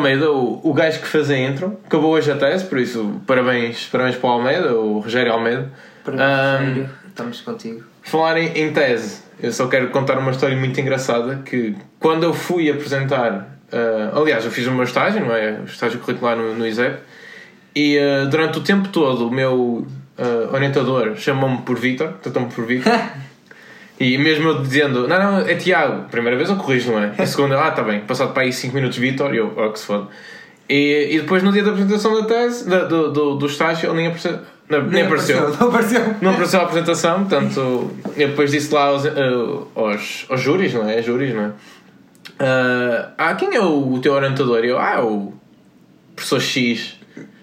Almeida, 0.00 0.32
o, 0.32 0.60
o 0.64 0.72
gajo 0.72 0.98
que 0.98 1.06
fez 1.06 1.30
a 1.30 1.36
intro, 1.36 1.78
acabou 1.84 2.12
hoje 2.12 2.32
a 2.32 2.36
tese, 2.36 2.64
por 2.64 2.78
isso 2.78 3.20
parabéns, 3.26 3.86
parabéns 3.92 4.16
para 4.16 4.30
o 4.30 4.32
Almeida, 4.32 4.74
o 4.74 4.98
Rogério 5.00 5.30
Almeida. 5.30 5.70
Parabéns, 6.02 6.88
estamos 7.06 7.40
contigo. 7.42 7.84
Falar 8.02 8.38
em, 8.38 8.46
em, 8.58 8.72
tese, 8.72 9.22
eu 9.38 9.52
só 9.52 9.68
quero 9.68 9.90
contar 9.90 10.16
uma 10.18 10.30
história 10.30 10.56
muito 10.56 10.80
engraçada 10.80 11.42
que 11.44 11.76
quando 11.98 12.24
eu 12.24 12.32
fui 12.32 12.70
apresentar, 12.70 13.58
uh, 13.70 14.18
aliás, 14.18 14.44
eu 14.46 14.50
fiz 14.50 14.66
o 14.66 14.72
meu 14.72 14.84
estágio, 14.84 15.20
não 15.20 15.36
é? 15.36 15.60
O 15.60 15.64
estágio 15.64 16.00
curricular 16.00 16.34
no, 16.34 16.54
no 16.54 16.66
ISEP, 16.66 16.98
e 17.76 17.98
uh, 17.98 18.26
durante 18.28 18.58
o 18.58 18.62
tempo 18.62 18.88
todo 18.88 19.28
o 19.28 19.30
meu 19.30 19.86
uh, 20.18 20.54
orientador 20.54 21.14
chamou-me 21.16 21.58
por 21.58 21.78
Vitor, 21.78 22.14
tratou-me 22.22 22.50
por 22.50 22.64
Vitor. 22.64 22.90
E 24.00 24.16
mesmo 24.16 24.48
eu 24.48 24.62
dizendo, 24.62 25.06
não, 25.06 25.18
não, 25.18 25.38
é 25.40 25.54
Tiago, 25.56 26.08
primeira 26.08 26.34
vez 26.34 26.48
eu 26.48 26.56
corrijo, 26.56 26.90
não 26.90 27.02
é? 27.02 27.12
A 27.18 27.26
segunda, 27.26 27.62
ah, 27.62 27.68
está 27.68 27.82
bem, 27.82 28.00
passado 28.00 28.32
para 28.32 28.44
aí 28.44 28.52
5 28.52 28.74
minutos 28.74 28.96
Vitor, 28.96 29.34
eu, 29.34 29.52
oh, 29.54 29.70
que 29.70 29.78
se 29.78 29.84
foda. 29.84 30.08
E, 30.66 31.08
e 31.10 31.20
depois 31.20 31.42
no 31.42 31.52
dia 31.52 31.62
da 31.62 31.70
apresentação 31.70 32.18
da 32.18 32.26
tese, 32.26 32.66
da, 32.66 32.84
do, 32.84 33.12
do, 33.12 33.34
do 33.34 33.46
estágio, 33.46 33.90
ele 33.90 33.96
nem 33.96 34.06
apareceu. 34.06 34.38
Não, 34.70 34.80
nem, 34.84 34.90
nem 34.90 35.02
apareceu. 35.02 35.38
apareceu. 35.38 35.60
Não 35.60 35.68
apareceu. 35.68 36.14
Não 36.22 36.30
apareceu 36.30 36.60
a 36.60 36.62
apresentação, 36.62 37.24
portanto, 37.26 37.90
eu 38.16 38.28
depois 38.28 38.50
disse 38.50 38.72
lá 38.72 38.84
aos, 38.84 39.04
uh, 39.04 39.68
aos, 39.74 40.24
aos 40.30 40.40
júris, 40.40 40.72
não 40.72 40.88
é? 40.88 41.02
Júris, 41.02 41.34
não 41.34 41.42
é? 41.42 41.48
Uh, 41.48 43.12
ah, 43.18 43.34
quem 43.34 43.54
é 43.54 43.60
o, 43.60 43.98
teu 43.98 44.14
orientador? 44.14 44.64
E 44.64 44.68
eu, 44.68 44.78
ah, 44.78 45.04
o 45.04 45.34
professor 46.16 46.40
X. 46.40 46.98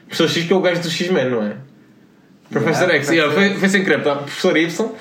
Professor 0.08 0.28
X 0.28 0.48
que 0.48 0.54
é 0.54 0.56
o 0.56 0.62
gajo 0.62 0.82
do 0.82 0.90
X-Men, 0.90 1.30
não 1.30 1.44
é? 1.44 1.58
Professor 2.50 2.90
yeah, 2.90 2.96
X, 2.96 3.10
yeah, 3.12 3.32
foi, 3.32 3.54
foi 3.60 3.70
sem 3.70 3.84
querer, 3.84 4.02
tá? 4.02 4.16
professor 4.16 4.58
Y 4.58 4.92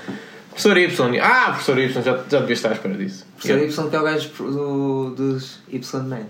Professor 0.56 0.78
Y. 0.78 1.20
Ah, 1.20 1.50
professor 1.50 1.78
Y, 1.78 2.02
já, 2.02 2.24
já 2.30 2.40
devia 2.40 2.54
estar 2.54 2.70
à 2.70 2.72
espera 2.72 2.94
disso. 2.94 3.26
Professor 3.36 3.62
Y 3.62 3.90
que 3.90 3.96
é 3.96 4.00
o 4.00 4.02
gajo 4.02 4.30
do, 4.38 5.10
dos 5.10 5.60
Y-Man. 5.70 6.28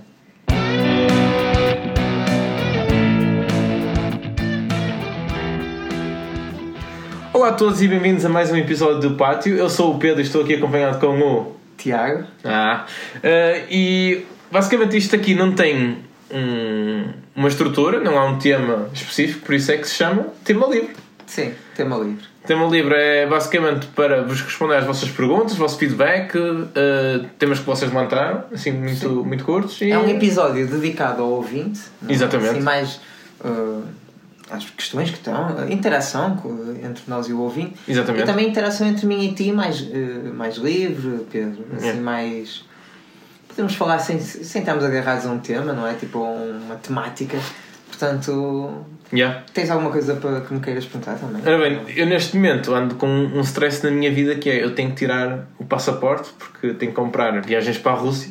Olá 7.33 7.51
a 7.51 7.53
todos 7.53 7.81
e 7.81 7.87
bem-vindos 7.87 8.25
a 8.25 8.29
mais 8.29 8.51
um 8.51 8.57
episódio 8.57 8.99
do 9.11 9.15
Pátio. 9.15 9.55
Eu 9.55 9.71
sou 9.71 9.95
o 9.95 9.99
Pedro 10.01 10.21
e 10.21 10.25
estou 10.25 10.43
aqui 10.43 10.57
acompanhado 10.57 10.99
com 10.99 11.21
o 11.21 11.57
Tiago. 11.79 12.25
Ah, 12.45 12.85
uh, 13.19 13.67
e 13.71 14.27
basicamente 14.51 14.97
isto 14.97 15.15
aqui 15.15 15.37
não 15.37 15.53
tem 15.53 15.99
um, 16.33 17.13
uma 17.37 17.47
estrutura, 17.47 18.01
não 18.01 18.19
há 18.19 18.25
um 18.25 18.41
tema 18.41 18.91
específico, 18.93 19.47
por 19.47 19.55
isso 19.55 19.71
é 19.71 19.77
que 19.77 19.87
se 19.87 19.95
chama 19.95 20.27
Tema 20.43 20.67
Livre. 20.67 21.06
Sim, 21.27 21.53
tema 21.75 21.97
livre. 21.97 22.25
Tema 22.47 22.67
livre 22.67 22.95
é 22.95 23.27
basicamente 23.27 23.89
para 23.89 24.23
vos 24.23 24.41
responder 24.41 24.77
às 24.77 24.85
vossas 24.85 25.09
perguntas, 25.11 25.55
o 25.55 25.57
vosso 25.57 25.77
feedback, 25.77 26.37
uh, 26.39 27.27
temas 27.39 27.59
que 27.59 27.67
vocês 27.67 27.93
levantaram, 27.93 28.45
assim, 28.53 28.71
muito, 28.71 29.25
muito 29.25 29.45
curtos. 29.45 29.81
E... 29.81 29.91
É 29.91 29.99
um 29.99 30.09
episódio 30.09 30.67
dedicado 30.67 31.23
ao 31.23 31.31
ouvinte. 31.31 31.81
Não? 32.01 32.11
Exatamente. 32.11 32.51
Assim, 32.51 32.61
mais 32.61 33.01
uh, 33.45 33.83
às 34.49 34.65
questões 34.71 35.11
que 35.11 35.17
estão, 35.17 35.69
interação 35.69 36.41
entre 36.83 37.03
nós 37.09 37.27
e 37.29 37.33
o 37.33 37.41
ouvinte. 37.41 37.75
Exatamente. 37.89 38.23
E 38.23 38.27
também 38.27 38.49
interação 38.49 38.87
entre 38.87 39.07
mim 39.07 39.25
e 39.25 39.35
ti, 39.35 39.51
mais, 39.51 39.81
uh, 39.81 40.33
mais 40.33 40.57
livre, 40.57 41.27
Pedro. 41.31 41.65
Assim, 41.77 41.89
é. 41.89 41.93
mais. 41.95 42.65
Podemos 43.49 43.75
falar 43.75 43.99
sem, 43.99 44.21
sem 44.21 44.61
estarmos 44.61 44.85
agarrados 44.85 45.27
a 45.27 45.31
um 45.31 45.39
tema, 45.39 45.73
não 45.73 45.87
é? 45.87 45.95
Tipo, 45.95 46.21
uma 46.21 46.77
temática. 46.77 47.39
Portanto, 47.89 48.85
Yeah. 49.13 49.45
Tens 49.55 49.71
alguma 49.71 49.91
coisa 49.91 50.17
para 50.17 50.41
que 50.41 50.53
me 50.53 50.61
queiras 50.61 50.85
perguntar 50.85 51.15
também? 51.15 51.41
Ora 51.45 51.59
bem, 51.59 51.81
eu 51.95 52.07
neste 52.07 52.37
momento 52.37 52.75
ando 52.75 52.97
com 52.97 53.07
um 53.07 53.41
stress 53.41 53.85
na 53.85 53.91
minha 53.91 54.11
vida 54.11 54.35
que 54.35 54.51
é 54.51 54.65
eu 54.65 54.75
tenho 54.75 54.91
que 54.91 54.97
tirar 54.97 55.47
o 55.59 55.65
passaporte 55.65 56.31
porque 56.39 56.75
tenho 56.75 56.91
que 56.91 56.97
comprar 56.97 57.41
viagens 57.41 57.79
para 57.79 57.93
a 57.93 57.95
Rússia 57.95 58.31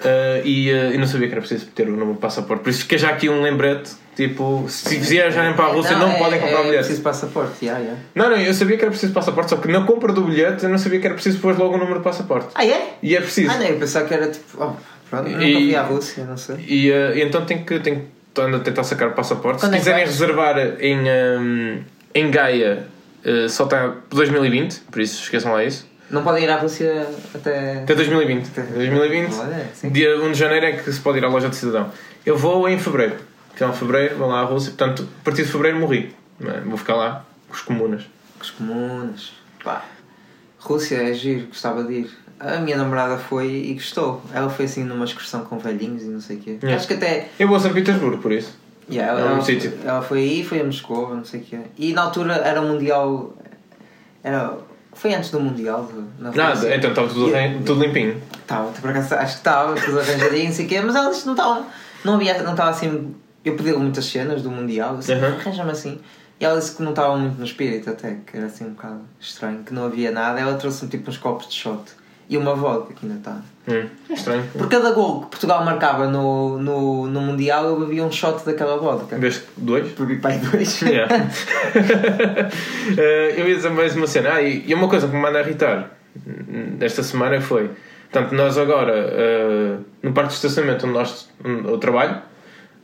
uh, 0.00 0.46
e 0.46 0.70
uh, 0.70 0.92
eu 0.92 0.98
não 0.98 1.06
sabia 1.06 1.26
que 1.26 1.34
era 1.34 1.40
preciso 1.40 1.66
ter 1.66 1.88
o 1.88 1.92
número 1.92 2.14
de 2.14 2.18
passaporte. 2.18 2.62
Por 2.62 2.70
isso 2.70 2.82
fica 2.82 2.98
já 2.98 3.10
aqui 3.10 3.28
um 3.28 3.42
lembrete. 3.42 3.92
Tipo, 4.14 4.66
se 4.68 4.96
viajarem 4.98 5.54
para 5.54 5.66
a 5.66 5.68
Rússia 5.68 5.96
não, 5.96 6.08
não 6.08 6.14
é, 6.14 6.18
podem 6.18 6.40
comprar 6.40 6.58
é, 6.58 6.62
bilhete. 6.62 6.74
É 6.74 6.78
preciso 6.78 7.02
passaporte, 7.02 7.64
yeah, 7.64 7.80
yeah. 7.80 8.02
Não, 8.14 8.28
não, 8.28 8.36
eu 8.36 8.52
sabia 8.52 8.76
que 8.76 8.82
era 8.82 8.90
preciso 8.90 9.12
passaporte, 9.14 9.50
só 9.50 9.56
que 9.56 9.68
na 9.68 9.84
compra 9.84 10.12
do 10.12 10.22
bilhete 10.22 10.64
eu 10.64 10.68
não 10.68 10.78
sabia 10.78 11.00
que 11.00 11.06
era 11.06 11.14
preciso 11.14 11.38
pôr 11.38 11.56
logo 11.56 11.74
o 11.74 11.78
número 11.78 11.98
de 11.98 12.04
passaporte. 12.04 12.48
Ah, 12.54 12.66
é? 12.66 12.96
E 13.02 13.16
é 13.16 13.20
preciso. 13.20 13.50
Ah, 13.50 13.56
não, 13.56 13.64
eu 13.64 13.78
pensava 13.78 14.06
que 14.06 14.12
era 14.12 14.28
tipo. 14.28 14.44
Oh, 14.62 14.72
pronto, 15.08 15.30
e, 15.30 15.32
nunca 15.32 15.44
fui 15.44 15.76
à 15.76 15.82
Rússia, 15.82 16.24
não 16.24 16.36
sei. 16.36 16.56
E, 16.68 16.90
uh, 16.90 17.16
e 17.16 17.22
então 17.22 17.46
tenho 17.46 17.64
que, 17.64 17.78
tenho 17.80 18.08
estou 18.30 18.46
a 18.46 18.58
tentar 18.60 18.84
sacar 18.84 19.08
o 19.08 19.12
passaporte. 19.12 19.60
Quando 19.60 19.72
Se 19.72 19.76
é 19.76 19.78
quiserem 19.78 20.04
reservar 20.04 20.58
em, 20.80 20.98
um, 21.38 21.82
em 22.14 22.30
Gaia, 22.30 22.86
uh, 23.24 23.48
só 23.48 23.64
está 23.64 23.94
2020, 24.10 24.80
por 24.90 25.00
isso 25.00 25.22
esqueçam 25.22 25.52
lá 25.52 25.64
isso. 25.64 25.88
Não 26.10 26.24
podem 26.24 26.42
ir 26.42 26.50
à 26.50 26.56
Rússia 26.56 27.06
até. 27.34 27.82
Até 27.82 27.94
2020. 27.94 28.48
Até 28.48 28.62
2020. 28.62 29.34
Olha, 29.34 29.66
dia 29.90 30.20
1 30.20 30.32
de 30.32 30.38
janeiro 30.38 30.66
é 30.66 30.72
que 30.72 30.92
se 30.92 31.00
pode 31.00 31.18
ir 31.18 31.24
à 31.24 31.28
loja 31.28 31.48
de 31.48 31.54
cidadão. 31.54 31.92
Eu 32.26 32.36
vou 32.36 32.68
em 32.68 32.78
fevereiro. 32.78 33.16
Final 33.54 33.72
de 33.72 33.78
fevereiro, 33.78 34.16
vou 34.16 34.28
lá 34.28 34.40
à 34.40 34.44
Rússia. 34.44 34.72
Portanto, 34.76 35.08
a 35.20 35.24
partir 35.24 35.44
de 35.44 35.48
fevereiro 35.52 35.78
morri. 35.78 36.14
É? 36.40 36.60
Vou 36.62 36.76
ficar 36.76 36.96
lá 36.96 37.24
com 37.46 37.54
os 37.54 37.60
comunas. 37.62 38.02
Com 38.38 38.44
os 38.44 38.50
comunas. 38.50 39.32
Pá. 39.62 39.84
Rússia 40.58 40.96
é 40.96 41.12
giro, 41.12 41.46
gostava 41.46 41.84
de 41.84 41.92
ir. 41.92 42.10
A 42.40 42.56
minha 42.56 42.78
namorada 42.78 43.18
foi 43.18 43.48
e 43.48 43.74
gostou. 43.74 44.22
Ela 44.32 44.48
foi 44.48 44.64
assim 44.64 44.82
numa 44.82 45.04
excursão 45.04 45.44
com 45.44 45.58
velhinhos 45.58 46.04
e 46.04 46.06
não 46.06 46.22
sei 46.22 46.38
o 46.38 46.40
quê. 46.40 46.50
Yeah. 46.62 46.74
Acho 46.74 46.88
que 46.88 46.94
até. 46.94 47.28
Eu 47.38 47.46
vou 47.46 47.58
a 47.58 47.60
São 47.60 47.70
Petersburgo, 47.70 48.16
por 48.16 48.32
isso. 48.32 48.58
Yeah, 48.90 49.12
ela, 49.12 49.20
é 49.20 49.32
um 49.32 49.34
ela, 49.34 49.44
sítio. 49.44 49.74
Ela 49.84 50.00
foi 50.00 50.20
aí, 50.20 50.42
foi 50.42 50.60
a 50.62 50.64
Moscou, 50.64 51.14
não 51.14 51.24
sei 51.24 51.40
o 51.40 51.42
quê. 51.44 51.58
E 51.76 51.92
na 51.92 52.02
altura 52.02 52.36
era 52.36 52.62
o 52.62 52.66
Mundial. 52.66 53.34
Era. 54.24 54.56
Foi 54.94 55.12
antes 55.12 55.30
do 55.30 55.38
Mundial. 55.38 55.92
Na 56.18 56.30
Nada, 56.30 56.74
então 56.74 56.90
estava 56.90 57.08
tudo, 57.08 57.30
tudo 57.66 57.84
limpinho. 57.84 58.20
Estava, 58.40 58.72
por 58.72 58.90
acaso 58.90 59.14
acho 59.14 59.34
que 59.34 59.38
estava, 59.38 59.74
tudo 59.78 60.00
arranjadinho, 60.00 60.46
não 60.46 60.52
sei 60.52 60.64
o 60.64 60.68
quê. 60.68 60.80
Mas 60.80 60.96
ela 60.96 61.10
disse 61.10 61.20
que 61.20 61.26
não 61.26 61.34
estava. 61.34 61.66
Não 62.02 62.14
havia. 62.14 62.42
Não 62.42 62.52
estava 62.52 62.70
assim. 62.70 63.14
Eu 63.44 63.54
pedi 63.54 63.72
muitas 63.74 64.06
cenas 64.06 64.42
do 64.42 64.50
Mundial, 64.50 64.96
assim, 64.96 65.12
uhum. 65.12 65.26
arranja-me 65.26 65.70
assim. 65.70 66.00
E 66.40 66.44
ela 66.44 66.58
disse 66.58 66.74
que 66.74 66.82
não 66.82 66.90
estava 66.90 67.14
muito 67.18 67.38
no 67.38 67.44
espírito 67.44 67.90
até, 67.90 68.16
que 68.26 68.34
era 68.34 68.46
assim 68.46 68.64
um 68.64 68.70
bocado 68.70 69.02
estranho, 69.20 69.62
que 69.62 69.74
não 69.74 69.84
havia 69.84 70.10
nada. 70.10 70.40
Ela 70.40 70.54
trouxe-me 70.54 70.90
tipo 70.90 71.10
uns 71.10 71.18
copos 71.18 71.46
de 71.46 71.54
shot 71.54 71.99
e 72.30 72.36
uma 72.36 72.54
vodka 72.54 72.94
que 72.94 73.04
ainda 73.04 73.18
está. 73.18 73.42
Hum, 73.68 73.88
é 74.08 74.12
estranho. 74.12 74.44
Por 74.56 74.68
cada 74.68 74.92
gol 74.92 75.22
que 75.22 75.30
Portugal 75.30 75.64
marcava 75.64 76.06
no, 76.06 76.58
no, 76.58 77.08
no 77.08 77.20
Mundial, 77.20 77.64
eu 77.64 77.80
bebia 77.80 78.04
um 78.04 78.12
shot 78.12 78.46
daquela 78.46 78.76
vodka. 78.76 79.18
Veste 79.18 79.46
dois? 79.56 79.90
Bebi 79.98 80.16
pai 80.16 80.38
dois. 80.38 80.80
Yeah. 80.86 81.12
uh, 81.12 82.96
eu 83.36 83.48
ia 83.48 83.56
dizer 83.56 83.70
mais 83.70 83.96
uma 83.96 84.06
cena. 84.06 84.34
Ah, 84.34 84.42
e, 84.42 84.64
e 84.64 84.72
uma 84.72 84.88
coisa 84.88 85.08
que 85.08 85.14
me 85.14 85.20
manda 85.20 85.38
a 85.38 85.42
irritar 85.42 85.90
esta 86.80 87.02
semana 87.02 87.40
foi. 87.40 87.68
Portanto, 88.10 88.32
nós 88.32 88.56
agora, 88.56 88.94
uh, 88.94 89.84
no 90.00 90.12
parque 90.12 90.30
de 90.30 90.36
estacionamento 90.36 90.86
onde 90.86 90.94
nós 90.94 91.28
onde 91.44 91.68
eu 91.68 91.78
trabalho, 91.78 92.22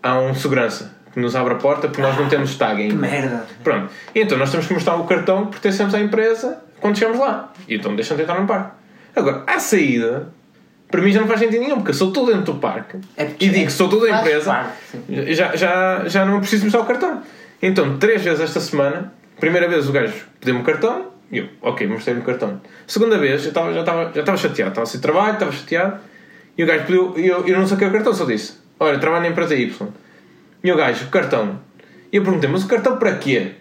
há 0.03 0.19
um 0.19 0.35
segurança 0.35 0.93
que 1.13 1.21
nos 1.21 1.37
abre 1.37 1.55
a 1.55 1.57
porta 1.57 1.87
porque 1.87 2.03
nós 2.03 2.19
não 2.19 2.29
temos 2.29 2.57
tag 2.57 2.83
ainda. 2.83 2.95
Que 2.95 3.01
merda! 3.01 3.47
Pronto. 3.63 3.93
E 4.13 4.21
então 4.21 4.37
nós 4.37 4.51
temos 4.51 4.67
que 4.67 4.75
mostrar 4.75 4.97
o 4.97 5.05
cartão 5.05 5.47
que 5.47 5.53
pertencemos 5.53 5.95
à 5.95 6.01
empresa 6.01 6.63
quando 6.81 6.99
chegamos 6.99 7.21
lá. 7.21 7.53
E 7.69 7.77
então 7.77 7.95
deixam-te 7.95 8.23
entrar 8.25 8.41
no 8.41 8.47
parque. 8.47 8.86
Agora, 9.17 9.45
à 9.47 9.57
para 10.89 11.03
mim 11.03 11.11
já 11.11 11.21
não 11.21 11.27
faz 11.27 11.41
sentido 11.41 11.61
nenhum, 11.61 11.77
porque 11.77 11.91
eu 11.91 11.95
sou 11.95 12.13
todo 12.13 12.31
dentro 12.31 12.53
do 12.53 12.61
parque 12.61 12.99
é 13.17 13.31
e 13.41 13.49
digo 13.49 13.67
que 13.67 13.73
sou 13.73 13.89
toda 13.89 14.07
a 14.07 14.21
empresa, 14.21 14.53
parque, 14.53 15.35
já, 15.35 15.57
já, 15.57 16.05
já 16.07 16.25
não 16.25 16.39
preciso 16.39 16.65
mostrar 16.65 16.83
o 16.83 16.85
cartão. 16.85 17.23
Então, 17.61 17.99
três 17.99 18.23
vezes 18.23 18.41
esta 18.41 18.61
semana, 18.61 19.13
primeira 19.41 19.67
vez 19.69 19.89
o 19.89 19.93
gajo 19.93 20.15
pediu-me 20.39 20.61
o 20.61 20.65
cartão, 20.65 21.07
e 21.33 21.39
eu, 21.39 21.49
ok, 21.61 21.89
mostrei-lhe 21.89 22.21
o 22.21 22.25
cartão. 22.25 22.61
Segunda 22.87 23.19
vez, 23.19 23.45
eu 23.47 23.53
tava, 23.53 23.73
já 23.73 23.81
estava 23.81 24.13
já 24.15 24.21
estava 24.21 24.37
chateado, 24.37 24.71
estava 24.71 24.87
sem 24.87 25.01
trabalho, 25.01 25.33
estava 25.33 25.51
chateado, 25.51 25.99
e 26.57 26.63
o 26.63 26.67
gajo 26.67 26.85
pediu, 26.85 27.15
e 27.17 27.27
eu, 27.27 27.47
eu 27.47 27.59
não 27.59 27.67
saquei 27.67 27.89
o 27.89 27.93
cartão, 27.93 28.15
só 28.15 28.25
disse: 28.25 28.59
Olha, 28.79 28.99
trabalho 28.99 29.23
na 29.23 29.29
empresa 29.31 29.55
Y. 29.55 29.89
E 30.63 30.73
o 30.73 30.77
gajo, 30.77 31.09
cartão. 31.09 31.59
E 32.13 32.17
eu 32.17 32.23
perguntei: 32.23 32.49
Mas 32.49 32.63
o 32.63 32.69
cartão 32.69 32.97
para 32.97 33.17
quê? 33.17 33.53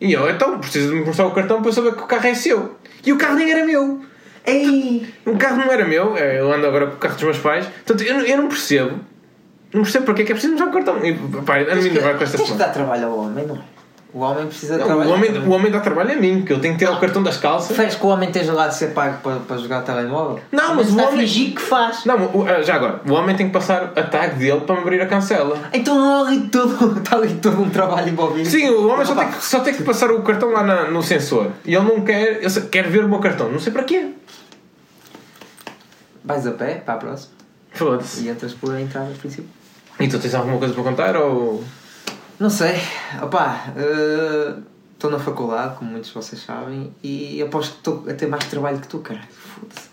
E 0.00 0.12
eu, 0.12 0.28
então, 0.28 0.58
preciso 0.58 0.90
de 0.90 0.96
me 0.96 1.04
mostrar 1.04 1.26
o 1.26 1.30
cartão 1.30 1.60
para 1.60 1.68
eu 1.68 1.72
saber 1.72 1.94
que 1.94 2.02
o 2.02 2.06
carro 2.06 2.26
é 2.26 2.34
seu. 2.34 2.76
E 3.04 3.12
o 3.12 3.18
carro 3.18 3.36
nem 3.36 3.50
era 3.50 3.64
meu. 3.64 4.00
Ei, 4.46 5.06
o 5.26 5.36
carro 5.36 5.58
não 5.58 5.72
era 5.72 5.86
meu, 5.86 6.16
é, 6.16 6.40
eu 6.40 6.52
ando 6.52 6.66
agora 6.66 6.86
com 6.86 6.94
o 6.94 6.98
carro 6.98 7.14
dos 7.14 7.24
meus 7.24 7.38
pais, 7.38 7.66
portanto 7.66 8.02
eu, 8.02 8.20
eu 8.20 8.36
não 8.38 8.48
percebo. 8.48 8.98
Não 9.72 9.82
percebo 9.82 10.06
porque 10.06 10.22
é 10.22 10.24
que 10.24 10.32
é 10.32 10.34
preciso 10.34 10.54
usar 10.54 10.66
o 10.66 10.72
cartão. 10.72 11.04
E, 11.04 11.14
pá, 11.42 11.58
a 11.58 11.74
mim 11.76 11.90
não 11.90 12.02
vai 12.02 12.16
com 12.16 12.24
esta 12.24 12.36
Tens 12.36 12.50
que 12.50 12.56
dar 12.56 12.70
trabalho 12.70 13.06
ao 13.06 13.18
homem, 13.18 13.46
não 13.46 13.56
é? 13.56 13.79
O 14.12 14.20
homem 14.20 14.46
precisa 14.46 14.76
de 14.76 14.84
trabalho. 14.84 15.08
O 15.08 15.12
homem, 15.12 15.38
o 15.38 15.50
homem 15.50 15.70
dá 15.70 15.80
trabalho 15.80 16.12
a 16.12 16.16
mim, 16.16 16.42
que 16.42 16.52
eu 16.52 16.60
tenho 16.60 16.74
que 16.74 16.84
ter 16.84 16.90
o 16.90 16.98
cartão 16.98 17.22
das 17.22 17.36
calças. 17.36 17.68
Preferes 17.68 17.94
que 17.94 18.04
o 18.04 18.08
homem 18.08 18.28
esteja 18.28 18.52
lá 18.52 18.66
de 18.66 18.74
ser 18.74 18.88
pago 18.88 19.18
para, 19.22 19.36
para 19.36 19.56
jogar 19.58 19.82
telemóvel? 19.82 20.40
Não, 20.50 20.74
mas, 20.74 20.90
mas 20.90 21.04
o 21.04 21.08
homem. 21.08 21.20
fingir 21.20 21.54
que 21.54 21.60
faz. 21.60 22.04
Não, 22.04 22.16
ah, 22.46 22.60
já 22.62 22.74
agora, 22.74 23.00
o 23.08 23.12
homem 23.12 23.36
tem 23.36 23.46
que 23.46 23.52
passar 23.52 23.92
a 23.94 24.02
tag 24.02 24.36
dele 24.36 24.60
para 24.62 24.74
me 24.74 24.80
abrir 24.82 25.00
a 25.00 25.06
cancela. 25.06 25.56
Então 25.72 25.94
não 25.94 26.26
ali 26.26 26.48
todo, 26.48 26.98
está 26.98 27.16
ali 27.16 27.34
todo 27.34 27.62
um 27.62 27.70
trabalho 27.70 28.08
envolvido. 28.08 28.48
Sim, 28.48 28.68
o 28.70 28.88
homem 28.88 29.06
só 29.06 29.14
tem, 29.14 29.28
que, 29.28 29.44
só 29.44 29.60
tem 29.60 29.74
que 29.74 29.82
passar 29.84 30.10
o 30.10 30.22
cartão 30.22 30.50
lá 30.50 30.64
na, 30.64 30.90
no 30.90 31.02
sensor. 31.02 31.52
E 31.64 31.74
ele 31.74 31.84
não 31.84 32.00
quer. 32.00 32.42
Ele 32.42 32.60
quer 32.62 32.88
ver 32.88 33.04
o 33.04 33.08
meu 33.08 33.20
cartão. 33.20 33.50
Não 33.50 33.60
sei 33.60 33.72
para 33.72 33.84
quê. 33.84 34.08
Vais 36.24 36.46
a 36.46 36.52
pé 36.52 36.74
para 36.74 36.94
a 36.94 36.96
próxima. 36.96 37.32
Foda-se. 37.72 38.24
E 38.24 38.28
entras 38.28 38.52
por 38.52 38.74
a 38.74 38.80
entrada 38.80 39.10
principal. 39.20 39.46
E 39.98 40.08
tu 40.08 40.18
tens 40.18 40.34
alguma 40.34 40.58
coisa 40.58 40.74
para 40.74 40.82
contar 40.82 41.16
ou. 41.16 41.62
Não 42.40 42.48
sei. 42.48 42.80
Opá, 43.22 43.66
estou 44.94 45.10
uh, 45.10 45.12
na 45.12 45.18
faculdade, 45.18 45.76
como 45.76 45.90
muitos 45.90 46.08
de 46.08 46.14
vocês 46.14 46.40
sabem, 46.40 46.90
e 47.02 47.42
aposto 47.42 47.72
que 47.72 47.78
estou 47.78 48.04
a 48.08 48.14
ter 48.14 48.28
mais 48.28 48.46
trabalho 48.46 48.80
que 48.80 48.88
tu, 48.88 49.00
caralho. 49.00 49.28
Foda-se. 49.30 49.90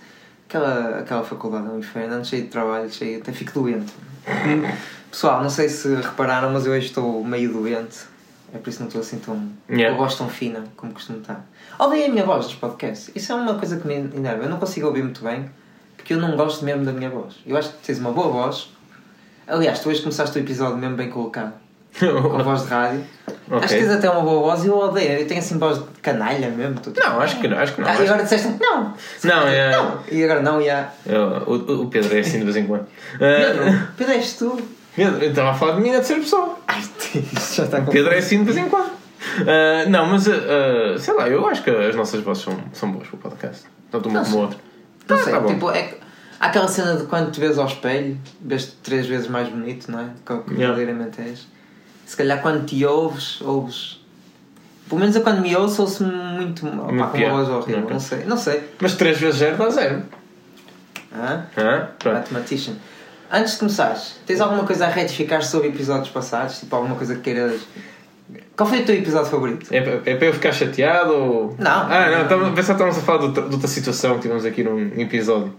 Aquela, 0.48 1.00
aquela 1.00 1.24
faculdade 1.26 1.68
é 1.68 1.70
um 1.72 1.80
inferno, 1.80 2.16
ando 2.16 2.26
cheio 2.26 2.44
de 2.44 2.48
trabalho, 2.48 2.90
cheio, 2.90 3.20
até 3.20 3.34
fico 3.34 3.52
doente. 3.52 3.94
Pessoal, 5.12 5.44
não 5.44 5.50
sei 5.50 5.68
se 5.68 5.94
repararam, 5.96 6.50
mas 6.52 6.66
eu 6.66 6.72
hoje 6.72 6.86
estou 6.86 7.22
meio 7.22 7.52
doente. 7.52 8.06
É 8.54 8.58
por 8.58 8.70
isso 8.70 8.78
que 8.78 8.84
não 8.84 8.88
estou 8.88 9.02
assim 9.02 9.20
tão. 9.20 9.52
Yeah. 9.70 9.94
A 9.94 9.98
voz 9.98 10.16
tão 10.16 10.30
fina 10.30 10.64
como 10.78 10.94
costumo 10.94 11.20
estar. 11.20 11.46
Odeio 11.78 12.06
a 12.06 12.10
minha 12.10 12.26
voz 12.26 12.46
dos 12.46 12.56
podcasts. 12.56 13.12
Isso 13.14 13.34
é 13.34 13.36
uma 13.36 13.56
coisa 13.56 13.76
que 13.76 13.86
me 13.86 13.96
enerva. 13.96 14.44
Eu 14.44 14.50
não 14.50 14.58
consigo 14.58 14.88
ouvir 14.88 15.04
muito 15.04 15.22
bem 15.22 15.50
porque 15.98 16.14
eu 16.14 16.18
não 16.18 16.38
gosto 16.38 16.64
mesmo 16.64 16.86
da 16.86 16.94
minha 16.94 17.10
voz. 17.10 17.36
Eu 17.46 17.58
acho 17.58 17.74
que 17.74 17.86
tens 17.86 18.00
uma 18.00 18.14
boa 18.14 18.30
voz. 18.30 18.70
Aliás, 19.46 19.82
tu 19.82 19.90
hoje 19.90 20.02
começaste 20.02 20.38
o 20.38 20.42
episódio 20.42 20.78
mesmo 20.78 20.96
bem 20.96 21.10
colocado. 21.10 21.67
Com 22.00 22.38
voz 22.44 22.64
de 22.64 22.68
rádio. 22.70 23.04
Ok. 23.50 23.60
Acho 23.64 23.68
que 23.76 23.80
tens 23.82 23.92
até 23.92 24.10
uma 24.10 24.22
boa 24.22 24.42
voz 24.52 24.64
e 24.64 24.68
eu 24.68 24.78
odeio. 24.78 25.20
Eu 25.20 25.28
tenho 25.28 25.40
assim 25.40 25.58
voz 25.58 25.78
de 25.80 25.86
canalha 26.02 26.50
mesmo. 26.50 26.76
Tipo, 26.76 27.00
Não, 27.00 27.20
acho 27.22 27.40
que 27.40 27.48
não, 27.48 27.58
acho 27.58 27.74
que 27.74 27.82
não. 27.82 27.88
Ah, 27.88 27.92
acho- 27.92 28.02
e 28.04 28.06
agora 28.08 28.24
disseste 28.24 28.48
não. 28.60 28.94
Não, 29.24 29.48
é. 29.48 29.72
Não. 29.78 30.00
E 30.12 30.24
agora 30.24 30.42
não, 30.42 30.62
e 30.62 30.70
há. 30.70 30.90
Eu- 31.06 31.44
o, 31.48 31.82
o 31.84 31.88
Pedro 31.90 32.16
é 32.16 32.20
assim 32.20 32.40
de 32.40 32.44
vez 32.46 32.56
em 32.58 32.66
quando. 32.68 32.86
Ah, 33.16 33.18
Pedro, 33.18 33.88
Pedro 33.98 34.14
és 34.14 34.34
tu. 34.34 34.62
Pedro, 34.96 35.24
eu 35.24 35.30
estava 35.30 35.52
a 35.52 35.54
falar 35.54 35.76
de 35.76 35.82
mim, 35.82 35.90
é 35.92 36.00
de 36.00 36.08
ser 36.08 36.16
pessoa. 36.16 36.58
Ai, 36.68 36.82
já 37.56 37.64
está 37.64 37.82
com. 37.82 37.92
Pedro 37.92 38.12
é 38.14 38.18
assim 38.18 38.40
de 38.40 38.46
vez 38.52 38.58
em 38.58 38.70
quando. 38.70 38.92
Ah, 39.48 39.88
não, 39.90 40.06
mas 40.08 40.28
ah, 40.28 40.32
ah, 40.96 41.00
sei 41.00 41.14
lá, 41.14 41.28
eu 41.30 41.48
acho 41.48 41.64
que 41.64 41.70
as 41.70 41.96
nossas 41.96 42.22
vozes 42.22 42.44
são, 42.44 42.58
são 42.74 42.92
boas 42.92 43.08
para 43.08 43.16
o 43.16 43.20
podcast. 43.20 43.66
Tanto 43.92 44.10
uma 44.10 44.24
como 44.24 44.38
outra. 44.40 44.58
Não 45.08 45.16
Ah, 45.18 45.20
sei, 45.24 45.34
tá 45.34 45.42
tipo, 45.46 45.72
é 45.72 45.94
aquela 46.40 46.68
cena 46.68 46.96
de 46.98 47.04
quando 47.06 47.32
te 47.32 47.40
vês 47.40 47.58
ao 47.58 47.66
espelho, 47.68 48.18
vês-te 48.42 48.74
três 48.84 49.06
vezes 49.08 49.28
mais 49.28 49.48
bonito, 49.50 49.90
não 49.92 50.00
é? 50.02 50.06
Que 50.26 50.34
Yeah. 50.34 50.76
verdadeiramente 50.76 51.22
és. 51.22 51.48
Se 52.08 52.16
calhar 52.16 52.42
quando 52.42 52.66
te 52.66 52.86
ouves, 52.86 53.42
ouves. 53.42 54.00
Pelo 54.88 55.02
menos 55.02 55.14
eu 55.14 55.22
quando 55.22 55.42
me 55.42 55.54
ouço, 55.54 55.82
ouço-me 55.82 56.10
muito 56.10 56.66
mal. 56.66 56.86
Muito 56.86 57.12
com 57.12 57.18
uma 57.18 57.30
voz 57.34 57.50
horrível. 57.50 57.90
Não 57.90 58.00
sei. 58.00 58.24
Não 58.24 58.38
sei. 58.38 58.64
Mas 58.80 58.96
3 58.96 59.18
vezes 59.18 59.40
0 59.40 59.58
dá 59.58 59.70
0. 59.70 60.04
Hã? 61.14 61.46
Pronto. 61.54 62.14
Mathematician. 62.14 62.76
Antes 63.30 63.54
de 63.54 63.60
começares, 63.60 64.18
tens 64.26 64.40
alguma 64.40 64.64
coisa 64.64 64.86
a 64.86 64.90
retificar 64.90 65.44
sobre 65.44 65.68
episódios 65.68 66.08
passados? 66.08 66.60
Tipo, 66.62 66.78
alguma 66.78 66.96
coisa 66.96 67.16
que 67.16 67.22
queiras. 67.22 67.60
Qual 68.56 68.70
foi 68.70 68.84
o 68.84 68.86
teu 68.86 68.96
episódio 68.96 69.30
favorito? 69.30 69.68
É, 69.70 69.78
é 69.80 70.16
para 70.16 70.28
eu 70.28 70.34
ficar 70.34 70.54
chateado 70.54 71.12
ou. 71.14 71.56
Não. 71.60 71.92
Ah, 71.92 72.10
não, 72.10 72.22
estamos, 72.24 72.48
pensar 72.56 72.76
que 72.76 72.84
estávamos 72.84 72.98
a 72.98 73.02
falar 73.02 73.18
de 73.20 73.26
outra, 73.26 73.44
de 73.44 73.54
outra 73.54 73.68
situação 73.68 74.16
que 74.16 74.22
tivemos 74.22 74.46
aqui 74.46 74.64
num 74.64 74.80
episódio. 74.98 75.54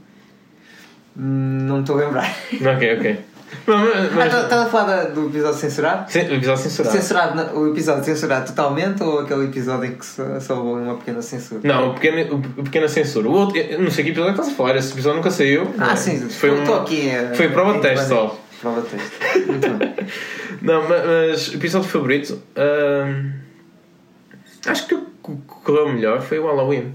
Hum, 1.15 1.59
Não 1.67 1.75
me 1.77 1.81
estou 1.83 1.97
a 1.99 2.07
lembrar. 2.07 2.35
Ok, 2.55 2.97
ok. 2.99 3.21
Mas, 3.67 4.35
Ah, 4.35 4.43
Estás 4.43 4.53
a 4.53 4.67
falar 4.67 5.05
do 5.07 5.27
episódio 5.29 5.59
censurado? 5.59 6.11
Sim, 6.11 6.21
o 6.21 6.35
episódio 6.35 6.63
censurado. 6.63 6.97
Censurado, 6.97 7.59
o 7.59 7.69
episódio 7.73 8.05
censurado 8.05 8.47
totalmente 8.47 9.03
ou 9.03 9.21
aquele 9.21 9.45
episódio 9.47 9.91
em 9.91 9.95
que 9.95 10.05
só, 10.07 10.41
só 10.41 10.63
houve 10.63 10.83
uma 10.83 10.97
pequena 10.97 11.23
censura? 11.23 11.61
Não, 11.65 11.91
o 11.91 11.95
pequeno, 11.95 12.43
o 12.57 12.63
pequena 12.63 12.89
censura. 12.89 13.29
O 13.29 13.33
outro, 13.33 13.59
não 13.79 13.91
sei 13.91 14.05
que 14.05 14.11
episódio 14.11 14.31
é 14.31 14.35
que 14.35 14.41
estás 14.41 14.49
a 14.49 14.57
falar, 14.57 14.77
esse 14.77 14.93
episódio 14.93 15.17
nunca 15.19 15.31
saiu. 15.31 15.73
Ah, 15.79 15.97
sim, 15.97 16.19
Foi, 16.29 16.51
um, 16.51 16.75
aqui. 16.75 17.09
eh, 17.09 17.33
foi 17.35 17.49
prova 17.49 17.75
de 17.75 17.81
teste 17.81 18.07
só. 18.09 18.39
Prova 18.61 18.81
de 18.83 18.89
teste. 18.89 19.47
Muito 19.47 19.69
bem. 19.71 19.95
Não, 20.63 20.83
ma- 20.89 20.97
mas 21.31 21.49
o 21.49 21.55
episódio 21.55 21.89
favorito. 21.89 22.43
hum, 22.57 23.33
acho 24.67 24.87
que 24.87 24.95
o 24.95 25.01
que 25.23 25.37
correu 25.63 25.89
melhor 25.93 26.21
foi 26.23 26.39
o 26.39 26.47
Halloween. 26.47 26.95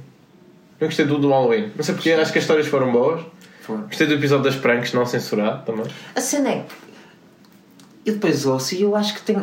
Eu 0.81 0.87
gostei 0.87 1.05
do, 1.05 1.17
do 1.17 1.29
Halloween. 1.29 1.71
Não 1.75 1.83
sei 1.83 1.93
porque, 1.95 2.11
acho 2.11 2.31
que 2.33 2.39
as 2.39 2.43
histórias 2.43 2.67
foram 2.67 2.91
boas. 2.91 3.21
Foi. 3.63 3.77
Gostei 3.77 4.05
do 4.07 4.13
episódio 4.13 4.43
das 4.43 4.55
pranks 4.55 4.93
não 4.93 5.05
censurado 5.05 5.65
também. 5.65 5.85
A 6.15 6.21
cena 6.21 6.49
é 6.49 6.65
que 8.03 8.09
eu 8.09 8.13
depois 8.15 8.45
ouço 8.45 8.75
e 8.75 8.81
eu 8.83 8.95
acho 8.95 9.13
que 9.15 9.21
tenho. 9.21 9.41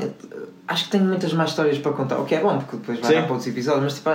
Acho 0.69 0.85
que 0.85 0.91
tenho 0.91 1.05
muitas 1.05 1.33
mais 1.33 1.51
histórias 1.51 1.79
para 1.79 1.93
contar. 1.93 2.19
O 2.19 2.25
que 2.27 2.35
é 2.35 2.41
bom, 2.41 2.59
porque 2.59 2.77
depois 2.77 3.01
vai 3.01 3.15
dar 3.15 3.23
para 3.23 3.33
outros 3.33 3.49
episódios, 3.49 3.85
mas 3.85 3.95
tipo. 3.95 4.11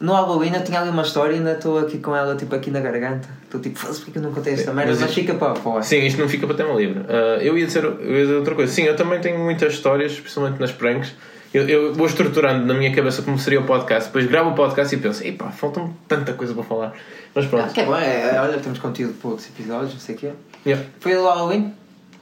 No 0.00 0.14
Halloween 0.14 0.54
eu 0.54 0.64
tinha 0.64 0.80
ali 0.80 0.88
uma 0.88 1.02
história 1.02 1.34
e 1.34 1.36
ainda 1.36 1.52
estou 1.52 1.78
aqui 1.78 1.98
com 1.98 2.16
ela 2.16 2.34
tipo 2.34 2.54
aqui 2.54 2.70
na 2.70 2.80
garganta. 2.80 3.28
Estou 3.44 3.60
tipo, 3.60 3.78
foda-se 3.78 4.00
porque 4.00 4.18
eu 4.18 4.22
não 4.22 4.32
contei 4.32 4.54
esta 4.54 4.72
merda, 4.72 4.92
mas 4.92 5.00
mas, 5.00 5.10
isto- 5.10 5.20
fica 5.20 5.34
para 5.34 5.52
ar. 5.76 5.84
Sim, 5.84 6.06
isto 6.06 6.18
não 6.18 6.26
fica 6.26 6.46
para 6.46 6.56
tema 6.56 6.72
livre. 6.72 7.04
Ah, 7.06 7.38
eu, 7.42 7.56
ia 7.58 7.66
dizer, 7.66 7.84
eu 7.84 8.00
ia 8.16 8.22
dizer 8.22 8.34
outra 8.36 8.54
coisa. 8.54 8.72
Sim, 8.72 8.84
eu 8.84 8.96
também 8.96 9.20
tenho 9.20 9.38
muitas 9.38 9.74
histórias, 9.74 10.18
principalmente 10.18 10.58
nas 10.58 10.72
pranks. 10.72 11.12
Eu, 11.52 11.68
eu 11.68 11.94
vou 11.94 12.06
estruturando 12.06 12.64
na 12.64 12.74
minha 12.74 12.94
cabeça 12.94 13.22
como 13.22 13.36
seria 13.38 13.60
o 13.60 13.64
podcast, 13.64 14.04
depois 14.08 14.26
gravo 14.26 14.50
o 14.50 14.54
podcast 14.54 14.94
e 14.94 14.98
penso, 14.98 15.26
epá, 15.26 15.50
falta-me 15.50 15.90
tanta 16.06 16.32
coisa 16.34 16.54
para 16.54 16.62
falar. 16.62 16.92
Mas 17.34 17.44
Ah, 17.44 17.48
pronto. 17.48 17.72
que 17.74 17.80
é 17.80 17.84
bom, 17.84 17.96
é, 17.96 18.36
é, 18.36 18.40
olha, 18.40 18.58
temos 18.58 18.78
conteúdo 18.78 19.14
para 19.14 19.30
outros 19.30 19.48
episódios, 19.48 19.92
não 19.94 20.00
sei 20.00 20.14
o 20.14 20.18
quê. 20.18 20.30
Yeah. 20.64 20.86
Foi 21.00 21.16
o 21.16 21.24
Halloween? 21.26 21.74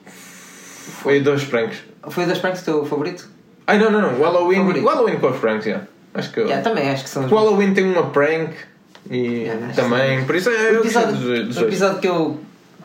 Foi 0.06 1.20
dois 1.20 1.44
pranks. 1.44 1.78
Foi 2.08 2.25
das 2.26 2.38
pranks 2.38 2.62
o 2.62 2.64
teu 2.64 2.86
favorito? 2.86 3.28
Ai 3.66 3.78
não, 3.78 3.90
não, 3.90 4.00
não. 4.00 4.19
O 4.19 4.22
Halloween, 4.22 4.58
Favorito. 4.58 4.84
o 4.84 4.88
Halloween 4.88 5.19
com 5.19 5.28
as 5.28 5.36
pranks, 5.38 5.66
yeah. 5.66 5.86
Acho 6.14 6.32
que. 6.32 6.40
Yeah, 6.40 6.62
também 6.62 6.88
acho 6.90 7.04
que 7.04 7.10
são 7.10 7.26
os 7.26 7.30
O 7.32 7.34
Halloween 7.34 7.75
tem 7.75 7.84
uma 7.84 8.06
prank 8.10 8.54
e 9.10 9.42
Yeah, 9.44 9.72
também. 9.75 10.25
Por 10.25 10.34
isso 10.36 10.48
é 10.48 10.52
O 10.52 10.56
eu 10.75 10.80
episódio, 10.80 11.12
dos, 11.12 11.20
dos 11.20 11.56
o 11.56 11.60
dois. 11.60 11.66
episódio 11.69 12.00
que 12.00 12.08
eu 12.08 12.40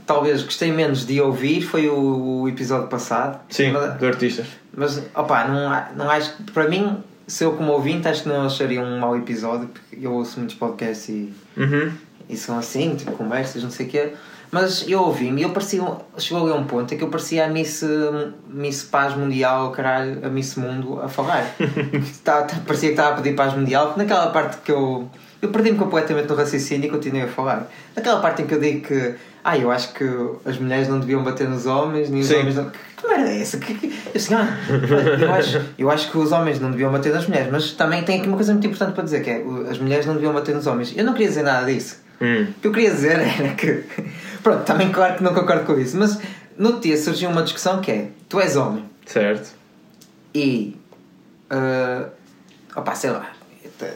talvez 0.06 0.44
gostei 0.44 0.72
menos 0.72 1.06
de 1.06 1.20
ouvir 1.22 1.62
foi 1.62 1.90
o, 1.90 2.48
episódio 2.48 2.88
passado. 2.88 3.40
Sim, 3.50 3.72
Mas, 3.72 3.94
dos 3.96 4.08
artistas. 4.08 4.46
mas 4.76 5.02
opá, 5.16 5.48
não, 5.48 6.06
não 6.06 6.10
acho 6.12 6.34
para 6.54 6.68
mim, 6.68 6.98
se 7.28 7.44
eu 7.44 7.54
como 7.54 7.72
ouvinte, 7.72 8.08
acho 8.08 8.24
que 8.24 8.30
não 8.30 8.46
acharia 8.46 8.82
um 8.82 9.00
mau 9.00 9.16
episódio, 9.18 9.68
porque 9.68 10.06
eu 10.06 10.12
ouço 10.14 10.40
muitos 10.40 10.56
podcasts 10.56 11.10
e, 11.10 11.34
Uhum. 11.58 11.92
e 12.30 12.36
são 12.38 12.58
assim, 12.58 12.96
tipo 12.96 13.12
conversas, 13.14 13.64
não 13.64 13.72
sei 13.72 13.86
o 13.86 13.90
quê. 13.90 14.14
Mas 14.52 14.86
eu 14.88 15.02
ouvi-me 15.02 15.42
e 15.42 15.44
eu 15.46 15.50
parecia. 15.50 15.82
Chegou 16.20 16.52
a 16.54 16.56
um 16.56 16.66
ponto 16.66 16.94
em 16.94 16.98
que 16.98 17.04
eu 17.04 17.08
parecia 17.08 17.46
a 17.46 17.48
Miss, 17.48 17.84
Miss 18.48 18.84
Paz 18.84 19.16
Mundial, 19.16 19.72
caralho, 19.72 20.24
a 20.24 20.30
Miss 20.30 20.56
Mundo 20.58 21.02
a 21.02 21.08
falar. 21.08 21.44
tá, 22.24 22.44
tá- 22.44 22.58
parecia 22.64 22.90
que 22.90 22.94
estava 22.94 23.16
a 23.16 23.18
pedir 23.22 23.36
paz 23.36 23.56
mundial, 23.56 23.96
naquela 23.98 24.28
parte 24.28 24.58
que 24.58 24.72
eu. 24.72 25.10
Eu 25.42 25.50
perdi-me 25.50 25.78
completamente 25.80 26.30
no 26.30 26.36
raciocínio 26.36 26.88
e 26.88 26.92
continuei 26.92 27.24
a 27.24 27.28
falar. 27.28 27.68
Naquela 27.96 28.22
parte 28.22 28.44
em 28.44 28.46
que 28.46 28.54
eu 28.54 28.60
digo 28.60 28.88
que. 28.88 29.16
Ah, 29.44 29.58
eu 29.58 29.70
acho 29.72 29.94
que 29.94 30.06
as 30.46 30.58
mulheres 30.58 30.88
não 30.88 31.00
deviam 31.00 31.22
bater 31.24 31.50
nos 31.50 31.66
homens, 31.66 32.10
nem 32.10 32.22
os 32.22 32.28
Sim. 32.28 32.36
homens 32.40 32.56
não. 32.56 32.70
Que, 32.70 33.08
merda 33.08 33.30
é 33.30 33.42
essa? 33.42 33.58
Que, 33.58 33.74
que, 33.74 33.88
eu, 33.88 33.94
assim, 34.16 34.34
ah, 34.34 34.58
eu, 35.20 35.34
acho, 35.34 35.62
eu 35.78 35.92
acho 35.92 36.10
que 36.12 36.18
os 36.18 36.32
homens 36.32 36.60
não 36.62 36.72
deviam 36.72 36.92
bater 36.92 37.12
nas 37.14 37.28
mulheres, 37.28 37.50
mas 37.52 37.72
também 37.74 38.04
tem 38.04 38.20
aqui 38.20 38.28
uma 38.30 38.38
coisa 38.38 38.54
muito 38.54 38.66
importante 38.68 38.94
para 38.96 39.04
dizer: 39.04 39.22
que 39.22 39.30
é 39.30 39.44
as 39.70 39.78
mulheres 39.78 40.06
não 40.06 40.14
deviam 40.14 40.32
bater 40.34 40.56
nos 40.56 40.66
homens. 40.66 40.94
Eu 40.96 41.04
não 41.04 41.12
queria 41.14 41.28
dizer 41.28 41.44
nada 41.44 41.66
disso. 41.66 42.02
Hum. 42.22 42.44
O 42.58 42.62
que 42.62 42.68
eu 42.68 42.72
queria 42.72 42.92
dizer 42.92 43.20
era 43.20 43.54
que. 43.56 43.84
Pronto, 44.42 44.64
também 44.64 44.90
claro 44.92 45.16
que 45.16 45.24
não 45.24 45.34
concordo 45.34 45.66
com 45.66 45.78
isso, 45.80 45.98
mas 45.98 46.18
no 46.58 46.80
dia 46.80 46.96
surgiu 46.98 47.30
uma 47.30 47.44
discussão 47.44 47.82
que 47.82 47.92
é: 47.92 48.08
tu 48.30 48.40
és 48.40 48.56
homem 48.56 48.86
Certo. 49.06 49.52
e. 50.34 50.78
Uh, 51.52 52.10
opá, 52.76 52.96
sei 52.96 53.12
lá, 53.12 53.30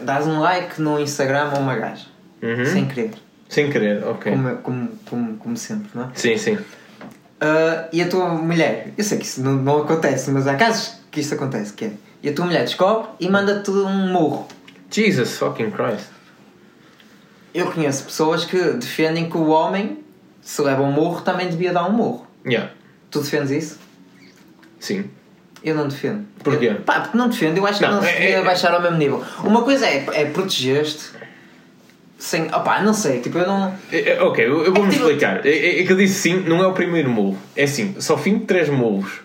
dás 0.02 0.28
um 0.28 0.40
like 0.42 0.80
no 0.82 1.00
Instagram 1.00 1.52
a 1.56 1.58
uma 1.58 1.76
gaja, 1.76 2.06
Uhum. 2.42 2.66
sem 2.66 2.86
querer, 2.86 3.12
Sem 3.50 3.70
querer, 3.70 4.04
ok. 4.04 4.32
como, 4.32 4.56
como, 4.58 4.90
como, 5.10 5.38
como 5.38 5.58
sempre, 5.58 5.90
não 5.94 6.04
é? 6.04 6.10
Sim, 6.16 6.38
sim. 6.38 6.54
Uh, 6.56 7.88
e 7.94 8.02
a 8.02 8.08
tua 8.10 8.30
mulher, 8.30 8.92
eu 8.98 9.04
sei 9.04 9.18
que 9.20 9.26
isso 9.26 9.42
não, 9.42 9.54
não 9.54 9.82
acontece, 9.84 10.30
mas 10.32 10.48
há 10.48 10.56
casos 10.56 11.00
que 11.12 11.20
isto 11.22 11.34
acontece, 11.36 11.72
que 11.74 11.86
é. 11.86 11.92
E 12.24 12.30
a 12.30 12.34
tua 12.34 12.46
mulher 12.46 12.64
descobre 12.64 13.10
e 13.20 13.30
manda-te 13.30 13.70
um 13.72 14.12
murro. 14.12 14.48
Jesus 14.90 15.38
fucking 15.38 15.70
Christ. 15.72 16.08
Eu 17.54 17.72
conheço 17.72 18.04
pessoas 18.06 18.44
que 18.46 18.58
defendem 18.74 19.30
que 19.30 19.38
o 19.38 19.48
homem, 19.48 20.00
se 20.42 20.62
leva 20.62 20.82
um 20.82 20.92
murro, 20.92 21.22
também 21.22 21.48
devia 21.48 21.72
dar 21.72 21.88
um 21.88 21.94
murro. 21.94 22.28
Yeah. 22.46 22.72
Tu 23.10 23.22
defendes 23.22 23.52
isso? 23.52 23.80
Sim. 24.80 25.10
Eu 25.64 25.76
não 25.76 25.88
defendo. 25.88 26.26
Porquê? 26.44 26.68
Eu, 26.68 26.76
pá, 26.82 27.02
porque 27.02 27.18
não 27.18 27.30
defendo, 27.30 27.58
eu 27.58 27.66
acho 27.66 27.82
Não, 27.82 27.90
que 27.90 27.96
não 27.96 28.02
se 28.04 28.10
é- 28.10 28.20
devia 28.20 28.36
é- 28.38 28.44
baixar 28.44 28.74
ao 28.74 28.82
mesmo 28.82 28.98
nível. 28.98 29.24
Uma 29.44 29.64
coisa 29.64 29.86
é, 29.88 30.06
é 30.14 30.26
proteger-te 30.26 31.12
sem. 32.18 32.48
opá, 32.48 32.82
não 32.82 32.94
sei, 32.94 33.20
tipo, 33.20 33.38
eu 33.38 33.48
não. 33.48 33.74
É, 33.92 34.14
é, 34.14 34.22
Ok, 34.22 34.46
eu, 34.46 34.64
eu 34.66 34.74
vou-me 34.74 34.92
tipo- 34.92 35.04
explicar. 35.06 35.46
É, 35.46 35.50
é, 35.50 35.82
é 35.82 35.84
que 35.86 35.92
eu 35.92 35.98
disse 35.98 36.16
sim, 36.16 36.40
não 36.48 36.64
é 36.64 36.68
o 36.68 36.74
primeiro 36.74 37.10
murro. 37.10 37.38
É 37.56 37.64
assim, 37.64 37.96
só 38.00 38.18
fim 38.18 38.40
de 38.40 38.46
três 38.46 38.70
murros. 38.70 39.22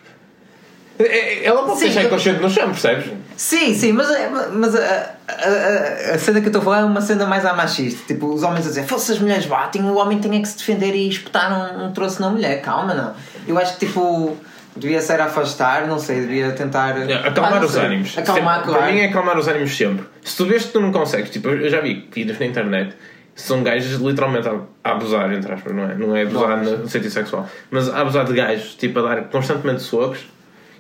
É, 0.99 1.05
é, 1.05 1.45
Ela 1.47 1.63
pode 1.65 1.79
Sim, 1.81 1.85
deixar 1.87 2.03
eu- 2.03 2.07
inconsciente 2.07 2.41
no 2.41 2.51
chão, 2.51 2.71
percebes? 2.71 3.07
Sim, 3.37 3.75
sim, 3.75 3.93
mas, 3.93 4.07
mas 4.53 4.75
a, 4.77 5.15
a, 5.27 5.33
a, 5.33 6.15
a 6.15 6.19
cena 6.19 6.41
que 6.41 6.47
eu 6.47 6.51
estou 6.51 6.61
a 6.61 6.65
falar 6.65 6.81
é 6.81 6.85
uma 6.85 7.01
cena 7.01 7.27
mais 7.27 7.45
à 7.47 7.55
machista. 7.55 8.01
Tipo, 8.07 8.27
os 8.33 8.43
homens 8.43 8.67
a 8.67 8.69
dizer, 8.69 8.85
fosse 8.85 9.11
as 9.13 9.19
mulheres 9.19 9.47
batem, 9.47 9.83
o 9.83 9.97
homem 9.97 10.21
é 10.23 10.41
que 10.41 10.47
se 10.49 10.59
defender 10.59 10.95
e 10.95 11.09
espetar 11.09 11.51
um, 11.77 11.87
um 11.87 11.93
troço 11.93 12.21
na 12.21 12.29
mulher. 12.29 12.61
Calma, 12.61 12.95
não. 12.95 13.15
Eu 13.49 13.59
acho 13.59 13.79
que, 13.79 13.87
tipo, 13.87 14.37
devia 14.77 15.01
ser 15.01 15.21
afastar, 15.21 15.87
não 15.87 15.99
sei, 15.99 16.21
devia 16.23 16.51
tentar. 16.53 16.97
É, 17.09 17.15
Acalmar 17.29 17.63
Ah, 17.63 17.65
os 17.67 17.73
sei. 17.73 17.85
ânimos. 17.85 18.17
Acalmar, 18.19 18.55
Sempre- 18.57 18.69
claro. 18.71 18.85
Para 18.85 18.93
mim 18.93 19.01
é 19.01 19.05
acalmar 19.07 19.39
os 19.39 19.49
ânimos 19.49 19.77
sempre. 19.77 20.05
Se 20.23 20.37
tu 20.37 20.47
vês 20.47 20.65
que 20.65 20.73
tu 20.73 20.81
não 20.81 20.91
consegues, 20.93 21.31
tipo, 21.31 21.49
eu 21.49 21.69
já 21.71 21.81
vi 21.81 22.09
vídeos 22.13 22.39
na 22.39 22.47
internet, 22.47 22.95
são 23.35 23.63
gajos 23.63 24.01
literalmente 24.01 24.49
a, 24.49 24.57
a 24.85 24.93
abusar, 24.93 25.33
entre 25.33 25.53
aspas, 25.53 25.75
não 25.75 25.85
é? 25.91 25.95
Não 25.95 26.17
é 26.17 26.23
abusar 26.23 26.63
Não. 26.63 26.79
no 26.79 26.89
sentido 26.89 27.11
sexual, 27.11 27.49
mas 27.71 27.89
a 27.89 28.01
abusar 28.01 28.25
de 28.25 28.33
gajos, 28.35 28.75
tipo, 28.75 28.99
a 28.99 29.03
dar 29.03 29.23
constantemente 29.25 29.83
socos 29.83 30.21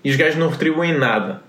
e 0.04 0.10
os 0.10 0.16
gajos 0.16 0.36
não 0.36 0.48
retribuem 0.48 0.96
nada. 0.98 1.40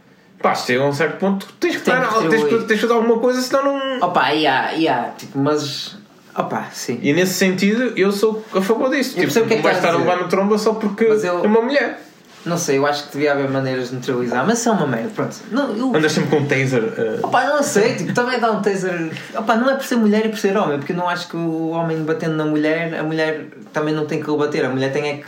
Pá, 0.41 0.53
se 0.55 0.67
chega 0.67 0.83
a 0.83 0.87
um 0.87 0.91
certo 0.93 1.17
ponto, 1.19 1.47
tens 1.59 1.77
que, 1.77 1.89
dar, 1.89 2.05
que 2.07 2.27
tens, 2.27 2.43
tens 2.43 2.65
que 2.67 2.77
fazer 2.77 2.93
alguma 2.93 3.17
coisa, 3.19 3.41
senão 3.41 3.63
não. 3.99 4.07
Opa, 4.07 4.29
yeah, 4.29 4.71
yeah, 4.71 5.09
tipo, 5.17 5.39
mas. 5.39 5.97
Opa, 6.35 6.67
sim. 6.73 6.99
E 7.01 7.13
nesse 7.13 7.35
sentido, 7.35 7.93
eu 7.95 8.11
sou 8.11 8.43
a 8.53 8.59
favor 8.61 8.89
disso. 8.89 9.17
Eu 9.17 9.27
Tipo, 9.29 9.39
é 9.39 9.55
não 9.55 9.61
vais 9.61 9.77
estar 9.77 9.93
a 9.93 9.97
levar 9.97 10.17
no 10.17 10.27
tromba 10.27 10.57
só 10.57 10.73
porque 10.73 11.05
eu- 11.05 11.25
é 11.43 11.47
uma 11.47 11.61
mulher. 11.61 11.99
Não 12.45 12.57
sei, 12.57 12.77
eu 12.77 12.85
acho 12.85 13.05
que 13.07 13.13
devia 13.13 13.31
haver 13.31 13.49
maneiras 13.49 13.89
de 13.89 13.95
neutralizar, 13.95 14.45
mas 14.45 14.59
isso 14.59 14.67
é 14.67 14.71
uma 14.73 14.85
merda, 14.85 15.09
pronto. 15.15 15.35
Não, 15.49 15.75
eu, 15.77 15.95
Andas 15.95 16.11
sempre 16.11 16.29
com 16.29 16.43
um 16.43 16.45
taser. 16.45 16.83
uh, 16.83 17.25
Opa, 17.27 17.45
não 17.45 17.63
sei, 17.63 17.95
tipo, 17.95 18.13
também 18.13 18.39
dá 18.39 18.51
um 18.51 18.61
taser. 18.61 19.11
Opa, 19.35 19.55
não 19.55 19.69
é 19.69 19.75
por 19.75 19.85
ser 19.85 19.95
mulher 19.95 20.25
e 20.25 20.29
por 20.29 20.37
ser 20.37 20.57
homem, 20.57 20.77
porque 20.77 20.91
eu 20.91 20.97
não 20.97 21.07
acho 21.07 21.29
que 21.29 21.37
o 21.37 21.69
homem 21.69 22.03
batendo 22.03 22.35
na 22.35 22.45
mulher, 22.45 22.95
a 22.99 23.03
mulher 23.03 23.45
também 23.71 23.93
não 23.93 24.05
tem 24.05 24.21
que 24.21 24.29
o 24.29 24.37
bater, 24.37 24.65
a 24.65 24.69
mulher 24.69 24.91
tem 24.91 25.07
é 25.07 25.17
que 25.17 25.25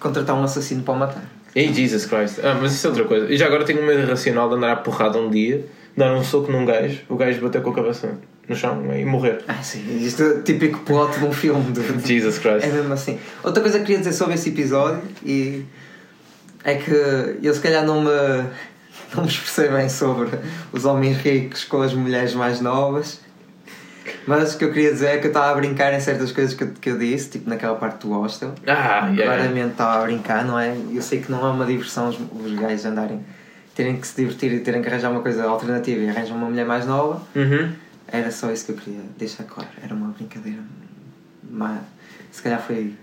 contratar 0.00 0.34
um 0.36 0.42
assassino 0.42 0.82
para 0.82 0.94
o 0.94 0.98
matar. 0.98 1.22
Ei, 1.54 1.72
Jesus 1.72 2.04
Christ. 2.06 2.40
Ah, 2.42 2.58
mas 2.60 2.72
isso 2.72 2.86
é 2.86 2.90
outra 2.90 3.04
coisa. 3.04 3.32
E 3.32 3.36
já 3.36 3.46
agora 3.46 3.64
tenho 3.64 3.80
um 3.80 3.86
medo 3.86 4.00
irracional 4.00 4.48
de 4.48 4.56
andar 4.56 4.72
à 4.72 4.76
porrada 4.76 5.18
um 5.18 5.30
dia, 5.30 5.64
dar 5.96 6.12
um 6.12 6.24
soco 6.24 6.50
num 6.50 6.64
gajo, 6.64 7.02
o 7.08 7.14
gajo 7.14 7.40
bater 7.40 7.62
com 7.62 7.70
a 7.70 7.74
cabeça 7.74 8.18
no 8.48 8.56
chão 8.56 8.82
e 8.94 9.04
morrer. 9.04 9.38
Ah, 9.46 9.62
sim, 9.62 9.82
isto 10.04 10.22
é 10.22 10.42
típico 10.42 10.80
plot 10.80 11.18
de 11.18 11.24
um 11.24 11.32
filme. 11.32 11.72
De... 11.72 12.06
Jesus 12.06 12.38
Christ. 12.38 12.66
É 12.66 12.72
mesmo 12.72 12.92
assim. 12.92 13.18
Outra 13.42 13.62
coisa 13.62 13.78
que 13.78 13.84
queria 13.84 13.98
dizer 13.98 14.12
sobre 14.12 14.34
esse 14.34 14.48
episódio 14.48 15.00
e 15.24 15.64
é 16.64 16.74
que 16.76 16.90
eu 17.42 17.52
se 17.52 17.60
calhar 17.60 17.84
não 17.84 18.00
me, 18.00 18.10
não 19.14 19.22
me 19.22 19.28
expressei 19.28 19.68
bem 19.68 19.88
sobre 19.88 20.30
os 20.72 20.84
homens 20.84 21.18
ricos 21.18 21.64
com 21.64 21.82
as 21.82 21.92
mulheres 21.92 22.34
mais 22.34 22.60
novas. 22.60 23.20
Mas 24.26 24.54
o 24.54 24.58
que 24.58 24.64
eu 24.64 24.72
queria 24.72 24.90
dizer 24.92 25.08
é 25.08 25.18
que 25.18 25.26
eu 25.26 25.30
estava 25.30 25.52
a 25.52 25.54
brincar 25.54 25.92
em 25.92 26.00
certas 26.00 26.32
coisas 26.32 26.54
que 26.54 26.64
eu, 26.64 26.72
que 26.80 26.90
eu 26.90 26.98
disse, 26.98 27.30
tipo 27.30 27.48
naquela 27.48 27.74
parte 27.74 28.06
do 28.06 28.12
hostel. 28.14 28.54
Ah, 28.66 29.08
yeah. 29.08 29.24
Claramente 29.24 29.72
estava 29.72 30.02
a 30.02 30.04
brincar, 30.04 30.44
não 30.44 30.58
é? 30.58 30.74
Eu 30.90 31.02
sei 31.02 31.20
que 31.20 31.30
não 31.30 31.46
é 31.46 31.50
uma 31.50 31.66
diversão 31.66 32.08
os, 32.08 32.18
os 32.18 32.58
gajos 32.58 32.86
andarem, 32.86 33.20
terem 33.74 33.96
que 33.98 34.06
se 34.06 34.16
divertir 34.16 34.52
e 34.52 34.60
terem 34.60 34.80
que 34.80 34.88
arranjar 34.88 35.10
uma 35.10 35.20
coisa 35.20 35.44
alternativa 35.44 36.00
e 36.00 36.08
arranjam 36.08 36.36
uma 36.36 36.48
mulher 36.48 36.64
mais 36.64 36.86
nova. 36.86 37.22
Uhum. 37.36 37.72
Era 38.08 38.30
só 38.30 38.50
isso 38.50 38.66
que 38.66 38.72
eu 38.72 38.76
queria 38.76 39.00
deixar 39.18 39.44
claro. 39.44 39.68
Era 39.82 39.94
uma 39.94 40.08
brincadeira. 40.08 40.60
Má. 41.50 41.78
Se 42.30 42.42
calhar 42.42 42.60
foi 42.60 42.94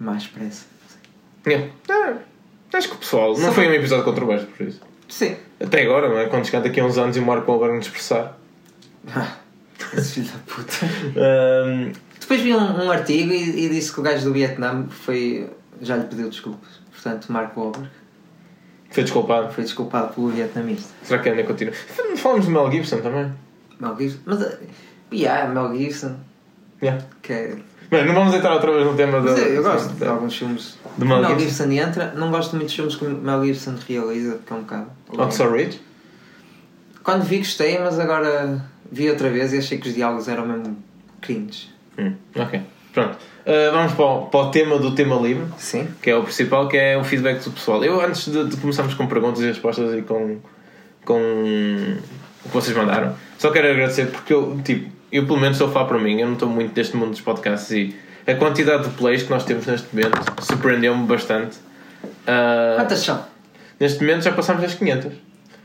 má 0.00 0.16
expressa. 0.16 0.64
Yeah. 1.46 1.70
Ah, 1.90 2.14
acho 2.72 2.88
que 2.88 2.94
o 2.94 2.98
pessoal. 2.98 3.36
Não 3.38 3.52
foi 3.52 3.68
um 3.68 3.72
episódio 3.72 4.04
controverso 4.04 4.46
por 4.46 4.66
isso. 4.66 4.80
Sim. 5.08 5.36
Até 5.60 5.82
agora, 5.82 6.08
não 6.08 6.18
é? 6.18 6.26
Quando 6.26 6.44
chegar 6.44 6.60
daqui 6.60 6.80
a 6.80 6.84
uns 6.84 6.98
anos 6.98 7.16
e 7.16 7.20
o 7.20 7.24
Marco 7.24 7.50
Wahlberg 7.50 7.76
nos 7.76 7.86
expressar. 7.86 8.38
Esse 9.96 10.14
filho 10.14 10.26
da 10.26 10.38
puta. 10.46 10.72
Ahm, 11.16 11.92
Depois 12.18 12.40
vi 12.40 12.54
um, 12.54 12.84
um 12.84 12.90
artigo 12.90 13.32
e, 13.32 13.66
e 13.66 13.68
disse 13.68 13.92
que 13.92 14.00
o 14.00 14.02
gajo 14.02 14.24
do 14.24 14.32
Vietnã 14.32 14.86
foi, 14.88 15.48
já 15.80 15.96
lhe 15.96 16.04
pediu 16.04 16.28
desculpas. 16.28 16.80
Portanto, 16.92 17.30
Marco 17.30 17.60
Wahlberg 17.60 17.88
foi 18.90 19.02
desculpado. 19.04 19.52
foi 19.52 19.64
desculpado 19.64 20.14
pelo 20.14 20.28
vietnamista. 20.28 20.92
Será 21.02 21.22
que 21.22 21.28
ainda 21.28 21.44
continua? 21.44 21.74
Falamos 22.16 22.46
de 22.46 22.50
Mel 22.50 22.70
Gibson 22.70 23.00
também. 23.00 23.32
Mel 23.78 23.96
Gibson. 23.98 24.18
Mas, 24.24 24.40
uh, 24.40 24.58
yeah, 25.12 25.52
Mel 25.52 25.76
Gibson. 25.76 26.16
Yeah. 26.82 27.04
Que 27.22 27.32
é, 27.32 27.56
Bem, 27.90 28.04
não 28.06 28.14
vamos 28.14 28.34
entrar 28.34 28.52
outra 28.54 28.72
vez 28.72 28.84
no 28.86 28.94
tema 28.94 29.20
da. 29.20 29.30
mas 29.32 29.38
eu, 29.46 29.62
gosto 29.62 29.88
de 29.92 30.00
da- 30.00 30.10
alguns 30.10 30.36
filmes. 30.36 30.78
de 30.98 31.04
Mel 31.04 31.20
Mel 31.20 31.38
Gibson. 31.38 31.64
Gibson 31.68 31.70
entra. 31.88 32.12
Não 32.16 32.30
gosto 32.30 32.50
de 32.50 32.56
muitos 32.56 32.74
filmes 32.74 32.96
que 32.96 33.04
Mel 33.04 33.44
Gibson 33.44 33.74
realiza, 33.88 34.34
porque 34.36 34.52
é 34.52 34.56
um 34.56 34.60
bocado. 34.60 34.86
Oxford 35.18 35.56
Ridge? 35.56 35.80
Quando 37.02 37.22
vi, 37.22 37.38
gostei, 37.38 37.78
mas 37.78 37.98
agora 38.00 38.64
vi 38.90 39.08
outra 39.08 39.30
vez 39.30 39.52
e 39.52 39.58
achei 39.58 39.78
que 39.78 39.88
os 39.88 39.94
diálogos 39.94 40.26
eram 40.28 40.46
mesmo 40.46 40.76
cringe. 41.20 41.68
Hum, 41.98 42.14
ok. 42.34 42.60
Pronto. 42.92 43.16
Ah, 43.46 43.70
vamos 43.72 43.92
para 43.92 44.04
o, 44.04 44.26
para 44.26 44.40
o 44.40 44.50
tema 44.50 44.78
do 44.78 44.92
tema 44.94 45.14
livre, 45.16 45.44
Sim. 45.58 45.86
que 46.02 46.10
é 46.10 46.16
o 46.16 46.22
principal, 46.24 46.66
que 46.66 46.76
é 46.76 46.96
o 46.98 47.04
feedback 47.04 47.44
do 47.44 47.52
pessoal. 47.52 47.84
Eu, 47.84 48.00
antes 48.00 48.26
de, 48.30 48.44
de 48.48 48.56
começarmos 48.56 48.94
com 48.94 49.06
perguntas 49.06 49.40
e 49.40 49.46
respostas 49.46 49.96
e 49.96 50.02
com, 50.02 50.38
com 51.04 51.20
o 52.44 52.48
que 52.48 52.54
vocês 52.54 52.76
mandaram, 52.76 53.14
só 53.38 53.50
quero 53.50 53.70
agradecer 53.70 54.06
porque 54.06 54.32
eu, 54.32 54.58
tipo, 54.64 54.90
eu 55.12 55.24
pelo 55.26 55.38
menos 55.38 55.56
estou 55.56 55.68
a 55.68 55.72
falar 55.72 55.86
para 55.86 55.98
mim, 55.98 56.20
eu 56.20 56.26
não 56.26 56.34
estou 56.34 56.48
muito 56.48 56.72
deste 56.74 56.96
mundo 56.96 57.10
dos 57.10 57.20
podcasts 57.20 57.70
e 57.70 57.94
a 58.26 58.34
quantidade 58.34 58.84
de 58.88 58.90
plays 58.96 59.22
que 59.22 59.30
nós 59.30 59.44
temos 59.44 59.66
neste 59.66 59.94
momento 59.94 60.18
surpreendeu-me 60.42 61.06
bastante. 61.06 61.56
Ah, 62.26 62.74
Quantas 62.76 62.98
são? 63.00 63.24
neste 63.78 64.00
momento 64.00 64.22
já 64.22 64.32
passámos 64.32 64.62
das 64.62 64.74
500. 64.74 65.12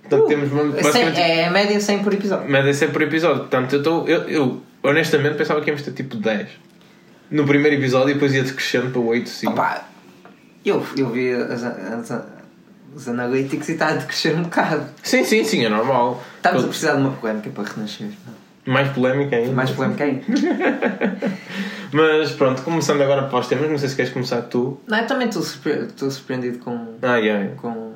Portanto, 0.02 0.26
Uh, 0.26 0.28
temos 0.28 0.50
Cem- 0.50 0.72
basicamente. 0.72 1.20
é 1.22 1.46
a 1.48 1.52
média 1.52 1.80
100 1.80 2.00
por 2.04 2.14
episódio. 2.14 2.50
Média 2.50 2.74
sempre 2.74 2.94
por 2.94 3.02
episódio. 3.04 3.40
Portanto, 3.42 3.74
eu, 3.74 3.80
estou 3.80 4.08
eu, 4.10 4.30
eu 4.30 4.62
honestamente 4.84 5.36
pensava 5.38 5.62
que 5.62 5.70
íamos 5.70 5.82
ter 5.84 5.92
tipo 5.94 6.18
10 6.18 6.48
no 7.30 7.46
primeiro 7.46 7.78
episódio 7.78 8.10
e 8.10 8.14
depois 8.16 8.34
ia 8.34 8.44
crescendo 8.44 8.92
para 8.92 9.00
8, 9.02 9.30
5. 9.30 9.54
Opa, 9.54 9.86
eu, 10.66 10.86
eu 10.98 11.10
vi 11.10 11.32
as, 11.34 11.64
as, 11.64 12.24
os 12.94 13.08
analytics 13.08 13.70
e 13.70 13.72
está 13.72 13.88
a 13.90 13.98
crescer 13.98 14.36
um 14.36 14.44
bocado. 14.44 14.86
Sim, 15.02 15.24
sim, 15.24 15.44
sim, 15.46 15.64
é 15.66 15.70
normal. 15.70 16.22
Estamos 16.36 16.62
a 16.62 16.66
Eu- 16.66 16.70
precisar 16.70 16.94
de 16.96 17.02
uma 17.02 17.12
polémica 17.12 17.50
para 17.52 17.64
renascer. 17.70 18.08
Mais 18.66 18.90
polémica 18.90 19.36
ainda. 19.36 19.52
Mais 19.54 19.72
polémica 19.72 20.04
ainda. 20.04 20.24
Mas 21.94 22.32
pronto, 22.32 22.62
começando 22.62 23.02
agora 23.02 23.24
para 23.24 23.40
os 23.40 23.48
temas, 23.48 23.70
não 23.70 23.78
sei 23.78 23.90
se 23.90 23.96
queres 23.96 24.12
começar 24.14 24.42
tu. 24.44 24.80
Não, 24.88 25.00
eu 25.00 25.08
também 25.08 25.28
estou 25.28 25.42
surpre- 25.42 25.88
surpreendido 25.98 26.60
com, 26.60 26.96
Ah, 27.02 27.18
yeah. 27.18 27.50
com, 27.58 27.94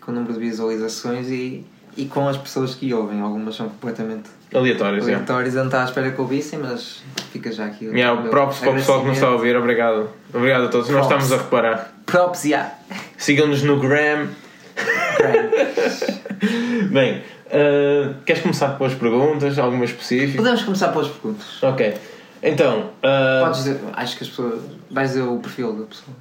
com 0.00 0.10
o 0.10 0.14
número 0.14 0.34
de 0.34 0.40
visualizações 0.40 1.28
e, 1.28 1.64
e 1.96 2.04
com 2.06 2.28
as 2.28 2.36
pessoas 2.36 2.74
que 2.74 2.92
ouvem. 2.92 3.20
Algumas 3.20 3.54
são 3.56 3.68
completamente 3.70 4.28
Aleatórios, 4.54 5.06
yeah. 5.06 5.24
aleatórias. 5.24 5.54
Eu 5.54 5.60
não 5.60 5.66
estava 5.68 5.84
à 5.84 5.86
espera 5.86 6.10
que 6.10 6.20
ouvissem, 6.20 6.58
mas 6.58 7.02
fica 7.32 7.50
já 7.50 7.64
aqui. 7.66 7.86
Yeah, 7.86 8.20
props 8.28 8.58
para 8.58 8.70
o 8.70 8.74
pessoal 8.74 9.00
que 9.00 9.06
nos 9.06 9.16
está 9.16 9.28
a 9.28 9.32
ouvir, 9.32 9.56
obrigado. 9.56 10.10
Obrigado 10.34 10.64
a 10.64 10.68
todos, 10.68 10.90
nós 10.90 11.06
Props. 11.06 11.24
estamos 11.24 11.40
a 11.40 11.44
reparar. 11.44 11.92
Props, 12.04 12.44
yeah. 12.44 12.74
Sigam-nos 13.16 13.62
no 13.62 13.78
Gram. 13.80 14.28
Bem, 16.90 17.22
ah, 17.52 18.14
queres 18.24 18.42
começar 18.42 18.76
com 18.78 18.84
as 18.84 18.94
perguntas? 18.94 19.58
Alguma 19.58 19.84
específica? 19.84 20.38
Podemos 20.38 20.62
começar 20.62 20.88
pelas 20.88 21.08
perguntas. 21.08 21.62
Ok, 21.62 21.94
então. 22.42 22.90
ah, 23.02 23.42
Podes 23.44 23.58
dizer, 23.64 23.80
acho 23.94 24.16
que 24.16 24.24
as 24.24 24.30
pessoas. 24.30 24.60
Vais 24.90 25.08
dizer 25.10 25.22
o 25.22 25.38
perfil 25.38 25.72
da 25.74 25.84
pessoa. 25.86 26.16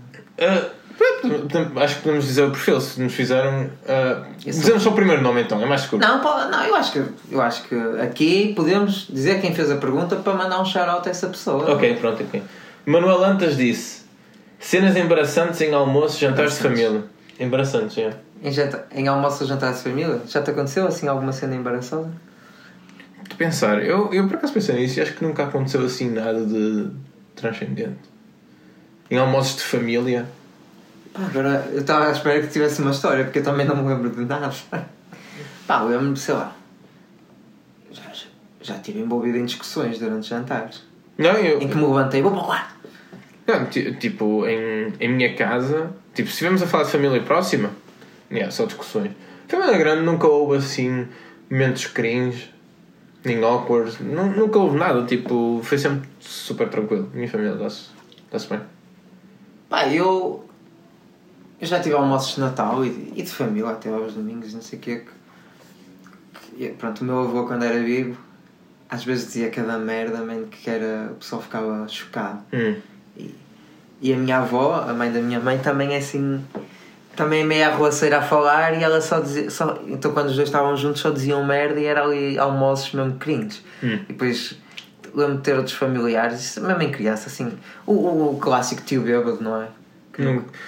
Podemos- 1.22 1.82
acho 1.82 1.96
que 1.96 2.02
podemos 2.04 2.26
dizer 2.26 2.44
o 2.44 2.52
perfil, 2.52 2.80
se 2.80 3.02
nos 3.02 3.14
fizeram. 3.14 3.70
Esse- 4.46 4.60
dizemos 4.60 4.84
só 4.84 4.90
o 4.90 4.94
primeiro 4.94 5.22
nome 5.22 5.42
então, 5.42 5.62
é 5.62 5.66
mais 5.66 5.82
seguro. 5.82 6.06
Não, 6.06 6.22
não 6.22 6.64
eu, 6.64 6.76
acho 6.76 6.92
que, 6.92 7.04
eu 7.32 7.42
acho 7.42 7.64
que 7.64 7.76
aqui 8.02 8.54
podemos 8.56 9.08
dizer 9.10 9.42
quem 9.42 9.54
fez 9.54 9.72
a 9.72 9.78
pergunta 9.78 10.16
para 10.18 10.34
mandar 10.34 10.62
um 10.62 10.66
shout-out 10.66 11.08
a 11.08 11.12
essa 11.12 11.28
pessoa. 11.28 11.72
Ok, 11.74 11.96
pronto, 11.96 12.24
ok. 12.24 12.44
Manuel 12.86 13.24
Antas 13.24 13.58
disse: 13.58 14.04
cenas 14.60 14.96
embaraçantes 14.96 15.60
em 15.62 15.74
almoço, 15.74 16.20
jantares 16.20 16.54
de 16.56 16.60
família. 16.60 17.04
Embaraçantes, 17.40 17.98
é. 17.98 18.12
Em, 18.42 18.52
janta, 18.52 18.88
em 18.92 19.08
almoço 19.08 19.44
ou 19.44 19.48
jantar 19.50 19.72
de 19.74 19.80
família? 19.80 20.22
Já 20.28 20.42
te 20.42 20.50
aconteceu 20.52 20.88
assim 20.88 21.08
alguma 21.08 21.32
cena 21.32 21.56
embaraçosa? 21.56 22.12
De 23.30 23.36
pensar, 23.36 23.84
eu, 23.84 24.12
eu 24.14 24.28
por 24.28 24.38
acaso 24.38 24.54
pensei 24.54 24.76
nisso 24.76 25.00
e 25.00 25.02
acho 25.02 25.14
que 25.14 25.24
nunca 25.24 25.44
aconteceu 25.44 25.86
assim 25.86 26.10
nada 26.10 26.44
de 26.46 26.90
transcendente. 27.36 28.00
Em 29.10 29.18
almoços 29.18 29.58
de 29.58 29.64
família. 29.64 30.26
Pá, 31.14 31.22
agora 31.26 31.68
eu 31.72 31.82
estava 31.82 32.08
à 32.08 32.12
espera 32.12 32.42
que 32.42 32.48
tivesse 32.48 32.82
uma 32.82 32.92
história, 32.92 33.24
porque 33.26 33.40
eu 33.40 33.44
também 33.44 33.66
não 33.66 33.76
me 33.76 33.88
lembro 33.88 34.10
de 34.10 34.26
nada. 34.26 34.50
Pá, 35.68 35.82
lembro-me, 35.84 36.18
sei 36.18 36.34
lá. 36.34 36.56
Já, 37.92 38.04
já, 38.14 38.26
já 38.62 38.76
estive 38.76 39.00
envolvido 39.00 39.38
em 39.38 39.46
discussões 39.46 40.00
durante 40.00 40.28
jantares. 40.28 40.84
Não, 41.18 41.32
eu. 41.34 41.62
Em 41.62 41.68
que 41.68 41.76
me 41.76 41.84
levantei, 41.84 42.22
vou 42.22 42.32
para 42.32 42.42
o 42.42 42.46
quarto. 42.46 42.76
Não, 43.48 43.66
ti- 43.66 43.94
tipo, 44.00 44.48
em, 44.48 44.94
em 45.00 45.10
minha 45.10 45.36
casa, 45.36 45.92
tipo, 46.14 46.28
se 46.30 46.34
estivermos 46.34 46.62
a 46.64 46.68
falar 46.68 46.86
de 46.86 46.92
família 46.92 47.22
próxima, 47.22 47.70
yeah, 48.32 48.52
só 48.52 48.66
discussões. 48.66 49.12
Família 49.48 49.78
grande 49.78 50.04
nunca 50.04 50.28
houve 50.28 50.58
assim 50.58 51.08
momentos 51.50 51.86
cringe, 51.88 52.50
nem 53.26 53.44
awkward, 53.44 54.02
nu- 54.02 54.30
nunca 54.32 54.58
houve 54.60 54.78
nada, 54.78 55.06
tipo, 55.06 55.60
foi 55.64 55.78
sempre 55.78 56.08
super 56.20 56.70
tranquilo. 56.70 57.10
Minha 57.14 57.28
família 57.30 57.56
dá-se 57.56 57.90
dá 58.32 58.38
bem. 58.50 58.62
Pá, 59.70 59.88
eu. 59.88 60.46
Eu 61.60 61.68
já 61.68 61.80
tive 61.80 61.94
almoços 61.96 62.36
de 62.36 62.42
Natal 62.42 62.84
e 62.84 62.90
de, 62.90 63.20
e 63.20 63.24
de 63.24 63.30
família 63.30 63.70
até 63.70 63.90
aos 63.90 64.14
domingos, 64.14 64.54
não 64.54 64.62
sei 64.62 64.80
o 64.80 64.82
quê. 64.82 65.04
Que, 66.34 66.56
que- 66.56 66.70
pronto, 66.70 67.02
o 67.02 67.06
meu 67.06 67.20
avô, 67.20 67.46
quando 67.46 67.64
era 67.64 67.80
vivo, 67.84 68.18
às 68.90 69.04
vezes 69.04 69.28
dizia 69.28 69.50
cada 69.52 69.78
merda, 69.78 70.24
man, 70.24 70.46
que 70.50 70.70
era. 70.70 71.10
O 71.12 71.16
pessoal 71.16 71.42
ficava 71.42 71.88
chocado. 71.88 72.42
Hum. 72.52 72.76
E, 73.16 73.36
e 74.02 74.14
a 74.14 74.18
minha 74.18 74.40
avó, 74.40 74.86
a 74.88 74.94
mãe 74.94 75.12
da 75.12 75.20
minha 75.22 75.40
mãe, 75.40 75.60
também 75.60 75.94
é 75.94 75.98
assim. 75.98 76.44
Também 77.16 77.42
é 77.42 77.44
meio 77.44 77.66
arruaceira 77.68 78.20
a 78.20 78.22
falar 78.22 78.80
e 78.80 78.84
ela 78.84 79.02
só 79.02 79.20
dizia. 79.20 79.50
Só, 79.50 79.78
então 79.88 80.12
quando 80.14 80.28
os 80.28 80.36
dois 80.36 80.48
estavam 80.48 80.76
juntos 80.78 81.02
só 81.02 81.10
diziam 81.10 81.46
merda 81.46 81.80
e 81.80 81.86
era 81.86 82.04
ali 82.04 82.38
almoços 82.40 82.94
mesmo 82.94 83.16
cringe. 83.20 83.62
Hum. 83.84 84.00
E 84.08 84.14
depois 84.14 84.56
lembro 85.14 85.36
de 85.36 85.42
ter 85.42 85.56
outros 85.58 85.76
familiares, 85.76 86.40
isso 86.40 86.62
mesmo 86.62 86.82
em 86.82 86.90
criança, 86.92 87.28
assim. 87.28 87.52
O, 87.86 87.92
o, 87.94 88.36
o 88.36 88.40
clássico 88.40 88.82
tio 88.84 89.02
bêbado, 89.02 89.40
não 89.42 89.62
é? 89.62 89.68
Que 90.14 90.22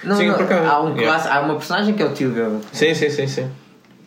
Não, 0.04 0.18
Sim, 0.18 0.28
não, 0.28 0.36
por 0.36 0.44
acaso, 0.44 0.68
há, 0.70 0.82
um 0.84 0.88
yeah. 0.98 1.04
clássico- 1.06 1.34
há 1.34 1.40
uma 1.42 1.56
personagem 1.56 1.94
que 1.96 2.04
é 2.04 2.06
o 2.06 2.14
tio 2.14 2.30
bêbado. 2.32 2.62
Sim, 2.74 2.94
sim, 2.94 3.10
sim, 3.10 3.28
sim. 3.28 3.50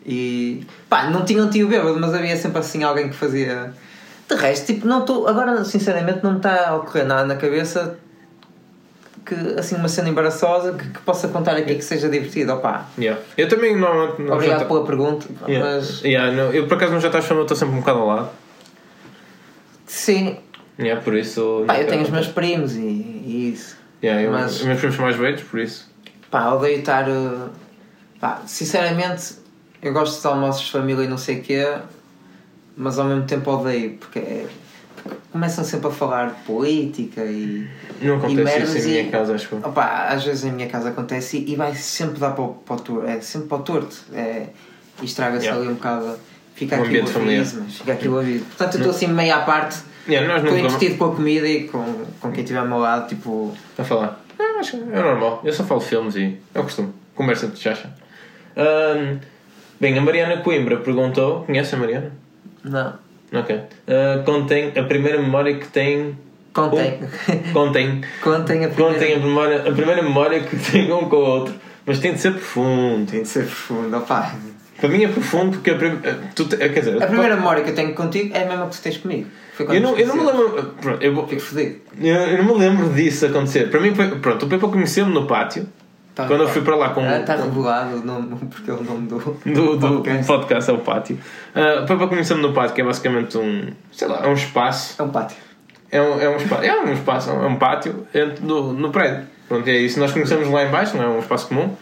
E 0.05 0.67
pá, 0.89 1.09
não 1.11 1.25
tinha 1.25 1.43
um 1.43 1.49
tio 1.51 1.69
bêbado, 1.69 1.99
mas 1.99 2.15
havia 2.15 2.37
sempre 2.37 2.59
assim 2.59 2.85
alguém 2.85 3.09
que 3.09 3.17
fazia. 3.17 3.73
De 4.29 4.35
resto, 4.35 4.67
tipo, 4.67 4.87
não 4.87 5.01
estou. 5.01 5.27
Agora, 5.27 5.65
sinceramente, 5.65 6.21
não 6.23 6.33
me 6.33 6.37
está 6.37 6.69
a 6.69 6.77
ocorrer 6.77 7.07
nada 7.07 7.25
na 7.25 7.37
cabeça 7.37 7.99
que 9.27 9.35
assim 9.59 9.75
uma 9.75 9.89
cena 9.89 10.09
embaraçosa 10.09 10.73
que, 10.73 10.89
que 10.89 11.01
possa 11.01 11.27
contar 11.29 11.57
aqui 11.57 11.75
que 11.75 11.83
seja 11.83 12.09
divertida. 12.09 12.55
Opá, 12.55 12.87
Yeah. 12.97 13.21
Eu 13.37 13.49
também 13.49 13.77
normalmente. 13.77 14.23
não 14.23 14.35
obrigado 14.35 14.67
pela 14.69 14.87
pergunta, 14.87 15.27
Yeah. 15.49 15.69
mas 15.77 16.01
Yeah, 16.03 16.33
não, 16.33 16.53
eu 16.53 16.67
por 16.69 16.75
acaso 16.77 16.93
não 16.93 17.01
já 17.01 17.09
estás 17.09 17.25
falando, 17.27 17.43
estou 17.43 17.57
sempre 17.57 17.75
um 17.75 17.81
bocado 17.81 17.99
ao 17.99 18.07
lado. 18.07 18.31
sim, 19.87 20.37
Yeah, 20.79 21.01
por 21.01 21.15
isso. 21.15 21.65
pá, 21.67 21.81
eu 21.81 21.87
tenho 21.87 22.03
os 22.03 22.11
meus 22.11 22.27
primos 22.29 22.77
e, 22.77 22.81
e 22.81 23.51
isso. 23.55 23.77
Yeah, 24.03 24.31
mas- 24.31 24.57
Os 24.61 24.63
meus 24.67 24.79
primos 24.79 24.97
são 24.97 25.05
mais 25.07 25.17
velhos, 25.17 25.43
por 25.43 25.59
isso. 25.59 25.91
Pá, 26.31 26.53
odeio 26.53 26.79
estar. 26.81 27.09
uh, 27.09 27.49
Pá, 28.21 28.43
sinceramente, 28.47 29.37
eu 29.83 29.93
gosto 29.93 30.21
de 30.21 30.27
almoços 30.27 30.67
de 30.67 30.73
família 30.73 31.05
e 31.05 31.09
não 31.09 31.17
sei 31.19 31.39
o 31.39 31.43
quê, 31.43 31.77
mas 32.77 32.99
ao 32.99 33.07
mesmo 33.07 33.25
tempo 33.25 33.51
odeio, 33.51 33.93
porque, 33.99 34.19
é- 34.19 34.47
começam 35.37 35.65
sempre 35.65 35.89
a 35.89 35.91
falar 35.91 36.31
de 36.31 36.41
política 36.45 37.23
e. 37.25 37.69
Não 38.03 38.15
e 38.15 38.17
acontece 38.17 38.43
merdas 38.45 38.75
isso 38.75 38.89
em 38.89 38.91
minha 38.93 39.03
e- 39.03 39.11
casa, 39.11 39.35
acho 39.35 39.49
eu. 39.55 39.59
Opa, 39.59 40.07
às 40.09 40.25
vezes 40.25 40.45
em 40.45 40.53
minha 40.53 40.69
casa 40.69 40.89
acontece 40.89 41.39
e, 41.39 41.53
e 41.53 41.57
vai 41.57 41.75
sempre 41.75 42.19
dar 42.19 42.31
para 42.33 42.45
o, 42.45 42.49
para 42.55 42.77
o 42.77 42.81
torto. 42.81 43.07
É 43.07 43.21
sempre 43.21 43.49
para 43.49 43.59
o 43.59 43.63
torto. 43.63 43.97
É, 44.13 44.47
e 45.01 45.05
estraga-se 45.05 45.45
Yeah. 45.47 45.63
ali 45.63 45.71
um 45.71 45.75
bocado. 45.75 46.19
Fica 46.55 46.77
Um 46.77 46.85
familiar. 47.07 47.41
aviso, 47.41 47.63
mas 47.63 47.75
fica 47.77 47.93
aquilo 47.93 48.19
aviso. 48.19 48.45
Portanto, 48.47 48.75
eu 48.75 48.79
estou 48.81 48.91
assim 48.95 49.07
meio 49.09 49.35
à 49.35 49.41
parte. 49.41 49.77
Yeah, 50.09 50.37
Estou 50.39 50.57
entretido 50.57 50.97
com 50.97 51.05
a 51.07 51.15
comida 51.15 51.47
e 51.47 51.65
com, 51.69 51.85
com 52.21 52.31
quem 52.33 52.43
estiver 52.43 52.61
ao 52.61 52.67
meu 52.67 52.79
lado, 52.79 53.09
tipo. 53.09 53.53
a 53.79 53.85
falar. 53.85 54.25
Ah, 54.39 54.61
acho 54.61 54.71
que 54.73 54.77
é 54.83 55.03
normal. 55.03 55.41
Eu 55.45 55.53
só 55.53 55.65
falo 55.65 55.81
filmes 55.81 56.17
e 56.17 56.39
é 56.55 56.61
o 56.61 56.63
costume. 56.63 56.93
Conversa 57.15 57.49
de 57.49 57.59
chacha. 57.59 57.91
Ahm, 58.57 59.19
bem, 59.81 59.99
a 59.99 60.01
Mariana 60.01 60.39
Coimbra 60.39 60.79
perguntou. 60.79 61.45
Conhece 61.45 61.75
a 61.75 61.79
Mariana? 61.79 62.13
Não. 62.65 63.06
Ok. 63.41 63.61
Ah, 63.89 64.23
contém 64.25 64.73
a 64.77 64.83
primeira 64.83 65.21
memória 65.21 65.55
que 65.57 65.67
tem. 65.69 66.17
Contém. 66.53 67.01
Um, 67.29 67.53
contém. 67.53 68.01
Contem 68.23 68.65
a 68.65 68.69
primeira. 68.69 68.95
Contém 68.95 69.15
a, 69.15 69.19
memória, 69.19 69.59
a 69.69 69.73
primeira 69.73 70.03
memória 70.03 70.41
que 70.41 70.57
tem 70.71 70.91
um 70.93 71.09
com 71.09 71.17
o 71.17 71.21
outro. 71.21 71.55
Mas 71.85 71.99
tem 72.01 72.15
de 72.15 72.21
ser 72.21 72.33
profundo. 72.33 73.11
Tem 73.11 73.23
de 73.23 73.29
ser 73.29 73.45
profundo, 73.45 73.97
opá. 73.97 74.35
Para 74.81 74.89
mim 74.91 75.05
é 75.05 75.09
profundo 75.09 75.53
porque 75.53 75.71
a, 75.71 75.75
prim... 75.77 75.99
tu, 76.35 76.45
te- 76.47 76.57
quer 76.57 76.69
dizer, 76.69 77.03
A 77.03 77.07
primeira 77.07 77.37
memória 77.37 77.63
que 77.63 77.71
eu 77.71 77.75
tenho 77.75 77.95
contigo 77.95 78.37
é 78.37 78.43
a 78.43 78.47
mesma 78.47 78.67
que 78.67 78.77
tu 78.77 78.83
tens 78.83 78.99
comigo. 78.99 79.27
Eu 79.59 79.81
não, 79.81 79.97
eu 79.97 80.07
não 80.07 80.17
me 80.17 80.23
lembro. 80.25 80.75
Pronto, 80.83 81.03
eu, 81.03 81.15
eu, 81.15 82.15
eu 82.15 82.45
não 82.45 82.55
me 82.55 82.61
lembro 82.61 82.91
disso 82.91 83.25
acontecer. 83.25 83.71
Para 83.71 83.81
mim 83.81 83.95
foi. 83.95 84.09
Pronto, 84.19 84.45
o 84.45 84.49
Pepa 84.49 84.69
conheceu-me 84.69 85.15
no 85.15 85.27
pátio. 85.27 85.67
Tá, 86.17 86.27
quando 86.27 86.41
eu 86.41 86.47
tá. 86.47 86.53
fui 86.55 86.63
para 86.63 86.75
lá 86.77 86.89
com 86.89 87.03
Ah, 87.03 87.19
Está 87.19 87.37
regulado 87.37 87.97
o 87.97 88.03
nome, 88.03 88.37
porque 88.49 88.71
é 88.71 88.73
o 88.73 88.83
nome 88.83 89.07
do, 89.07 89.19
do, 89.45 89.77
do 89.77 89.89
podcast. 89.97 90.27
podcast 90.27 90.71
é 90.71 90.73
o 90.73 90.79
pátio. 90.79 91.19
Uh, 91.55 91.83
o 91.83 91.87
Pepa 91.87 92.09
conheceu-me 92.09 92.43
no 92.43 92.55
pátio, 92.55 92.75
que 92.75 92.81
é 92.81 92.85
basicamente 92.85 93.37
um. 93.37 93.71
sei 93.93 94.09
lá, 94.09 94.23
é 94.25 94.27
um 94.27 94.33
espaço. 94.33 94.95
É 94.99 95.05
um 95.05 95.11
pátio. 95.11 95.37
É 95.91 96.01
um, 96.01 96.19
é 96.19 96.29
um 96.31 96.37
espaço. 96.37 96.65
É 96.65 96.81
um 96.81 96.93
espaço, 96.95 97.31
é 97.31 97.47
um 97.47 97.57
pátio 97.57 98.07
do, 98.41 98.73
no 98.73 98.91
prédio. 98.91 99.27
Pronto, 99.47 99.69
é 99.69 99.77
isso. 99.77 100.01
Nós 100.01 100.11
conhecemos 100.11 100.49
lá 100.49 100.65
em 100.65 100.71
baixo, 100.71 100.97
não 100.97 101.05
é 101.05 101.09
um 101.09 101.19
espaço 101.19 101.49
comum. 101.49 101.77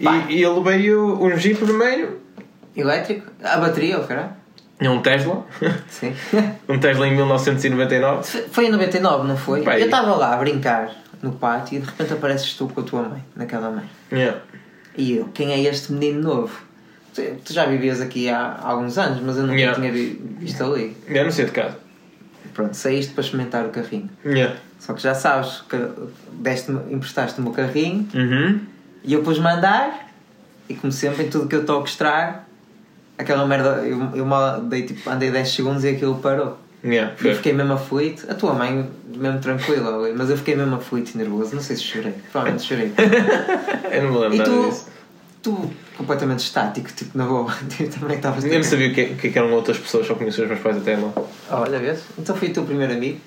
E, 0.00 0.04
Pá. 0.04 0.24
e 0.30 0.42
ele 0.42 0.60
veio 0.62 1.22
um 1.22 1.36
Jeep 1.36 1.62
vermelho. 1.62 2.22
Elétrico? 2.74 3.30
A 3.44 3.58
bateria, 3.58 3.98
o 3.98 4.06
caralho? 4.06 4.30
É 4.80 4.88
um 4.88 5.02
Tesla. 5.02 5.44
Sim. 5.88 6.14
um 6.66 6.78
Tesla 6.78 7.06
em 7.06 7.14
1999. 7.14 8.48
Foi 8.50 8.64
em 8.64 8.70
99, 8.70 9.28
não 9.28 9.36
foi? 9.36 9.60
Pai. 9.60 9.82
Eu 9.82 9.84
estava 9.84 10.14
lá 10.14 10.32
a 10.32 10.36
brincar 10.38 11.03
no 11.24 11.32
pátio 11.32 11.76
e 11.76 11.80
de 11.80 11.86
repente 11.86 12.12
apareces 12.12 12.54
tu 12.54 12.68
com 12.68 12.80
a 12.80 12.84
tua 12.84 13.02
mãe, 13.02 13.24
naquela 13.34 13.70
mãe. 13.70 13.88
Yeah. 14.12 14.40
E 14.96 15.16
eu, 15.16 15.24
quem 15.34 15.52
é 15.52 15.60
este 15.62 15.92
menino 15.92 16.22
novo? 16.22 16.56
Tu, 17.14 17.22
tu 17.44 17.52
já 17.52 17.64
vivias 17.66 18.00
aqui 18.00 18.28
há 18.28 18.58
alguns 18.62 18.98
anos, 18.98 19.20
mas 19.20 19.36
eu 19.36 19.42
nunca 19.44 19.54
Yeah. 19.58 19.74
tinha 19.80 19.90
vi- 19.92 20.20
visto 20.38 20.62
ali. 20.62 20.96
Eu 21.08 21.24
não 21.24 21.30
sei 21.32 21.46
de 21.46 21.50
casa. 21.52 21.76
Pronto, 22.52 22.74
saíste 22.74 23.12
para 23.12 23.22
experimentar 23.24 23.64
o 23.66 23.70
carrinho. 23.70 24.08
Yeah. 24.24 24.56
Só 24.78 24.92
que 24.92 25.02
já 25.02 25.14
sabes 25.14 25.62
que 25.68 25.76
emprestaste-me 26.90 27.48
o 27.48 27.52
carrinho 27.52 28.06
Uhum. 28.14 28.60
e 29.02 29.12
eu 29.14 29.22
pus-me 29.22 29.46
a 29.46 29.54
andar 29.56 30.08
e 30.68 30.74
como 30.74 30.92
sempre 30.92 31.24
em 31.24 31.30
tudo 31.30 31.48
que 31.48 31.56
eu 31.56 31.64
toco 31.64 31.86
estrago. 31.88 32.38
Aquela 33.16 33.46
merda, 33.46 33.82
eu, 33.86 34.10
eu 34.14 34.26
mal 34.26 34.60
dei, 34.60 34.82
tipo, 34.82 35.08
andei 35.08 35.30
10 35.30 35.48
segundos 35.48 35.84
e 35.84 35.88
aquilo 35.88 36.16
parou. 36.16 36.58
Yeah. 36.84 37.14
E 37.14 37.22
Foi. 37.22 37.30
eu 37.30 37.36
fiquei 37.36 37.52
mesmo 37.52 37.72
aflito. 37.72 38.26
A 38.30 38.34
tua 38.34 38.52
mãe, 38.52 38.88
mesmo 39.16 39.38
tranquila, 39.40 39.96
ali, 40.04 40.12
mas 40.14 40.28
eu 40.28 40.36
fiquei 40.36 40.54
mesmo 40.54 40.74
aflito 40.76 41.12
e 41.14 41.18
nervoso. 41.18 41.54
Não 41.54 41.62
sei 41.62 41.76
se 41.76 41.82
chorei. 41.82 42.12
Provavelmente 42.30 42.66
chorei. 42.66 42.92
Eu 43.90 44.02
não 44.02 44.12
me 44.12 44.18
lembro 44.18 44.34
E 44.34 44.38
nada 44.38 44.50
tu, 44.50 44.68
disso. 44.68 44.88
tu 45.42 45.70
completamente 45.96 46.40
estático, 46.40 46.90
tipo, 46.92 47.16
na 47.16 47.24
boa. 47.24 47.50
Também 47.98 48.16
estavas. 48.16 48.44
Eu 48.44 48.52
não 48.54 48.62
sabia 48.62 48.88
o 48.88 48.94
que, 48.94 49.00
é 49.00 49.30
que 49.30 49.38
eram 49.38 49.52
outras 49.52 49.78
pessoas, 49.78 50.06
só 50.06 50.14
conhecia 50.14 50.44
os 50.44 50.50
meus 50.50 50.60
pais 50.62 50.76
até 50.76 50.96
lá. 50.96 51.10
Olha, 51.50 51.78
vês? 51.78 52.00
Então 52.18 52.36
fui 52.36 52.48
o 52.48 52.52
teu 52.52 52.64
primeiro 52.64 52.92
amigo. 52.92 53.18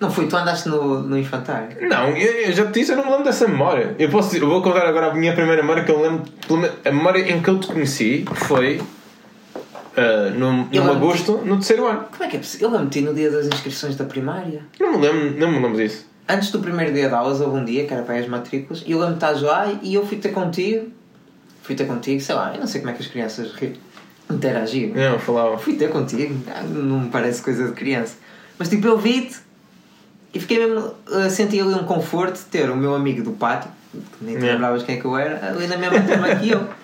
Não 0.00 0.10
fui, 0.10 0.26
tu 0.26 0.36
andaste 0.36 0.68
no, 0.68 1.02
no 1.02 1.18
infantário. 1.18 1.68
Não, 1.88 2.08
eu, 2.16 2.32
eu 2.46 2.52
já 2.52 2.66
te 2.66 2.80
disse, 2.80 2.92
eu 2.92 2.96
não 2.96 3.04
me 3.04 3.10
lembro 3.10 3.24
dessa 3.24 3.46
memória. 3.46 3.94
Eu, 3.98 4.08
posso, 4.08 4.36
eu 4.36 4.46
vou 4.48 4.60
contar 4.62 4.86
agora 4.86 5.10
a 5.10 5.14
minha 5.14 5.32
primeira 5.34 5.62
memória 5.62 5.84
que 5.84 5.90
eu 5.90 6.00
lembro. 6.00 6.24
A 6.84 6.90
memória 6.90 7.20
em 7.30 7.40
que 7.40 7.48
eu 7.48 7.58
te 7.60 7.68
conheci 7.68 8.24
foi 8.34 8.80
ah, 9.96 10.30
no, 10.36 10.68
lembro- 10.72 10.92
agosto, 10.92 11.38
no 11.44 11.56
terceiro 11.56 11.86
ano. 11.86 12.04
Como 12.10 12.24
é 12.24 12.28
que 12.28 12.36
é 12.36 12.38
possível? 12.40 12.72
Eu 12.72 12.80
meti 12.80 13.00
no 13.00 13.14
dia 13.14 13.30
das 13.30 13.46
inscrições 13.46 13.96
da 13.96 14.04
primária. 14.04 14.62
Não 14.80 14.92
me 14.98 15.06
lembro, 15.06 15.38
não 15.38 15.50
me 15.52 15.58
lembro 15.60 15.76
disso. 15.76 16.06
Antes 16.28 16.50
do 16.50 16.58
primeiro 16.60 16.92
dia 16.92 17.08
de 17.08 17.14
aulas, 17.14 17.40
houve 17.40 17.58
um 17.58 17.64
dia 17.64 17.86
que 17.86 17.92
era 17.92 18.02
para 18.02 18.16
as 18.16 18.26
matrículas, 18.26 18.82
e 18.86 18.92
eu 18.92 18.98
lembro 18.98 19.14
de 19.14 19.18
estás 19.18 19.42
lá 19.42 19.70
e 19.82 19.94
eu 19.94 20.06
fui 20.06 20.16
ter 20.18 20.30
contigo. 20.30 20.88
Fui 21.62 21.74
ter 21.74 21.86
contigo, 21.86 22.20
sei 22.20 22.34
lá, 22.34 22.52
eu 22.54 22.60
não 22.60 22.66
sei 22.66 22.80
como 22.80 22.90
é 22.92 22.94
que 22.94 23.02
as 23.02 23.08
crianças 23.08 23.52
interagiram. 24.30 24.94
Não, 24.94 25.18
falava. 25.18 25.58
Fui 25.58 25.74
ter 25.76 25.90
contigo, 25.90 26.34
ah, 26.48 26.62
não 26.62 27.00
me 27.00 27.08
parece 27.10 27.42
coisa 27.42 27.66
de 27.66 27.72
criança. 27.72 28.16
Mas 28.58 28.68
tipo, 28.68 28.86
eu 28.86 28.96
vi-te 28.98 29.36
e 30.32 30.40
fiquei 30.40 30.58
mesmo. 30.66 30.94
eh, 31.12 31.28
senti 31.28 31.60
ali 31.60 31.74
um 31.74 31.84
conforto 31.84 32.34
de 32.36 32.44
ter 32.46 32.70
o 32.70 32.76
meu 32.76 32.94
amigo 32.94 33.22
do 33.22 33.32
pátio, 33.32 33.70
que 33.92 34.24
nem 34.24 34.34
te 34.36 34.40
Yeah. 34.42 34.54
lembravas 34.54 34.82
quem 34.82 34.96
é 34.96 35.00
que 35.00 35.04
eu 35.04 35.16
era, 35.16 35.50
ali 35.50 35.66
na 35.66 35.76
mesma 35.76 36.00
turma 36.02 36.34
que 36.36 36.50
eu. 36.50 36.66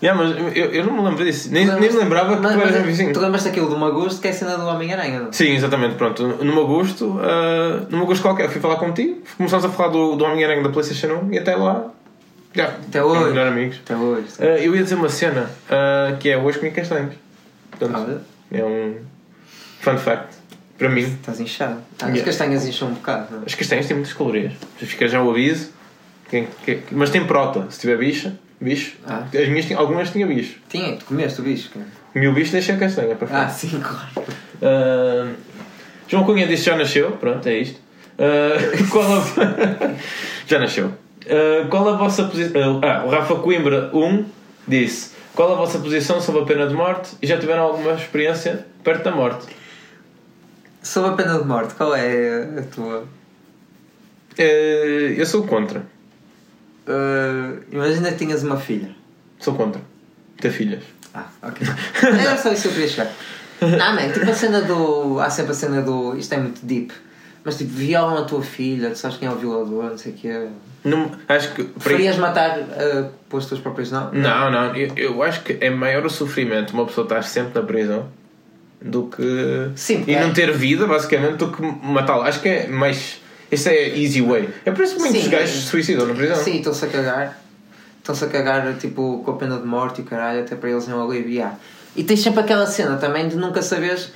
Yeah, 0.00 0.22
mas 0.22 0.36
eu, 0.56 0.66
eu 0.72 0.84
não 0.86 0.92
me 0.96 1.02
lembro 1.08 1.24
disso. 1.24 1.50
Nem, 1.52 1.66
nem 1.66 1.80
me 1.80 1.88
lembrava 1.98 2.36
que 2.36 2.42
Mas- 2.42 2.54
tu 2.54 2.60
eras 2.60 2.86
vizinho. 2.86 3.12
Tu 3.12 3.18
lembras 3.20 3.42
daquilo 3.44 3.68
do 3.68 3.76
Magosto 3.76 4.20
que 4.20 4.28
é 4.28 4.30
a 4.30 4.34
cena 4.34 4.56
do 4.56 4.66
Homem-Aranha, 4.66 5.20
não? 5.20 5.32
Sim, 5.32 5.50
exatamente, 5.54 5.96
pronto. 5.96 6.24
Num 6.44 6.60
agosto, 6.60 7.18
ah, 7.20 7.84
num 7.90 8.02
agosto 8.02 8.22
qualquer, 8.22 8.48
fui 8.48 8.60
falar 8.60 8.76
contigo, 8.76 9.20
começámos 9.36 9.64
a 9.64 9.68
falar 9.70 9.88
do, 9.88 10.14
do 10.14 10.24
Homem-Aranha 10.24 10.62
da 10.62 10.68
PlayStation 10.68 11.14
1 11.24 11.32
e 11.32 11.38
até 11.38 11.56
lá. 11.56 11.90
Já, 12.54 12.66
Até 12.66 13.02
hoje. 13.02 13.24
melhor 13.30 13.46
amigos. 13.48 13.80
Até 13.84 13.96
hoje. 13.96 14.26
Ah, 14.38 14.44
eu 14.44 14.74
ia 14.76 14.82
dizer 14.82 14.94
uma 14.94 15.08
cena 15.08 15.50
ah, 15.68 16.14
que 16.20 16.28
é 16.30 16.38
hoje 16.38 16.58
comi 16.58 16.70
castanhos. 16.70 17.14
Portanto, 17.70 18.20
é 18.52 18.64
um 18.64 18.96
fun 19.80 19.98
fact 19.98 20.36
para 20.78 20.88
mim. 20.88 21.02
Estás 21.02 21.40
inchado. 21.40 21.78
Ah, 22.00 22.04
As 22.06 22.10
Yeah. 22.10 22.24
castanhas 22.24 22.66
incham 22.68 22.88
um 22.88 22.94
bocado, 22.94 23.34
não? 23.34 23.42
As 23.44 23.54
castanhas 23.54 23.86
têm 23.86 23.96
muitas 23.96 24.12
calorias. 24.14 24.52
Fica 24.76 25.08
já 25.08 25.20
o 25.22 25.30
aviso. 25.30 25.70
Mas 26.92 27.10
tem 27.10 27.24
prota. 27.26 27.66
Se 27.70 27.80
tiver 27.80 27.96
bicha, 27.98 28.38
bicho. 28.60 28.96
Ah. 29.06 29.24
As 29.32 29.48
minhas, 29.48 29.66
tinham- 29.66 29.80
algumas 29.80 30.10
tinham 30.10 30.28
bicho. 30.28 30.58
Tinha, 30.68 30.96
tu 30.96 31.04
comeste 31.06 31.40
o 31.40 31.44
bicho, 31.44 31.70
cara. 31.70 31.86
Comi 32.12 32.26
o 32.28 32.32
bicho 32.32 32.52
deixei 32.52 32.74
a 32.74 32.78
castanha 32.78 33.14
para 33.14 33.26
fora. 33.28 33.42
Ah, 33.44 33.48
sim, 33.48 33.80
claro. 33.80 34.28
Ah, 34.62 35.32
João 36.08 36.24
Cunha 36.24 36.46
disse 36.46 36.64
já 36.64 36.76
nasceu, 36.76 37.12
pronto, 37.12 37.46
é 37.48 37.58
isto. 37.58 37.80
Qual 38.90 39.04
a... 39.06 39.22
já 40.46 40.58
nasceu. 40.58 40.92
Ah, 41.30 41.66
qual 41.68 41.88
a 41.88 41.96
vossa 41.96 42.24
posição? 42.24 42.80
Ah, 42.82 43.04
o 43.04 43.10
Rafa 43.10 43.34
Coimbra 43.36 43.90
1 43.94 44.24
disse: 44.66 45.12
Qual 45.34 45.52
a 45.52 45.56
vossa 45.56 45.78
posição 45.78 46.20
sobre 46.20 46.40
a 46.40 46.44
pena 46.44 46.66
de 46.66 46.74
morte 46.74 47.10
e 47.20 47.26
já 47.26 47.38
tiveram 47.38 47.62
alguma 47.64 47.92
experiência 47.92 48.66
perto 48.82 49.04
da 49.04 49.10
morte? 49.12 49.46
Sobre 50.82 51.10
a 51.10 51.12
pena 51.12 51.38
de 51.38 51.44
morte, 51.44 51.74
qual 51.74 51.94
é 51.94 52.48
a 52.58 52.62
tua? 52.74 53.04
Ah, 54.38 54.42
eu 54.42 55.26
sou 55.26 55.46
contra. 55.46 55.82
Uh, 56.88 57.62
imagina 57.70 58.10
que 58.12 58.18
tinhas 58.18 58.42
uma 58.42 58.56
filha. 58.56 58.90
Sou 59.38 59.54
contra. 59.54 59.80
Ter 60.40 60.50
filhas. 60.50 60.82
Ah, 61.14 61.26
ok. 61.42 61.66
Era 62.02 62.36
só 62.36 62.50
isso 62.52 62.62
que 62.62 62.68
eu 62.68 62.72
queria 62.72 62.88
chegar. 62.88 63.12
Não, 63.60 63.94
man, 63.94 64.12
tipo 64.12 64.30
a 64.30 64.34
cena 64.34 64.62
do. 64.62 65.20
Há 65.20 65.28
sempre 65.30 65.52
a 65.52 65.54
cena 65.54 65.82
do. 65.82 66.16
Isto 66.16 66.34
é 66.34 66.38
muito 66.38 66.64
deep. 66.64 66.92
Mas 67.44 67.58
tipo, 67.58 67.70
violam 67.70 68.18
a 68.18 68.24
tua 68.24 68.42
filha, 68.42 68.90
tu 68.90 68.98
sabes 68.98 69.16
quem 69.16 69.28
é 69.28 69.30
o 69.30 69.36
violador, 69.36 69.84
não 69.84 69.98
sei 69.98 70.12
o 70.12 70.14
quê. 70.14 70.48
Não, 70.84 71.10
acho 71.28 71.54
que. 71.54 71.64
Preferias 71.64 72.16
matar 72.16 72.58
uh, 72.58 73.10
pelas 73.28 73.46
tuas 73.46 73.60
próprias 73.60 73.90
não? 73.90 74.12
Não, 74.12 74.50
não, 74.50 74.76
eu, 74.76 74.92
eu 74.96 75.22
acho 75.22 75.42
que 75.42 75.56
é 75.60 75.70
maior 75.70 76.04
o 76.04 76.10
sofrimento 76.10 76.72
uma 76.72 76.86
pessoa 76.86 77.04
estar 77.04 77.22
sempre 77.22 77.60
na 77.60 77.66
prisão 77.66 78.08
do 78.80 79.04
que. 79.08 79.70
Sim, 79.74 80.04
E 80.06 80.14
é. 80.14 80.20
não 80.22 80.32
ter 80.32 80.52
vida, 80.52 80.86
basicamente, 80.86 81.36
do 81.36 81.50
que 81.50 81.62
matá-lo. 81.62 82.22
Acho 82.22 82.40
que 82.40 82.48
é 82.48 82.66
mais. 82.68 83.20
Esse 83.50 83.70
é 83.70 83.98
easy 83.98 84.20
way. 84.22 84.48
É 84.64 84.70
por 84.70 84.84
isso 84.84 84.94
que 84.96 85.00
muitos 85.00 85.22
Sim. 85.22 85.30
gajos 85.30 85.62
se 85.62 85.66
suicidam 85.68 86.06
na 86.06 86.14
prisão. 86.14 86.36
Sim, 86.36 86.56
estão-se 86.58 86.84
a 86.84 86.88
cagar. 86.88 87.40
Estão-se 87.98 88.24
a 88.24 88.28
cagar 88.28 88.74
tipo 88.76 89.22
com 89.24 89.30
a 89.30 89.36
pena 89.36 89.58
de 89.58 89.66
morte 89.66 90.00
e 90.00 90.04
o 90.04 90.06
caralho, 90.06 90.40
até 90.40 90.54
para 90.54 90.70
eles 90.70 90.86
não 90.86 91.02
aliviar. 91.02 91.58
E 91.96 92.04
tens 92.04 92.20
sempre 92.20 92.40
aquela 92.40 92.66
cena 92.66 92.96
também 92.96 93.28
de 93.28 93.36
nunca 93.36 93.62
saberes. 93.62 94.12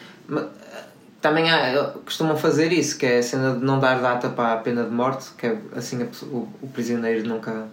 Também 1.21 1.51
há, 1.51 1.93
costumam 2.05 2.37
fazer 2.37 2.73
isso, 2.73 2.99
que 2.99 3.07
é 3.07 3.19
a 3.19 3.23
cena 3.23 3.55
de 3.55 3.65
não 3.65 3.79
dar 3.79 4.01
data 4.01 4.29
para 4.29 4.55
a 4.55 4.57
pena 4.57 4.83
de 4.85 4.91
morte, 4.91 5.31
que 5.39 5.47
é 5.47 5.57
assim 5.77 6.03
o, 6.25 6.49
o 6.61 6.69
prisioneiro 6.73 7.27
nunca. 7.29 7.67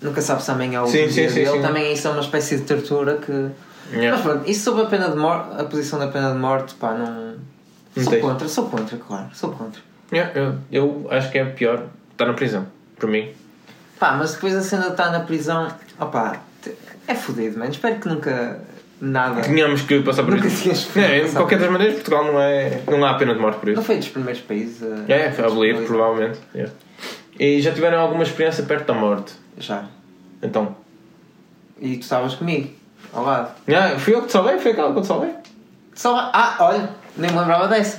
Nunca 0.00 0.20
sabe 0.20 0.42
se 0.42 0.50
amanhã 0.50 0.78
é 0.78 0.82
o 0.82 0.86
Sim, 0.86 1.06
dia 1.06 1.10
sim, 1.10 1.28
sim, 1.28 1.34
dele. 1.34 1.50
sim. 1.52 1.62
Também 1.62 1.92
isso 1.92 2.08
é 2.08 2.10
uma 2.10 2.20
espécie 2.22 2.56
de 2.56 2.62
tortura 2.62 3.16
que. 3.18 3.50
Yeah. 3.92 4.16
Mas 4.16 4.22
pronto, 4.22 4.50
isso 4.50 4.64
sobre 4.64 4.82
a 4.82 4.86
pena 4.86 5.10
de 5.10 5.16
morte, 5.16 5.60
a 5.60 5.64
posição 5.64 5.98
da 5.98 6.08
pena 6.08 6.32
de 6.32 6.38
morte, 6.38 6.74
pá, 6.74 6.94
não. 6.94 7.34
Sou 8.02 8.18
contra, 8.18 8.48
sou 8.48 8.68
contra, 8.68 8.96
claro, 8.96 9.28
sou 9.34 9.50
contra. 9.52 9.80
Yeah, 10.12 10.32
eu, 10.38 10.54
eu 10.70 11.06
acho 11.10 11.30
que 11.30 11.38
é 11.38 11.44
pior 11.44 11.84
estar 12.12 12.26
na 12.26 12.34
prisão. 12.34 12.66
Para 12.96 13.08
mim. 13.08 13.30
Pá, 13.98 14.12
mas 14.12 14.34
depois 14.34 14.54
a 14.54 14.62
cena 14.62 14.84
de 14.86 14.90
estar 14.90 15.10
na 15.10 15.20
prisão, 15.20 15.68
opá, 15.98 16.40
é 17.06 17.14
fodido, 17.14 17.58
mano. 17.58 17.70
Espero 17.70 17.96
que 18.00 18.08
nunca 18.08 18.60
nada. 19.00 19.40
Tínhamos 19.42 19.82
que 19.82 20.00
passar 20.02 20.22
por 20.24 20.34
Nunca 20.34 20.46
isso. 20.46 20.62
tinhas 20.62 20.96
É, 20.96 21.20
de 21.24 21.30
qualquer 21.32 21.58
das 21.58 21.70
maneiras, 21.70 21.94
Portugal 21.96 22.24
não, 22.24 22.40
é, 22.40 22.82
não 22.86 23.04
há 23.04 23.14
pena 23.14 23.34
de 23.34 23.40
morte 23.40 23.58
por 23.58 23.66
Não 23.66 23.72
isso. 23.74 23.82
foi 23.82 23.96
dos 23.96 24.08
primeiros 24.08 24.40
países 24.42 24.82
a. 24.82 25.12
É, 25.12 25.32
foi 25.32 25.44
abolir, 25.44 25.76
a- 25.76 25.82
provavelmente. 25.82 26.38
Yeah. 26.54 26.72
E 27.40 27.60
já 27.62 27.72
tiveram 27.72 27.98
alguma 28.00 28.22
experiência 28.22 28.62
perto 28.64 28.86
da 28.86 28.94
morte? 28.94 29.32
Já. 29.58 29.84
Então. 30.42 30.76
E 31.80 31.96
tu 31.96 32.02
estavas 32.02 32.34
comigo, 32.34 32.70
ao 33.12 33.24
lado. 33.24 33.50
Ah, 33.68 33.98
fui 33.98 34.14
eu 34.14 34.20
que 34.20 34.26
te 34.26 34.32
salvei? 34.32 34.58
Foi 34.58 34.70
aquela 34.72 34.92
que 34.92 34.98
eu 34.98 35.02
te 35.02 35.08
salvei? 35.08 35.30
Só... 35.94 36.30
Ah, 36.32 36.56
olha, 36.60 36.88
nem 37.16 37.30
me 37.30 37.38
lembrava 37.38 37.68
dessa. 37.68 37.98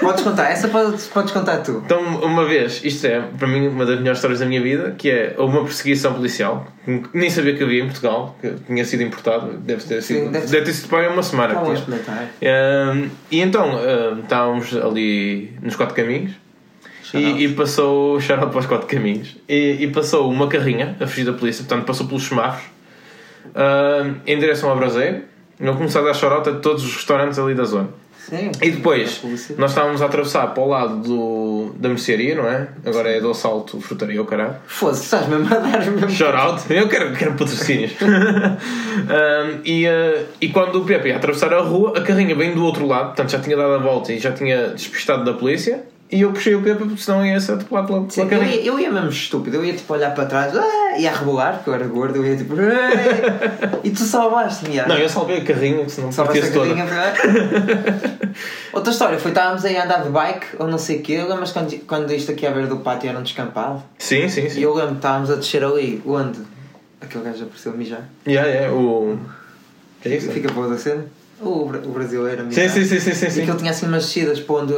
podes 0.00 0.22
contar, 0.22 0.50
essa 0.50 0.68
podes, 0.68 1.06
podes 1.06 1.32
contar 1.32 1.58
tu. 1.58 1.82
Então, 1.84 2.00
uma 2.22 2.44
vez, 2.44 2.80
isto 2.84 3.06
é 3.06 3.20
para 3.20 3.48
mim 3.48 3.68
uma 3.68 3.84
das 3.84 3.98
melhores 3.98 4.18
histórias 4.18 4.40
da 4.40 4.46
minha 4.46 4.62
vida, 4.62 4.94
que 4.96 5.10
é 5.10 5.34
uma 5.38 5.64
perseguição 5.64 6.14
policial, 6.14 6.66
que 6.84 7.08
nem 7.12 7.30
sabia 7.30 7.54
que 7.56 7.62
havia 7.62 7.82
em 7.82 7.86
Portugal, 7.86 8.36
que 8.40 8.52
tinha 8.66 8.84
sido 8.84 9.02
importado, 9.02 9.54
deve 9.58 9.82
ter 9.82 10.02
sido, 10.02 10.26
Sim, 10.26 10.30
deve 10.30 10.46
deve, 10.46 10.64
ter 10.64 10.72
sido 10.72 10.88
para 10.88 11.10
uma 11.10 11.22
semana. 11.22 11.54
Estava 11.54 11.72
a 11.72 11.74
que 11.74 11.82
tinha. 11.82 11.96
experimentar. 11.98 12.94
Um, 12.96 13.10
e 13.30 13.40
então 13.40 13.70
um, 13.76 14.20
estávamos 14.20 14.76
ali 14.76 15.56
nos 15.60 15.74
quatro 15.76 15.94
caminhos 15.94 16.32
e, 17.12 17.44
e 17.44 17.48
passou 17.54 18.20
shout 18.20 18.46
para 18.46 18.58
os 18.58 18.66
quatro 18.66 18.86
caminhos 18.86 19.36
e, 19.48 19.76
e 19.80 19.88
passou 19.88 20.30
uma 20.30 20.48
carrinha 20.48 20.96
a 21.00 21.06
fugir 21.06 21.24
da 21.24 21.32
polícia, 21.32 21.64
portanto 21.64 21.86
passou 21.86 22.06
pelos 22.06 22.24
semáforos 22.24 22.66
um, 23.54 24.14
em 24.26 24.38
direção 24.38 24.70
ao 24.70 24.76
Braseiro. 24.76 25.22
Não 25.58 25.76
começou 25.76 26.02
a 26.02 26.06
dar 26.06 26.14
chorota 26.14 26.52
de 26.52 26.60
todos 26.60 26.84
os 26.84 26.96
restaurantes 26.96 27.38
ali 27.38 27.54
da 27.54 27.64
zona. 27.64 27.88
Sim. 28.28 28.50
E 28.62 28.70
depois, 28.70 29.22
nós 29.58 29.70
estávamos 29.70 30.00
a 30.00 30.06
atravessar 30.06 30.46
para 30.48 30.62
o 30.62 30.68
lado 30.68 30.96
do, 30.96 31.72
da 31.76 31.88
mercearia, 31.88 32.34
não 32.34 32.48
é? 32.48 32.68
Agora 32.84 33.10
é 33.10 33.20
do 33.20 33.30
assalto 33.30 33.80
frutaria, 33.80 34.20
o 34.20 34.24
caralho. 34.24 34.56
Foda-se, 34.66 35.04
estás 35.04 35.28
mesmo 35.28 35.46
a 35.46 35.58
dar 35.58 35.78
mesmo. 35.90 36.10
Shout 36.10 36.36
out, 36.36 36.72
eu 36.72 36.88
quero, 36.88 37.14
quero 37.14 37.32
patrocínios. 37.32 37.92
Um, 38.94 39.60
e, 39.64 39.86
uh, 39.86 40.24
e 40.40 40.48
quando 40.48 40.80
o 40.80 40.84
Pepe 40.84 41.08
ia 41.08 41.16
atravessar 41.16 41.52
a 41.52 41.60
rua, 41.60 41.98
a 41.98 42.00
carrinha 42.00 42.34
vem 42.34 42.54
do 42.54 42.64
outro 42.64 42.86
lado, 42.86 43.08
portanto 43.08 43.30
já 43.30 43.40
tinha 43.40 43.56
dado 43.56 43.74
a 43.74 43.78
volta 43.78 44.12
e 44.12 44.18
já 44.18 44.32
tinha 44.32 44.68
despistado 44.68 45.24
da 45.24 45.34
polícia. 45.34 45.84
E 46.16 46.20
eu 46.20 46.30
puxei 46.32 46.54
o 46.54 46.62
Pepe 46.62 46.84
porque 46.84 47.02
senão 47.02 47.26
ia 47.26 47.40
ser 47.40 47.54
atropelado 47.54 47.88
pela, 47.88 48.00
Sim, 48.08 48.28
pela 48.28 48.34
eu, 48.34 48.38
carrinha. 48.38 48.56
ia, 48.62 48.66
eu 48.68 48.78
ia 48.78 48.88
mesmo 48.92 49.08
estúpido, 49.08 49.56
eu 49.56 49.64
ia 49.64 49.72
tipo 49.72 49.92
olhar 49.92 50.14
para 50.14 50.26
trás, 50.26 50.56
ah, 50.56 50.96
ia 50.96 51.10
a 51.10 51.14
rebolar, 51.16 51.54
porque 51.56 51.70
eu 51.70 51.74
era 51.74 51.86
gordo, 51.88 52.16
eu 52.18 52.24
ia 52.24 52.36
tipo. 52.36 52.54
"Ah", 52.54 53.80
e 53.82 53.90
tu 53.90 54.02
salvaste-me. 54.02 54.78
ah. 54.78 54.86
Não, 54.86 54.96
eu 54.96 55.08
salvei 55.08 55.38
a 55.38 55.44
carrinha, 55.44 55.84
que 55.84 55.90
senão 55.90 56.10
a 56.10 56.12
toda. 56.12 56.40
carrinha 56.40 56.86
Outra 58.72 58.92
história 58.92 59.18
foi 59.18 59.32
estávamos 59.32 59.64
aí 59.64 59.76
a 59.76 59.84
andar 59.84 60.02
de 60.04 60.08
bike 60.10 60.46
ou 60.58 60.68
não 60.68 60.78
sei 60.78 60.98
o 60.98 61.02
quê. 61.02 61.20
Lembras 61.28 61.50
quando, 61.50 61.76
quando 61.86 62.12
isto 62.12 62.30
aqui 62.30 62.46
à 62.46 62.50
beira 62.52 62.68
do 62.68 62.76
pátio 62.76 63.08
era 63.10 63.18
um 63.18 63.22
descampado? 63.24 63.82
Sim, 63.98 64.28
sim, 64.28 64.44
E 64.46 64.50
sim. 64.50 64.60
eu 64.60 64.72
lembro 64.72 64.92
que 64.92 64.96
estávamos 64.98 65.30
a 65.30 65.34
descer 65.34 65.64
ali, 65.64 66.00
onde? 66.06 66.38
Aquele 67.00 67.24
gajo 67.24 67.42
apareceu 67.44 67.72
a 67.72 67.74
mijar. 67.76 68.02
Yeah, 68.26 68.48
yeah, 68.48 68.72
o. 68.72 69.18
Que 70.00 70.08
é 70.10 70.16
isso? 70.16 70.30
Fica 70.30 70.48
para 70.52 70.62
outra 70.62 70.78
cena. 70.78 71.06
O, 71.40 71.64
o 71.64 71.92
brasileiro 71.92 72.46
a 72.46 72.50
Sim, 72.50 72.68
sim, 72.68 72.84
sim, 72.84 73.00
sim, 73.00 73.12
sim. 73.14 73.26
E 73.26 73.30
sim. 73.30 73.42
aquilo 73.42 73.56
tinha 73.58 73.70
assim 73.70 73.86
umas 73.86 74.04
descidas 74.04 74.40
para 74.40 74.54
onde 74.56 74.74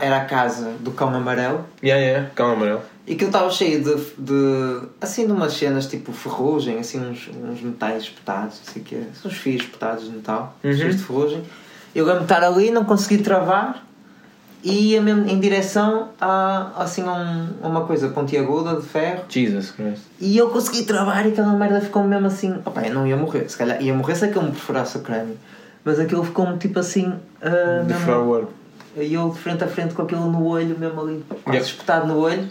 era 0.00 0.16
a 0.18 0.24
casa 0.24 0.72
do 0.80 0.90
cão 0.92 1.14
amarelo. 1.14 1.64
Yeah, 1.82 2.02
yeah, 2.04 2.30
calma, 2.34 2.54
amarelo. 2.54 2.82
E 3.06 3.12
aquilo 3.14 3.28
estava 3.28 3.50
cheio 3.50 3.82
de, 3.84 3.94
de. 4.18 4.80
assim, 5.00 5.26
de 5.26 5.32
umas 5.32 5.52
cenas 5.52 5.86
tipo 5.86 6.12
ferrugem, 6.12 6.78
assim, 6.78 7.00
uns, 7.00 7.28
uns 7.28 7.60
metais 7.60 8.04
espetados, 8.04 8.60
não 8.64 8.72
sei 8.72 8.82
o 8.82 8.84
quê. 8.84 8.98
Uns 9.24 9.32
fios 9.34 9.62
espetados 9.62 10.04
de 10.04 10.10
metal, 10.10 10.56
Uhum. 10.64 10.72
cheios 10.72 10.96
de 10.96 11.02
ferrugem. 11.02 11.42
Eu 11.94 12.04
lembro 12.04 12.20
de 12.20 12.24
estar 12.32 12.42
ali, 12.44 12.70
não 12.70 12.84
consegui 12.84 13.18
travar 13.18 13.84
e 14.62 14.92
ia 14.92 15.00
mesmo 15.02 15.28
em 15.28 15.38
direção 15.38 16.08
a, 16.20 16.72
assim, 16.82 17.02
a, 17.02 17.12
um- 17.12 17.48
a 17.62 17.68
uma 17.68 17.84
coisa 17.84 18.08
pontiaguda 18.08 18.76
de 18.80 18.86
ferro. 18.86 19.22
Jesus 19.28 19.70
Christ. 19.70 20.02
E 20.20 20.36
eu 20.36 20.50
consegui 20.50 20.82
travar 20.84 21.24
e 21.26 21.28
aquela 21.30 21.52
merda 21.52 21.80
ficou 21.80 22.02
mesmo 22.04 22.26
assim. 22.26 22.54
Opa, 22.64 22.82
eu 22.82 22.92
não 22.94 23.06
ia 23.06 23.16
morrer, 23.16 23.48
se 23.48 23.56
calhar 23.56 23.80
ia 23.82 23.94
morrer 23.94 24.14
se 24.16 24.24
aquilo 24.24 24.44
me 24.44 24.50
perfurasse 24.50 24.96
o 24.96 25.00
crânio. 25.00 25.36
Mas 25.86 25.98
aquilo 26.00 26.22
ficou-me 26.24 26.58
tipo 26.58 26.78
assim. 26.80 27.14
De 27.40 27.86
mesmo- 27.86 28.04
forward. 28.04 28.48
e 28.98 29.14
eu 29.14 29.30
de 29.30 29.38
frente 29.38 29.62
a 29.64 29.68
frente 29.68 29.94
com 29.94 30.02
aquilo 30.02 30.26
no 30.30 30.44
olho, 30.44 30.76
mesmo 30.78 31.00
ali, 31.00 31.24
Yep. 31.46 31.58
espetado 31.64 32.06
no 32.08 32.18
olho. 32.18 32.46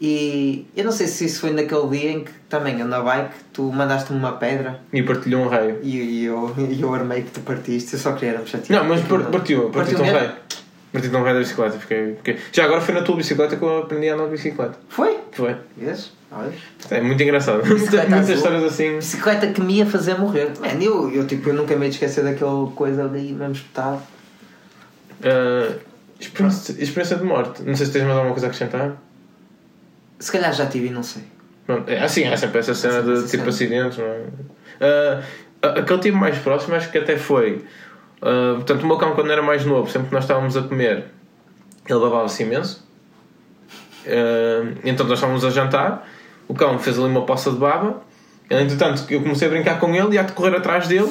E 0.00 0.66
eu 0.74 0.82
não 0.84 0.92
sei 0.92 1.06
se 1.06 1.26
isso 1.26 1.40
foi 1.42 1.50
naquele 1.52 1.86
dia 1.88 2.10
em 2.12 2.24
que 2.24 2.30
também 2.48 2.80
eu 2.80 2.86
na 2.86 3.00
bike 3.02 3.34
tu 3.52 3.64
mandaste-me 3.70 4.18
uma 4.18 4.32
pedra 4.32 4.80
E 4.90 5.02
partilhou 5.02 5.42
um 5.42 5.48
raio. 5.48 5.78
e, 5.82 5.96
e 5.98 6.24
eu, 6.24 6.54
e 6.56 6.80
eu 6.80 6.94
armei 6.94 7.20
que 7.22 7.30
tu 7.32 7.40
partiste. 7.40 7.92
Eu 7.92 7.98
só 7.98 8.12
queria 8.14 8.30
era 8.30 8.38
me 8.40 8.46
chatear. 8.46 8.82
Não, 8.82 8.88
mas 8.88 9.02
par- 9.02 9.24
partiu, 9.24 9.68
partiu 9.68 9.98
Partiu 9.98 10.00
um 10.00 10.18
raio. 10.18 10.32
Partiu 10.92 11.10
um 11.18 11.22
raio 11.22 11.34
da 11.34 11.40
bicicleta. 11.40 11.78
Fiquei, 11.78 12.14
fiquei... 12.16 12.38
Já 12.50 12.64
agora 12.64 12.80
foi 12.80 12.94
na 12.94 13.02
tua 13.02 13.16
bicicleta 13.16 13.56
que 13.56 13.62
eu 13.62 13.78
aprendi 13.80 14.08
a 14.08 14.14
andar 14.14 14.24
de 14.24 14.30
bicicleta. 14.30 14.78
Foi? 14.88 15.19
Foi. 15.32 15.56
Vês? 15.76 16.12
É 16.90 17.00
muito 17.00 17.22
engraçado. 17.22 17.58
Muitas, 17.66 17.80
Bicicleta 17.80 18.08
muitas 18.10 18.28
histórias 18.30 18.64
assim. 18.64 18.96
Bicicleta 18.96 19.46
que 19.48 19.60
me 19.60 19.74
ia 19.74 19.86
fazer 19.86 20.14
morrer. 20.18 20.52
Man, 20.60 20.80
eu, 20.82 21.10
eu, 21.12 21.26
tipo, 21.26 21.48
eu 21.48 21.54
nunca 21.54 21.74
me 21.76 21.86
ia 21.86 21.90
esquecer 21.90 22.22
daquela 22.24 22.70
coisa 22.70 23.04
ali 23.04 23.32
mesmo 23.32 23.52
espetado. 23.54 24.00
ah, 25.24 25.74
experiência, 26.18 26.72
experiência 26.78 27.16
de 27.16 27.24
morte. 27.24 27.62
Não 27.62 27.74
sei 27.74 27.86
se 27.86 27.92
tens 27.92 28.02
mais 28.04 28.14
alguma 28.16 28.32
coisa 28.32 28.46
a 28.46 28.50
acrescentar. 28.50 28.96
Se 30.18 30.30
calhar 30.30 30.52
já 30.52 30.66
tive 30.66 30.88
e 30.88 30.90
não 30.90 31.02
sei. 31.02 31.22
Pronto, 31.66 31.88
é 31.90 32.00
assim, 32.02 32.24
há 32.26 32.36
sempre 32.36 32.58
essa 32.58 32.74
cena 32.74 33.02
de 33.02 33.28
tipo 33.28 33.48
acidentes, 33.48 33.98
não 33.98 34.06
é? 34.06 34.22
Ah, 34.80 35.22
a- 35.62 35.80
aquele 35.80 36.00
tipo 36.00 36.16
mais 36.16 36.38
próximo 36.38 36.74
acho 36.74 36.90
que 36.90 36.98
até 36.98 37.16
foi. 37.16 37.64
ah, 38.22 38.52
portanto, 38.56 38.82
o 38.82 38.86
meu 38.86 38.98
cão, 38.98 39.14
quando 39.14 39.30
era 39.32 39.42
mais 39.42 39.64
novo, 39.64 39.90
sempre 39.90 40.08
que 40.08 40.14
nós 40.14 40.24
estávamos 40.24 40.56
a 40.56 40.62
comer, 40.62 41.06
ele 41.88 41.98
babava-se 42.00 42.42
imenso. 42.42 42.88
Ah, 44.06 44.72
então 44.84 45.06
nós 45.06 45.18
estávamos 45.18 45.44
a 45.44 45.50
jantar, 45.50 46.08
o 46.48 46.54
cão 46.54 46.78
fez 46.78 46.98
ali 46.98 47.08
uma 47.08 47.22
poça 47.26 47.50
de 47.50 47.58
baba. 47.58 48.02
Entretanto, 48.50 49.04
eu 49.10 49.20
comecei 49.22 49.46
a 49.46 49.50
brincar 49.50 49.78
com 49.78 49.94
ele 49.94 50.14
e 50.16 50.18
a 50.18 50.24
correr 50.24 50.56
atrás 50.56 50.88
dele, 50.88 51.08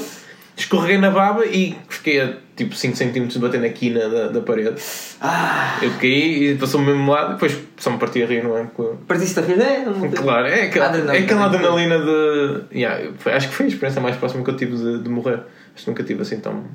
escorreguei 0.58 0.98
na 0.98 1.10
baba 1.10 1.46
e 1.46 1.78
fiquei 1.88 2.20
a 2.22 2.34
tipo 2.54 2.76
5 2.76 2.98
cm 2.98 3.28
de 3.28 3.40
bater 3.40 3.62
na 3.62 3.70
quina 3.70 4.10
da, 4.10 4.28
da 4.28 4.42
parede. 4.42 4.76
Ah! 5.22 5.78
Eu 5.82 5.92
caí 5.92 6.52
e 6.52 6.56
passou-me 6.56 6.88
mesmo 6.88 7.10
lado, 7.10 7.36
depois 7.36 7.58
só 7.78 7.90
me 7.92 7.98
parti 7.98 8.22
a 8.22 8.26
rir, 8.26 8.44
não 8.44 8.58
é? 8.58 8.68
Partiste 9.08 9.40
a 9.40 9.42
rir? 9.44 9.62
É, 9.62 9.86
não 9.86 10.12
Claro, 10.12 10.48
é 10.48 10.64
aquela, 10.64 10.88
Adrenalina. 10.88 11.16
é 11.18 11.24
aquela 11.24 11.46
adrenalina 11.46 12.00
de. 12.00 12.78
Yeah, 12.78 13.10
acho 13.34 13.48
que 13.48 13.54
foi 13.56 13.66
a 13.68 13.70
experiência 13.70 14.02
mais 14.02 14.18
próxima 14.18 14.44
que 14.44 14.50
eu 14.50 14.58
tive 14.58 14.76
de, 14.76 15.00
de 15.04 15.10
morrer. 15.10 15.40
Acho 15.74 15.86
que 15.86 15.90
nunca 15.92 16.04
tive 16.04 16.22
assim 16.24 16.42
tão. 16.42 16.66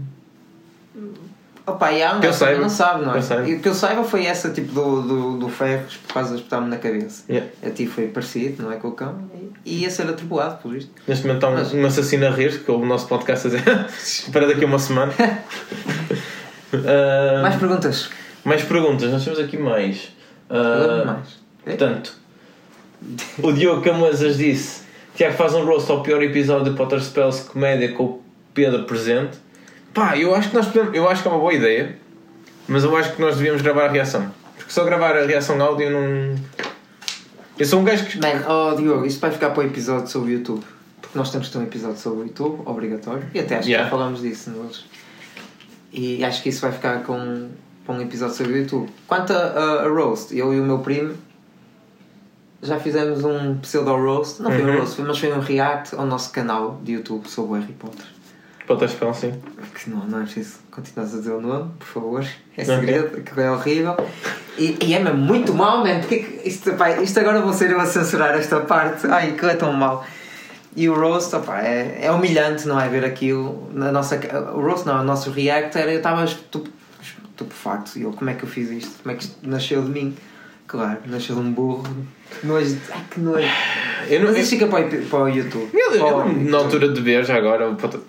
Opa, 1.67 1.93
e 1.93 2.03
há 2.03 2.19
Que 2.19 2.27
eu 2.27 2.33
saiba. 2.33 2.61
não 2.61 2.69
sabe, 2.69 3.05
não 3.07 3.15
é? 3.15 3.49
E 3.49 3.55
o 3.55 3.61
que 3.61 3.69
eu 3.69 3.75
saiba 3.75 4.05
foi 4.05 4.27
essa 4.27 4.51
tipo 4.51 4.73
do, 4.75 5.01
do, 5.03 5.39
do 5.39 5.49
ferro 5.49 5.85
por 6.07 6.13
causa 6.15 6.31
de 6.35 6.37
espetar-me 6.37 6.69
na 6.69 6.77
cabeça. 6.77 7.25
Yeah. 7.29 7.51
A 7.67 7.71
ti 7.71 7.87
foi 7.87 8.09
parecido, 8.09 8.65
não 8.65 8.71
é? 8.73 8.77
Com 8.77 8.89
o 8.89 8.93
cão. 8.93 9.17
E 9.65 9.79
ia 9.81 9.91
ser 9.91 10.03
atropelado, 10.09 10.59
pelo 10.61 10.75
visto. 10.75 10.91
Neste 11.09 11.27
momento 11.27 11.39
está 11.47 11.49
um, 11.49 11.55
Mas- 11.55 11.73
um 11.73 11.87
assassino 11.87 12.27
a 12.27 12.31
rir, 12.31 12.63
que 12.63 12.71
o 12.71 12.85
nosso 12.85 13.09
podcast 13.09 13.47
a 13.47 13.51
dizer 13.51 13.65
para 14.31 14.47
daqui 14.47 14.63
a 14.65 14.67
uma 14.67 14.79
semana. 14.79 15.13
Ah, 16.75 17.43
Mais 17.43 17.57
perguntas? 17.57 18.11
mais 18.45 18.63
perguntas, 18.65 19.11
nós 19.11 19.23
temos 19.25 19.39
aqui 19.39 19.57
mais. 19.57 20.09
Agora 20.51 21.05
mais. 21.05 21.29
É? 21.65 21.71
Portanto, 21.71 22.15
o 23.43 23.53
Diogo 23.53 23.81
Camões 23.83 24.19
disse: 24.37 24.83
Tiago 25.15 25.37
faz 25.37 25.55
um 25.55 25.65
roast 25.65 25.91
ao 25.91 26.03
pior 26.03 26.21
episódio 26.23 26.73
de 26.73 26.77
Potter 26.77 27.01
Spells 27.01 27.45
Comédia 27.49 27.93
com 27.93 28.03
o 28.05 28.23
Pedro 28.53 28.85
presente. 28.85 29.39
Pá, 29.95 30.17
eu 30.19 30.35
acho 30.35 30.51
que 30.51 30.57
nós 30.57 30.67
podemos, 30.67 30.95
eu 30.95 31.09
acho 31.09 31.23
que 31.23 31.29
é 31.29 31.31
uma 31.31 31.39
boa 31.41 31.55
ideia, 31.55 31.97
mas 32.69 32.83
eu 32.85 32.97
acho 32.97 33.15
que 33.15 33.21
nós 33.23 33.37
devíamos 33.37 33.63
gravar 33.63 33.85
a 33.87 33.91
reação. 33.93 34.31
Porque 34.57 34.73
só 34.73 34.85
gravar 34.85 35.17
a 35.17 35.25
reação 35.25 35.61
áudio 35.63 35.91
não. 35.91 36.35
Eu 37.59 37.65
sou 37.67 37.81
um 37.81 37.85
gajo 37.85 38.05
que. 38.07 38.19
Man, 38.19 38.43
oh 38.49 38.75
Diogo, 38.75 39.07
isto 39.07 39.21
vai 39.21 39.31
ficar 39.31 39.51
para 39.51 39.63
o 39.63 39.67
episódio 39.67 40.09
sobre 40.09 40.33
o 40.33 40.39
YouTube. 40.39 40.65
Porque 41.01 41.17
nós 41.17 41.31
temos 41.31 41.47
que 41.47 41.53
ter 41.53 41.59
um 41.61 41.63
episódio 41.63 41.97
sobre 41.99 42.21
o 42.21 42.27
YouTube, 42.27 42.63
obrigatório. 42.67 43.25
E 43.33 43.39
até 43.39 43.59
acho 43.59 43.69
Yeah. 43.69 43.85
que 43.89 43.95
já 43.95 43.99
falámos 43.99 44.21
disso 44.23 44.51
nos. 44.51 44.85
E 45.93 46.25
acho 46.25 46.43
que 46.43 46.49
isso 46.49 46.61
vai 46.63 46.73
ficar 46.73 47.05
com, 47.05 47.51
para 47.87 47.95
um 47.95 48.01
episódio 48.01 48.35
sobre 48.35 48.53
o 48.55 48.57
YouTube. 48.57 48.89
Quanto 49.07 49.33
a, 49.33 49.37
a, 49.37 49.83
a 49.85 49.89
Roast, 49.89 50.37
eu 50.37 50.53
e 50.53 50.59
o 50.59 50.65
meu 50.65 50.81
primo 50.81 51.15
já 52.63 52.81
fizemos 52.81 53.23
um 53.23 53.59
pseudo 53.59 53.95
roast. 53.95 54.43
Não 54.43 54.51
foi 54.51 54.65
um 54.65 54.69
Uhum. 54.69 54.79
roast, 54.81 55.01
mas 55.03 55.19
foi 55.19 55.33
um 55.33 55.39
react 55.41 55.95
ao 55.95 56.07
nosso 56.07 56.33
canal 56.33 56.81
de 56.83 56.93
YouTube 56.95 57.29
sobre 57.29 57.53
o 57.53 57.61
Harry 57.61 57.73
Potter. 57.75 58.07
Spells, 58.89 59.21
sim. 59.21 59.35
Que 59.75 59.91
não, 59.91 60.07
não 60.07 60.21
é 60.21 60.23
preciso 60.25 60.57
continuar 60.71 61.07
a 61.07 61.11
dizer 61.11 61.33
o 61.33 61.41
nome, 61.41 61.71
por 61.79 61.87
favor. 61.87 62.27
É 62.57 62.65
segredo, 62.65 63.23
que 63.23 63.41
é 63.41 63.51
horrível. 63.51 63.97
E, 64.57 64.77
e 64.83 64.95
é 64.95 65.01
mesmo 65.01 65.19
muito 65.19 65.53
mau, 65.53 65.79
man. 65.85 66.01
Porque 66.01 66.19
que 66.21 66.49
isto, 66.49 66.73
pá, 66.75 66.91
isto 67.03 67.19
agora 67.21 67.41
vou 67.41 67.53
ser 67.53 67.71
eu 67.71 67.81
a 67.81 67.87
censurar 67.87 68.35
esta 68.35 68.61
parte. 68.61 69.07
Ai, 69.09 69.33
que 69.33 69.45
é 69.45 69.55
tão 69.55 69.73
mau. 69.73 70.05
E 70.77 70.89
o 70.89 70.95
roast, 70.95 71.35
opá, 71.37 71.61
é, 71.63 72.01
é 72.07 72.11
humilhante, 72.11 72.67
não 72.67 72.81
é? 72.81 72.89
Ver 72.89 73.05
aquilo. 73.05 73.69
Na 73.73 73.93
nossa, 73.93 74.19
o 74.55 74.61
roast 74.61 74.87
não, 74.87 75.01
o 75.01 75.05
nosso 75.05 75.31
react 75.31 75.77
era. 75.77 75.91
Eu 75.93 75.99
estava 75.99 76.25
estup- 76.25 76.69
estupefacto. 77.03 77.99
E 77.99 78.03
eu, 78.03 78.13
como 78.13 78.31
é 78.31 78.35
que 78.35 78.45
eu 78.45 78.49
fiz 78.49 78.71
isto? 78.71 79.03
Como 79.03 79.15
é 79.15 79.19
que 79.19 79.25
isto 79.25 79.37
nasceu 79.43 79.83
de 79.83 79.91
mim? 79.91 80.17
Claro, 80.67 80.99
nasceu 81.07 81.37
de 81.37 81.43
um 81.43 81.53
burro. 81.53 81.85
Nojo. 82.43 82.77
Ai, 82.91 83.03
que 83.11 83.21
nojo. 83.21 83.47
Eu 84.09 84.21
não, 84.21 84.29
Mas 84.29 84.39
isso 84.39 84.51
fica 84.51 84.67
para 84.67 84.87
o, 84.87 85.03
para 85.07 85.19
o 85.19 85.29
YouTube. 85.29 85.69
Eu, 85.73 85.93
eu, 85.93 85.99
Para 86.05 86.15
o 86.17 86.19
lembro-me 86.27 86.51
na 86.51 86.59
altura 86.59 86.89
de 86.89 87.01
ver 87.01 87.25
já 87.25 87.37
agora 87.37 87.73
Potter. 87.75 88.01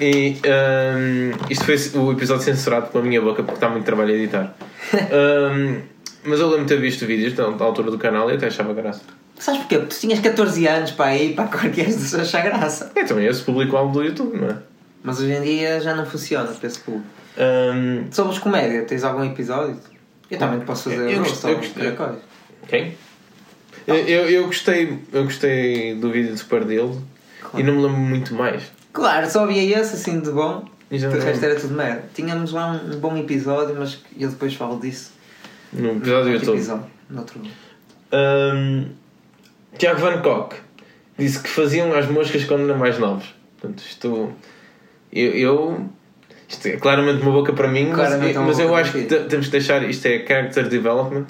E 0.00 0.36
hum, 0.36 1.32
isto 1.50 1.64
foi 1.64 1.76
o 2.00 2.12
episódio 2.12 2.44
censurado 2.44 2.88
pela 2.88 3.02
minha 3.04 3.20
boca 3.20 3.42
porque 3.42 3.56
está 3.56 3.68
muito 3.68 3.84
trabalho 3.84 4.14
a 4.14 4.16
editar. 4.16 4.54
Hum, 4.94 5.80
mas 6.24 6.40
eu 6.40 6.48
lembro 6.48 6.66
de 6.66 6.74
ter 6.74 6.80
visto 6.80 7.04
vídeos 7.04 7.32
da, 7.32 7.48
da 7.50 7.64
altura 7.64 7.90
do 7.90 7.98
canal 7.98 8.30
e 8.30 8.34
até 8.34 8.46
achava 8.46 8.72
graça. 8.72 9.02
Sabes 9.38 9.60
porquê? 9.60 9.78
Porque 9.78 9.94
tu 9.94 10.00
tinhas 10.00 10.20
14 10.20 10.66
anos 10.66 10.90
para 10.92 11.16
ir 11.16 11.34
para 11.34 11.44
a 11.44 11.68
que 11.68 11.80
achar 11.80 12.42
graça. 12.42 12.92
É 12.94 13.04
também 13.04 13.26
esse 13.26 13.42
público-alvo 13.42 13.92
do 13.92 14.04
YouTube, 14.04 14.36
não 14.36 14.50
é? 14.50 14.56
Mas 15.02 15.20
hoje 15.20 15.32
em 15.32 15.42
dia 15.42 15.80
já 15.80 15.94
não 15.94 16.04
funciona 16.04 16.48
para 16.48 16.66
esse 16.66 16.78
público. 16.80 17.06
Hum, 17.38 18.06
Sobre 18.10 18.32
os 18.32 18.38
comédia, 18.38 18.82
tens 18.82 19.04
algum 19.04 19.24
episódio? 19.24 19.76
Eu 20.30 20.38
também 20.38 20.60
posso 20.60 20.90
fazer 20.90 21.04
Eu 21.04 21.10
eu 21.10 21.18
gostei. 21.20 21.56
Quem? 22.66 22.94
Eu, 23.86 23.96
eu, 23.96 24.28
eu 24.28 24.46
gostei, 24.46 24.98
eu 25.12 25.24
gostei 25.24 25.94
do 25.94 26.10
vídeo 26.10 26.32
de 26.32 26.38
Super 26.38 26.64
Deal 26.64 26.94
e 27.54 27.62
não 27.62 27.76
me 27.76 27.82
lembro 27.82 27.98
muito 27.98 28.34
mais. 28.34 28.64
Claro, 28.98 29.30
só 29.30 29.44
havia 29.44 29.80
esse 29.80 29.94
assim 29.94 30.20
de 30.20 30.30
bom. 30.30 30.64
E 30.90 30.98
não- 30.98 31.10
resto 31.10 31.44
era 31.44 31.54
tudo 31.54 31.74
merda. 31.74 32.04
Tínhamos 32.14 32.50
lá 32.52 32.72
um, 32.72 32.94
um 32.94 32.98
bom 32.98 33.16
episódio, 33.16 33.76
mas 33.78 34.02
eu 34.18 34.28
depois 34.28 34.54
falo 34.54 34.80
disso. 34.80 35.12
No 35.72 35.92
episódio 35.92 36.00
do 36.00 36.10
no 36.10 36.16
outro 36.16 36.32
YouTube. 36.32 36.56
episódio. 36.56 36.86
Hum, 38.12 38.86
Tiago 39.76 40.00
Van 40.00 40.20
Gogh 40.22 40.48
disse 41.18 41.40
que 41.42 41.48
faziam 41.48 41.92
as 41.96 42.06
moscas 42.08 42.44
quando 42.44 42.64
eram 42.64 42.78
mais 42.78 42.98
novos. 42.98 43.34
Portanto, 43.60 43.80
isto. 43.86 44.32
Eu. 45.12 45.32
eu- 45.32 45.88
isto 46.48 46.66
é 46.66 46.76
claramente 46.78 47.20
uma 47.22 47.30
boca 47.32 47.52
para 47.52 47.68
mim, 47.68 47.88
mas, 47.88 47.96
Claramente 47.96 48.36
é 48.36 48.38
uma 48.38 48.48
mas 48.48 48.58
eu 48.58 48.74
acho 48.74 48.92
que 48.92 49.02
temos 49.02 49.46
que 49.46 49.52
deixar. 49.52 49.82
Isto 49.88 50.06
é 50.06 50.24
character 50.26 50.68
development. 50.68 51.26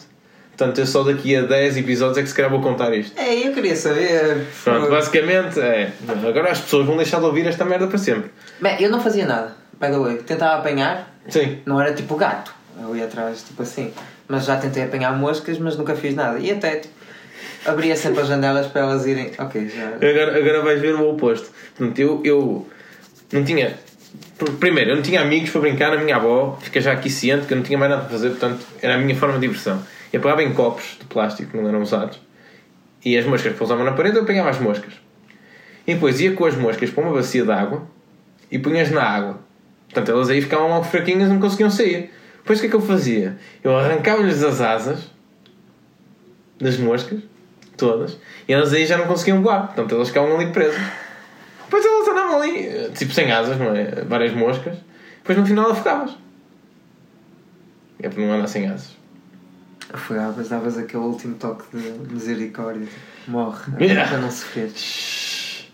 Portanto, 0.58 0.78
eu 0.80 0.86
só 0.86 1.04
daqui 1.04 1.36
a 1.36 1.42
10 1.42 1.76
episódios 1.76 2.18
é 2.18 2.22
que 2.22 2.28
se 2.28 2.34
calhar 2.34 2.50
vou 2.50 2.60
contar 2.60 2.92
isto. 2.92 3.16
É, 3.16 3.46
eu 3.46 3.52
queria 3.54 3.76
saber. 3.76 4.44
Pronto, 4.64 4.90
basicamente 4.90 5.60
é. 5.60 5.92
Agora 6.28 6.50
as 6.50 6.60
pessoas 6.60 6.84
vão 6.84 6.96
deixar 6.96 7.20
de 7.20 7.26
ouvir 7.26 7.46
esta 7.46 7.64
merda 7.64 7.86
para 7.86 7.96
sempre. 7.96 8.32
Bem, 8.60 8.76
eu 8.82 8.90
não 8.90 9.00
fazia 9.00 9.24
nada. 9.24 9.52
By 9.80 9.86
the 9.86 9.98
way, 9.98 10.16
tentava 10.16 10.56
apanhar, 10.56 11.14
Sim. 11.28 11.60
não 11.64 11.80
era 11.80 11.94
tipo 11.94 12.16
gato. 12.16 12.52
Eu 12.82 12.96
ia 12.96 13.04
atrás, 13.04 13.44
tipo 13.44 13.62
assim. 13.62 13.92
Mas 14.26 14.46
já 14.46 14.56
tentei 14.56 14.82
apanhar 14.82 15.16
moscas, 15.16 15.60
mas 15.60 15.76
nunca 15.76 15.94
fiz 15.94 16.16
nada. 16.16 16.40
E 16.40 16.50
até, 16.50 16.74
tipo, 16.76 16.94
abria 17.64 17.94
sempre 17.94 18.22
as 18.22 18.26
janelas 18.26 18.66
para 18.66 18.80
elas 18.80 19.06
irem. 19.06 19.30
Ok, 19.38 19.68
já. 19.68 19.86
Agora, 19.90 20.38
agora 20.38 20.62
vais 20.62 20.80
ver 20.80 20.96
o 20.96 21.08
oposto. 21.08 21.50
Portanto, 21.76 21.96
eu, 22.00 22.20
eu 22.24 22.68
não 23.32 23.44
tinha. 23.44 23.78
Pr- 24.38 24.52
Primeiro, 24.52 24.90
eu 24.90 24.96
não 24.96 25.02
tinha 25.02 25.20
amigos 25.20 25.50
para 25.50 25.60
brincar, 25.60 25.92
a 25.92 25.96
minha 25.98 26.16
avó 26.16 26.56
fica 26.60 26.80
já 26.80 26.92
aqui 26.92 27.10
ciente 27.10 27.46
que 27.46 27.52
eu 27.52 27.56
não 27.56 27.64
tinha 27.64 27.78
mais 27.78 27.90
nada 27.90 28.02
para 28.02 28.12
fazer, 28.12 28.30
portanto, 28.30 28.64
era 28.80 28.94
a 28.94 28.98
minha 28.98 29.14
forma 29.16 29.34
de 29.34 29.40
diversão. 29.42 29.82
Eu 30.12 30.20
pegava 30.20 30.42
em 30.42 30.52
copos 30.54 30.96
de 30.98 31.04
plástico 31.06 31.50
que 31.50 31.56
não 31.56 31.68
eram 31.68 31.82
usados 31.82 32.18
e 33.04 33.16
as 33.16 33.24
moscas 33.26 33.54
pousavam 33.56 33.84
na 33.84 33.92
parede, 33.92 34.16
eu 34.16 34.24
pegava 34.24 34.50
as 34.50 34.58
moscas. 34.58 34.94
E 35.86 35.94
depois 35.94 36.20
ia 36.20 36.32
com 36.32 36.44
as 36.44 36.54
moscas 36.56 36.90
para 36.90 37.04
uma 37.04 37.12
bacia 37.12 37.44
de 37.44 37.50
água 37.52 37.86
e 38.50 38.58
punhas 38.58 38.90
na 38.90 39.02
água. 39.02 39.38
Portanto, 39.86 40.10
elas 40.10 40.28
aí 40.30 40.40
ficavam 40.42 40.68
logo 40.68 40.84
fraquinhas 40.84 41.28
e 41.28 41.32
não 41.32 41.40
conseguiam 41.40 41.70
sair. 41.70 42.10
Depois 42.38 42.58
o 42.58 42.62
que 42.62 42.66
é 42.66 42.70
que 42.70 42.76
eu 42.76 42.80
fazia? 42.80 43.36
Eu 43.64 43.76
arrancava-lhes 43.76 44.42
as 44.42 44.60
asas 44.60 45.10
das 46.60 46.76
moscas, 46.78 47.20
todas, 47.76 48.18
e 48.48 48.52
elas 48.52 48.72
aí 48.72 48.84
já 48.84 48.98
não 48.98 49.06
conseguiam 49.06 49.40
voar, 49.42 49.66
portanto 49.68 49.94
elas 49.94 50.08
ficavam 50.08 50.34
ali 50.36 50.50
presas. 50.52 50.80
Depois 51.68 51.84
elas 51.84 52.08
andavam 52.08 52.40
ali, 52.40 52.90
tipo 52.94 53.12
sem 53.12 53.30
asas, 53.30 53.58
não 53.58 53.76
é? 53.76 54.02
Várias 54.06 54.32
moscas, 54.32 54.78
depois 55.18 55.36
no 55.36 55.44
final 55.44 55.70
afogavas. 55.70 56.16
É 58.00 58.08
para 58.08 58.22
não 58.24 58.32
andar 58.32 58.46
sem 58.46 58.66
asas. 58.66 58.96
Afogavas, 59.92 60.48
davas 60.48 60.78
aquele 60.78 61.02
último 61.02 61.34
toque 61.34 61.64
de 61.76 62.12
misericórdia. 62.14 62.88
Morre. 63.26 63.70
Yeah. 63.80 64.08
Para 64.08 64.18
não 64.18 64.30
sofrer. 64.30 64.72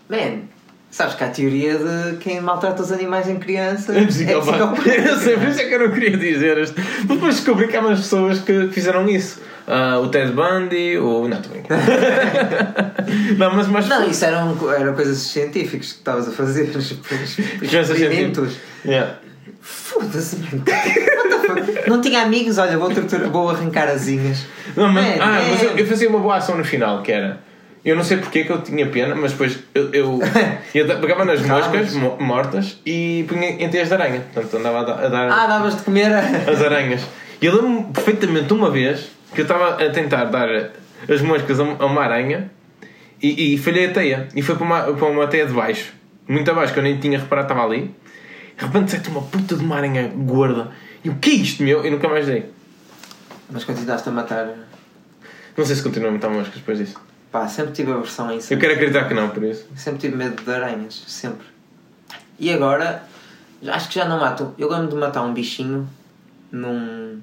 Man, 0.09 0.41
sabes 0.91 1.15
que 1.15 1.23
há 1.23 1.27
a 1.27 1.29
teoria 1.29 1.77
de 1.77 2.17
quem 2.17 2.39
maltrata 2.41 2.81
os 2.81 2.91
animais 2.91 3.27
em 3.27 3.37
criança 3.37 3.97
É 3.97 4.05
psicopata. 4.05 4.89
Eu 4.89 5.17
sei, 5.19 5.37
por 5.37 5.47
isso 5.47 5.61
é 5.61 5.65
que 5.65 5.73
eu 5.73 5.79
não 5.79 5.91
queria 5.91 6.17
dizer 6.17 6.57
isto. 6.57 6.81
Depois 7.05 7.35
descobri 7.35 7.67
que 7.67 7.75
há 7.75 7.81
umas 7.81 7.99
pessoas 7.99 8.39
que 8.39 8.69
fizeram 8.69 9.07
isso. 9.09 9.41
Ah, 9.67 9.99
o 9.99 10.09
Ted 10.09 10.31
Bundy, 10.31 10.97
o. 10.97 11.27
Não, 11.27 11.37
estou 11.37 11.51
brincando. 11.51 11.81
não, 13.37 13.55
mas, 13.55 13.67
mas 13.67 13.87
Não, 13.87 14.07
isso 14.07 14.23
eram, 14.23 14.55
eram 14.71 14.93
coisas 14.93 15.17
científicas 15.17 15.91
que 15.91 15.97
estavas 15.97 16.27
a 16.27 16.31
fazer. 16.31 16.67
Crianças 16.67 17.97
Experimentos. 17.99 18.57
Yeah. 18.85 19.15
Foda-se? 19.59 20.37
Não 21.87 21.99
tinha 21.99 22.21
amigos, 22.21 22.59
olha, 22.59 22.77
vou, 22.77 22.93
tortura, 22.93 23.27
vou 23.27 23.49
arrancar 23.49 23.87
asinhas. 23.87 24.45
Não, 24.75 24.91
mas, 24.91 25.03
Man, 25.03 25.23
ah, 25.23 25.25
man. 25.25 25.41
mas 25.49 25.63
eu, 25.63 25.77
eu 25.77 25.87
fazia 25.87 26.07
uma 26.07 26.19
boa 26.19 26.35
ação 26.35 26.55
no 26.55 26.63
final, 26.63 27.01
que 27.01 27.11
era. 27.11 27.39
Eu 27.85 27.95
não 27.95 28.03
sei 28.03 28.17
porque 28.17 28.43
que 28.43 28.49
eu 28.51 28.61
tinha 28.63 28.87
pena, 28.87 29.13
mas 29.13 29.31
depois 29.33 29.59
eu, 29.75 29.93
eu, 29.93 30.19
eu 30.73 30.87
pegava 30.99 31.23
nas 31.23 31.39
moscas 31.45 31.93
mo- 31.93 32.17
mortas 32.19 32.79
e 32.85 33.23
punha 33.29 33.47
em 33.51 33.69
teias 33.69 33.89
de 33.89 33.93
aranha. 33.93 34.21
Portanto, 34.33 34.57
andava 34.57 34.79
a 34.79 34.83
dar, 34.83 35.05
a 35.05 35.07
dar 35.07 35.31
Ah, 35.31 35.45
davas 35.47 35.77
de 35.77 35.83
comer 35.83 36.11
a... 36.11 36.19
as 36.19 36.61
aranhas. 36.63 37.01
E 37.39 37.45
eu 37.45 37.53
lembro-me 37.53 37.83
perfeitamente 37.93 38.51
uma 38.51 38.71
vez 38.71 39.11
que 39.35 39.41
eu 39.41 39.43
estava 39.43 39.75
a 39.85 39.89
tentar 39.91 40.25
dar 40.25 40.49
as 41.07 41.21
moscas 41.21 41.59
a 41.59 41.63
a 41.63 41.85
uma 41.85 42.01
aranha 42.01 42.49
e, 43.21 43.53
e 43.53 43.57
falhei 43.59 43.85
a 43.85 43.91
teia. 43.93 44.27
E 44.35 44.41
foi 44.41 44.55
para 44.55 44.65
uma, 44.65 44.81
para 44.93 45.05
uma 45.07 45.27
teia 45.27 45.45
de 45.45 45.53
baixo, 45.53 45.93
muito 46.27 46.49
abaixo, 46.49 46.73
que 46.73 46.79
eu 46.79 46.83
nem 46.83 46.97
tinha 46.97 47.19
reparado, 47.19 47.47
estava 47.51 47.67
ali. 47.67 47.93
De 48.57 48.65
repente 48.65 48.89
sai-te 48.91 49.09
uma 49.09 49.21
puta 49.21 49.55
de 49.55 49.63
uma 49.63 49.75
aranha 49.75 50.11
gorda. 50.15 50.71
E 51.03 51.09
o 51.09 51.15
que 51.17 51.29
é 51.29 51.33
isto, 51.35 51.61
meu? 51.61 51.85
E 51.85 51.89
nunca 51.91 52.09
mais 52.09 52.25
dei. 52.25 52.45
Mas 53.51 53.63
continuaste 53.63 54.09
a 54.09 54.11
matar. 54.11 54.47
Não 55.55 55.63
sei 55.65 55.75
se 55.75 55.83
continuo 55.83 56.09
a 56.09 56.11
matar 56.13 56.29
moscas 56.29 56.55
depois 56.55 56.79
disso. 56.79 56.95
Pá, 57.35 57.49
sempre 57.49 57.73
tive 57.73 57.91
aversão 57.91 58.29
a 58.29 58.35
isso. 58.37 58.53
Eu 58.53 58.57
quero 58.57 58.71
acreditar 58.75 59.09
que 59.09 59.13
não, 59.13 59.27
por 59.27 59.43
isso. 59.43 59.65
Sempre 59.75 59.99
tive 59.99 60.15
medo 60.15 60.41
de 60.41 60.49
aranhas, 60.49 61.03
sempre. 61.05 61.45
E 62.39 62.49
agora, 62.53 63.03
acho 63.67 63.89
que 63.89 63.95
já 63.95 64.05
não 64.05 64.21
mato. 64.21 64.55
Eu 64.57 64.69
lembro 64.71 64.87
de 64.87 64.95
matar 64.95 65.21
um 65.23 65.33
bichinho 65.33 65.85
num. 66.49 67.19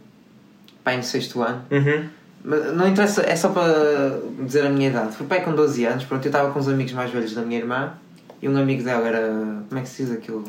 pai 0.84 0.98
no 0.98 1.02
sexto 1.02 1.40
ano. 1.42 1.62
Uhum. 1.70 2.04
Mas 2.44 2.76
não 2.76 2.86
interessa, 2.86 3.22
é 3.22 3.34
só 3.34 3.48
para 3.48 4.20
dizer 4.44 4.66
a 4.66 4.68
minha 4.68 4.90
idade. 4.90 5.16
Fui 5.16 5.26
pai 5.26 5.42
com 5.42 5.54
12 5.54 5.82
anos, 5.86 6.04
pronto, 6.04 6.22
eu 6.26 6.28
estava 6.28 6.52
com 6.52 6.58
os 6.58 6.68
amigos 6.68 6.92
mais 6.92 7.10
velhos 7.10 7.32
da 7.34 7.40
minha 7.40 7.58
irmã 7.58 7.94
e 8.42 8.46
um 8.50 8.56
amigo 8.58 8.82
dela 8.84 9.08
era. 9.08 9.28
como 9.66 9.78
é 9.78 9.80
que 9.80 9.88
se 9.88 10.02
diz 10.04 10.12
aquilo? 10.12 10.44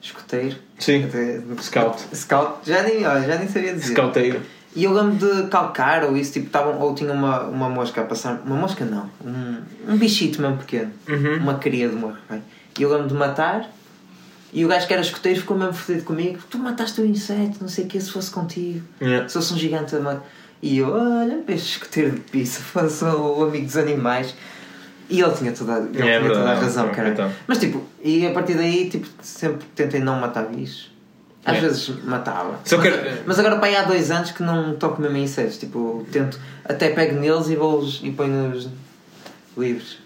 Escoteiro. 0.00 0.56
Sim. 0.78 1.04
Até- 1.04 1.42
Scout. 1.60 2.02
Scout, 2.16 2.58
já 2.70 2.82
nem, 2.82 3.06
olha, 3.06 3.26
já 3.26 3.36
nem 3.36 3.46
sabia 3.46 3.74
dizer. 3.74 3.92
Scouteiro. 3.92 4.40
E 4.76 4.84
eu 4.84 4.92
lembro 4.92 5.16
de 5.16 5.48
calcar 5.48 6.04
ou 6.04 6.16
isso, 6.16 6.34
tipo, 6.34 6.50
tavam, 6.50 6.78
ou 6.78 6.94
tinha 6.94 7.10
uma, 7.10 7.40
uma 7.44 7.68
mosca 7.68 8.02
a 8.02 8.04
passar. 8.04 8.42
Uma 8.44 8.56
mosca 8.56 8.84
não, 8.84 9.08
um, 9.24 9.92
um 9.92 9.96
bichito 9.96 10.40
mesmo 10.42 10.58
pequeno. 10.58 10.92
Uhum. 11.08 11.36
Uma 11.38 11.54
cria 11.54 11.88
de 11.88 11.96
morro. 11.96 12.18
bem. 12.28 12.42
E 12.78 12.82
eu 12.82 12.90
lembro 12.92 13.08
de 13.08 13.14
matar. 13.14 13.70
E 14.52 14.64
o 14.64 14.68
gajo 14.68 14.86
que 14.86 14.92
era 14.92 15.02
escoteiro 15.02 15.40
ficou 15.40 15.56
mesmo 15.56 15.72
fodido 15.72 16.04
comigo. 16.04 16.38
Tu 16.50 16.58
mataste 16.58 17.00
o 17.00 17.06
inseto, 17.06 17.56
não 17.60 17.68
sei 17.68 17.84
o 17.84 17.88
que, 17.88 17.98
se 18.00 18.10
fosse 18.10 18.30
contigo. 18.30 18.82
Yeah. 19.00 19.26
Se 19.28 19.34
fosse 19.34 19.54
um 19.54 19.56
gigante 19.56 19.96
a 19.96 20.20
E 20.62 20.78
eu, 20.78 20.92
olha, 20.92 21.42
este 21.48 21.72
escoteiro 21.72 22.10
de 22.12 22.20
pizza, 22.20 22.60
fosse 22.62 23.02
o 23.04 23.44
amigo 23.44 23.64
dos 23.64 23.76
animais. 23.78 24.34
E 25.08 25.20
ele 25.20 25.32
tinha 25.32 25.52
toda, 25.52 25.78
ele 25.92 26.08
É 26.08 26.18
tinha 26.18 26.30
toda 26.30 26.50
a 26.50 26.54
razão, 26.54 26.88
cara. 26.90 27.08
verdade. 27.08 27.34
Mas 27.46 27.58
tipo, 27.58 27.82
e 28.02 28.26
a 28.26 28.30
partir 28.32 28.54
daí, 28.54 28.88
tipo, 28.90 29.06
sempre 29.22 29.66
tentei 29.74 30.00
não 30.00 30.20
matar 30.20 30.44
bichos. 30.46 30.90
Às 31.46 31.58
É. 31.58 31.60
vezes 31.60 31.88
matava. 32.04 32.58
Só 32.64 32.76
mas, 32.76 32.88
que- 32.92 33.10
mas 33.24 33.38
agora 33.38 33.56
pai 33.56 33.76
há 33.76 33.82
dois 33.84 34.10
anos 34.10 34.32
que 34.32 34.42
não 34.42 34.74
toco 34.74 35.00
mesmo 35.00 35.16
em 35.16 35.22
insetos. 35.22 35.56
Tipo, 35.56 36.04
tento, 36.10 36.38
até 36.64 36.88
pego 36.90 37.20
neles 37.20 37.48
e 37.48 37.54
vou-os 37.54 38.00
e 38.02 38.10
ponho-os 38.10 38.68
livres. 39.56 39.98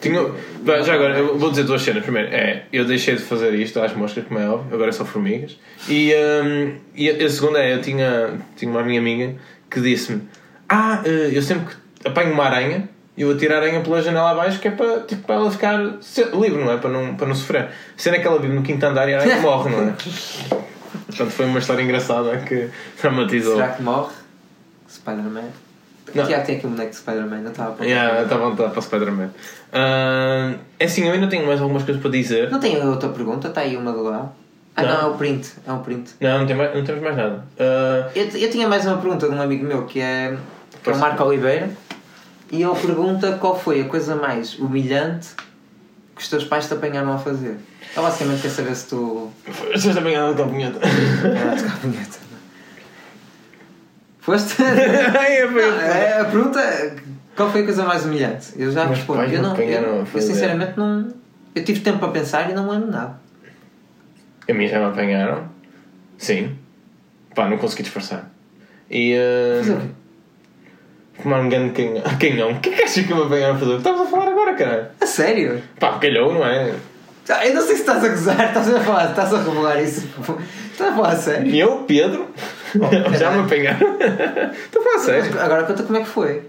Tinha, 0.00 0.20
Bem, 0.60 0.84
já 0.84 0.92
agora, 0.94 1.22
vou 1.22 1.50
dizer 1.50 1.64
duas 1.64 1.80
cenas. 1.82 2.02
Primeiro, 2.02 2.28
é, 2.32 2.64
eu 2.72 2.84
deixei 2.84 3.16
de 3.16 3.22
fazer 3.22 3.54
isto 3.54 3.80
às 3.80 3.94
moscas, 3.94 4.24
como 4.26 4.38
é 4.38 4.48
óbvio, 4.48 4.74
agora 4.74 4.92
só 4.92 5.04
formigas. 5.06 5.56
E, 5.88 6.12
hum, 6.44 6.76
e 6.94 7.10
a, 7.10 7.24
a 7.26 7.28
segunda 7.30 7.58
é, 7.58 7.74
eu 7.74 7.80
tinha, 7.80 8.34
tinha 8.56 8.70
uma 8.70 8.82
minha 8.82 9.00
amiga 9.00 9.34
que 9.70 9.80
disse-me: 9.80 10.22
Ah, 10.68 11.00
eh, 11.04 11.30
eu 11.32 11.40
sempre 11.42 11.74
que 11.74 12.06
apanho 12.08 12.32
uma 12.34 12.44
aranha, 12.44 12.88
eu 13.16 13.30
atiro 13.30 13.54
a 13.54 13.56
aranha 13.56 13.80
pela 13.80 14.02
janela 14.02 14.30
abaixo, 14.32 14.58
que 14.60 14.68
é 14.68 14.70
para, 14.70 15.00
tipo, 15.00 15.22
para 15.22 15.36
ela 15.36 15.50
ficar 15.50 15.78
livre, 16.34 16.62
não 16.62 16.70
é? 16.72 16.76
Para 16.76 16.90
não, 16.90 17.16
para 17.16 17.26
não 17.26 17.34
sofrer. 17.34 17.62
A 17.62 17.68
cena 17.96 18.16
é 18.16 18.20
que 18.20 18.26
ela 18.26 18.38
vive 18.38 18.52
no 18.54 18.62
quinto 18.62 18.84
andar 18.84 19.08
e 19.08 19.14
a 19.14 19.20
aranha 19.20 19.36
morre, 19.40 19.70
não 19.70 19.80
é? 19.88 19.94
Portanto, 21.06 21.30
foi 21.30 21.46
uma 21.46 21.58
história 21.58 21.82
engraçada 21.82 22.36
que 22.38 22.68
traumatizou. 23.00 23.54
Será 23.56 23.68
que 23.68 23.82
morre? 23.82 24.12
Spider-Man? 24.88 25.48
Não. 26.14 26.24
O 26.24 26.26
Tiago 26.26 26.46
tem 26.46 26.56
aqui 26.56 26.66
um 26.66 26.70
boneco 26.70 26.90
de 26.90 26.96
Spider-Man, 26.96 27.38
não 27.38 27.50
estava 27.50 27.68
a 27.70 27.72
apontar. 27.72 27.86
Yeah, 27.88 28.22
estava 28.22 28.44
a 28.44 28.48
voltar 28.48 28.70
para 28.70 28.78
o 28.78 28.82
Spider-Man. 28.82 29.30
Ah, 29.72 30.54
é 30.78 30.84
assim, 30.84 31.04
eu 31.06 31.12
ainda 31.12 31.26
tenho 31.28 31.46
mais 31.46 31.60
algumas 31.60 31.82
coisas 31.82 32.00
para 32.00 32.10
dizer. 32.10 32.50
Não 32.50 32.60
tem 32.60 32.80
outra 32.86 33.08
pergunta? 33.08 33.48
Está 33.48 33.62
aí 33.62 33.76
uma 33.76 33.92
do 33.92 34.02
lado. 34.04 34.30
Ah 34.76 34.82
não. 34.82 34.88
Não. 34.94 35.00
é 35.00 35.06
o 35.06 35.14
print. 35.14 35.52
É 35.66 35.72
um 35.72 35.78
print. 35.80 36.10
Não, 36.20 36.38
não, 36.40 36.46
tem 36.46 36.54
mais- 36.56 36.74
não 36.76 36.84
temos 36.84 37.02
mais 37.02 37.16
nada. 37.16 37.44
Ah, 37.58 38.08
Eu, 38.14 38.24
eu 38.26 38.50
tinha 38.50 38.68
mais 38.68 38.86
uma 38.86 38.98
pergunta 38.98 39.28
de 39.28 39.34
um 39.34 39.40
amigo 39.40 39.64
meu 39.64 39.84
que 39.86 40.00
é, 40.00 40.36
que 40.82 40.90
é 40.90 40.92
o. 40.92 40.96
Marco 40.98 41.24
Oliveira 41.24 41.70
e 42.52 42.62
ele 42.62 42.74
pergunta 42.76 43.32
qual 43.40 43.58
foi 43.58 43.80
a 43.80 43.84
coisa 43.86 44.14
mais 44.14 44.56
humilhante 44.58 45.30
que 46.14 46.22
os 46.22 46.28
teus 46.28 46.44
pais 46.44 46.66
te 46.68 46.74
apanharam 46.74 47.12
a 47.12 47.18
fazer. 47.18 47.56
Ele 47.96 48.04
basicamente 48.06 48.42
quer 48.42 48.50
saber 48.50 48.74
se 48.76 48.86
tu. 48.88 49.25
Vocês 49.48 49.94
também 49.94 50.14
andam 50.16 50.34
com 50.34 50.42
a 50.42 50.46
punheta. 50.46 50.78
Ah, 50.82 51.56
tocar 51.56 51.74
a 51.74 51.76
punheta. 51.76 52.18
Foste? 54.20 54.56
Não, 54.60 55.60
é, 55.80 56.20
a 56.20 56.24
pergunta 56.24 56.58
é, 56.60 56.96
qual 57.36 57.50
foi 57.52 57.60
a 57.60 57.64
coisa 57.64 57.84
mais 57.84 58.04
humilhante? 58.04 58.48
Eu 58.56 58.72
já 58.72 58.84
Meus 58.86 58.98
respondo. 58.98 59.20
pais 59.20 59.32
Eu, 59.32 59.42
não, 59.42 59.54
a 59.54 59.60
eu, 59.62 60.06
eu 60.12 60.20
sinceramente 60.22 60.72
não. 60.76 61.08
Eu 61.54 61.64
tive 61.64 61.80
tempo 61.80 61.98
para 61.98 62.08
pensar 62.08 62.50
e 62.50 62.54
não 62.54 62.64
me 62.64 62.70
lembro 62.72 62.90
nada. 62.90 63.20
A 64.48 64.52
mim 64.52 64.66
já 64.66 64.78
me 64.80 64.86
apanharam. 64.86 65.48
Sim. 66.18 66.56
Pá, 67.34 67.48
não 67.48 67.58
consegui 67.58 67.82
disfarçar. 67.84 68.30
E. 68.90 69.14
ah, 69.14 69.58
Fazer 69.58 69.72
o 69.74 69.80
quê? 69.80 69.86
Fumar 71.22 71.40
um 71.40 71.48
grande 71.48 71.72
canhão. 71.72 72.02
Canhão? 72.18 72.50
O 72.52 72.60
que 72.60 72.70
é 72.70 72.72
que 72.72 72.82
achas 72.82 73.06
que 73.06 73.14
me 73.14 73.22
apanharam 73.22 73.54
a 73.54 73.58
fazer? 73.58 73.76
Estavas 73.76 74.00
a 74.00 74.06
falar 74.06 74.28
agora, 74.28 74.54
caralho. 74.54 74.86
A 75.00 75.06
sério? 75.06 75.62
Pá, 75.78 75.98
calhou, 75.98 76.32
não 76.34 76.44
é? 76.46 76.74
Ah, 77.28 77.46
Eu 77.46 77.54
não 77.54 77.62
sei 77.62 77.74
se 77.76 77.80
estás 77.82 78.04
a 78.04 78.08
gozar, 78.08 78.48
estás 78.48 78.74
a 78.74 78.80
falar, 78.80 79.10
estás 79.10 79.34
a 79.34 79.38
revelar 79.38 79.82
isso. 79.82 80.06
Estás 80.72 80.92
a 80.92 80.94
falar 80.94 81.08
a 81.12 81.16
sério? 81.16 81.54
Eu, 81.54 81.78
Pedro, 81.86 82.28
Já 83.18 83.30
me 83.30 83.40
apanharam. 83.44 83.96
Estou 84.52 84.82
a 84.82 84.84
falar 84.84 84.98
sério. 85.00 85.30
Mas 85.34 85.42
agora 85.42 85.64
conta 85.64 85.82
como 85.82 85.98
é 85.98 86.02
que 86.02 86.08
foi. 86.08 86.42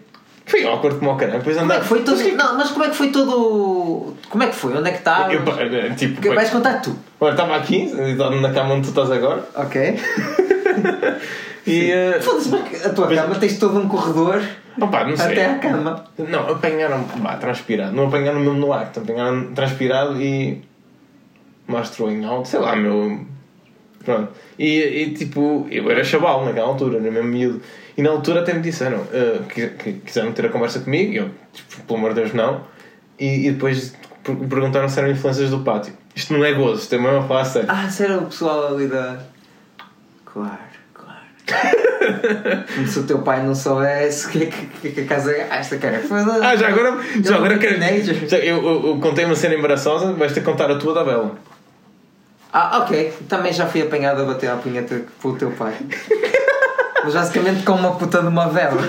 Foi 0.46 0.63
awkward 0.66 0.98
como 1.00 1.12
ao 1.12 1.18
caralho. 1.18 1.40
Depois 1.40 1.58
Como 1.58 1.72
é 1.72 1.76
andar. 1.76 1.82
que 1.84 1.88
foi 1.90 2.02
todo. 2.04 2.24
Não, 2.36 2.58
mas 2.58 2.72
como 2.72 2.86
é 2.86 2.90
que 2.90 2.96
foi 2.96 3.10
todo. 3.10 4.13
Como 4.30 4.44
é 4.44 4.48
que 4.48 4.56
foi? 4.56 4.78
Onde 4.78 4.90
é 4.90 4.92
que 4.94 5.00
eh, 5.62 5.90
tipo, 5.96 6.13
Porque 6.16 6.30
Vais 6.30 6.50
contar 6.50 6.82
tu. 6.82 6.96
Olha, 7.20 7.32
estava 7.32 7.56
aqui, 7.58 7.92
na 8.42 8.54
cama 8.54 8.76
onde 8.76 8.84
tu 8.88 8.90
estás 8.90 9.12
agora. 9.12 9.44
Ok. 9.56 10.00
E. 11.67 12.19
Foda-se, 12.21 12.49
mas 12.49 12.86
a 12.86 12.89
tua 12.93 13.08
cama 13.08 13.36
tens 13.36 13.58
todo 13.60 13.77
um 13.80 13.88
corredor 13.88 14.41
Opa, 14.80 15.03
não 15.06 15.17
sei. 15.17 15.32
até 15.32 15.45
à 15.45 15.58
cama. 15.60 16.06
Não, 16.17 16.49
apanharam, 16.49 17.03
pá, 17.03 17.36
transpirado. 17.38 17.95
Não 17.95 18.08
apanharam 18.08 18.39
mesmo 18.39 18.53
no 18.60 18.71
acto, 18.73 18.99
apanharam 18.99 19.53
transpirado 19.53 20.21
e. 20.21 20.62
Mostrou 21.67 22.10
em 22.12 22.23
alto, 22.23 22.47
sei 22.47 22.60
lá, 22.60 22.75
meu. 22.75 23.25
Pronto. 24.06 24.30
E, 24.58 24.80
e 24.80 25.13
tipo, 25.13 25.67
eu 25.69 25.89
era 25.91 26.03
chaval 26.03 26.45
naquela 26.45 26.67
altura, 26.67 26.97
era 26.99 27.12
mesmo 27.12 27.27
miúdo. 27.30 27.62
E 27.97 28.01
na 28.01 28.10
altura 28.12 28.41
até 28.41 28.53
me 28.53 28.62
disseram 28.62 29.03
que, 29.53 29.67
que 29.69 29.93
quiseram 29.93 30.32
ter 30.32 30.45
a 30.45 30.49
conversa 30.49 30.80
comigo, 30.80 31.12
e 31.12 31.17
eu, 31.17 31.30
tipo, 31.51 31.82
pelo 31.84 31.99
amor 31.99 32.13
de 32.13 32.21
Deus, 32.21 32.34
não. 32.34 32.62
E, 33.19 33.47
e 33.47 33.51
depois 33.51 33.95
per- 34.23 34.36
perguntaram 34.36 34.88
se 34.88 34.97
eram 34.99 35.10
influências 35.12 35.49
do 35.49 35.60
pátio. 35.60 35.93
Isto 36.15 36.34
não 36.34 36.45
é 36.45 36.53
gozo, 36.53 36.82
isto 36.84 36.95
é 36.95 36.97
mesmo 36.99 37.17
a 37.17 37.23
falar 37.23 37.43
sério. 37.45 37.67
Ah, 37.69 37.89
se 37.89 38.03
era 38.03 38.17
o 38.19 38.25
pessoal 38.27 38.67
ali 38.75 38.88
da. 38.88 39.19
Claro. 40.23 40.77
Como 42.76 42.88
se 42.88 43.00
o 43.00 43.04
teu 43.04 43.20
pai 43.20 43.44
não 43.44 43.56
soubesse 43.56 44.30
que, 44.30 44.46
que, 44.48 44.92
que 44.92 45.02
a 45.02 45.06
casa 45.06 45.34
gasta, 45.34 45.78
cara. 45.78 46.02
Ah, 46.42 46.56
já 46.56 46.68
agora, 46.68 46.98
já 47.24 47.36
agora 47.36 47.58
quero. 47.58 47.80
teenager. 47.80 48.28
Já, 48.28 48.38
eu, 48.38 48.58
eu, 48.58 48.88
eu 48.88 49.00
contei 49.00 49.26
uma 49.26 49.36
cena 49.36 49.56
embaraçosa, 49.56 50.14
vais 50.14 50.32
ter 50.34 50.42
que 50.42 50.46
contar 50.46 50.70
a 50.70 50.78
tua 50.78 50.94
da 50.94 51.04
Bela. 51.04 51.36
Ah, 52.52 52.80
ok. 52.80 53.14
Também 53.28 53.52
já 53.54 53.66
fui 53.66 53.82
apanhado 53.82 54.22
a 54.22 54.26
bater 54.26 54.50
à 54.50 54.56
punheta 54.56 55.02
pelo 55.22 55.36
teu 55.36 55.52
pai. 55.52 55.74
Mas 57.04 57.14
basicamente 57.14 57.64
com 57.64 57.74
uma 57.74 57.96
puta 57.96 58.22
de 58.22 58.28
uma 58.28 58.50
vela. 58.50 58.82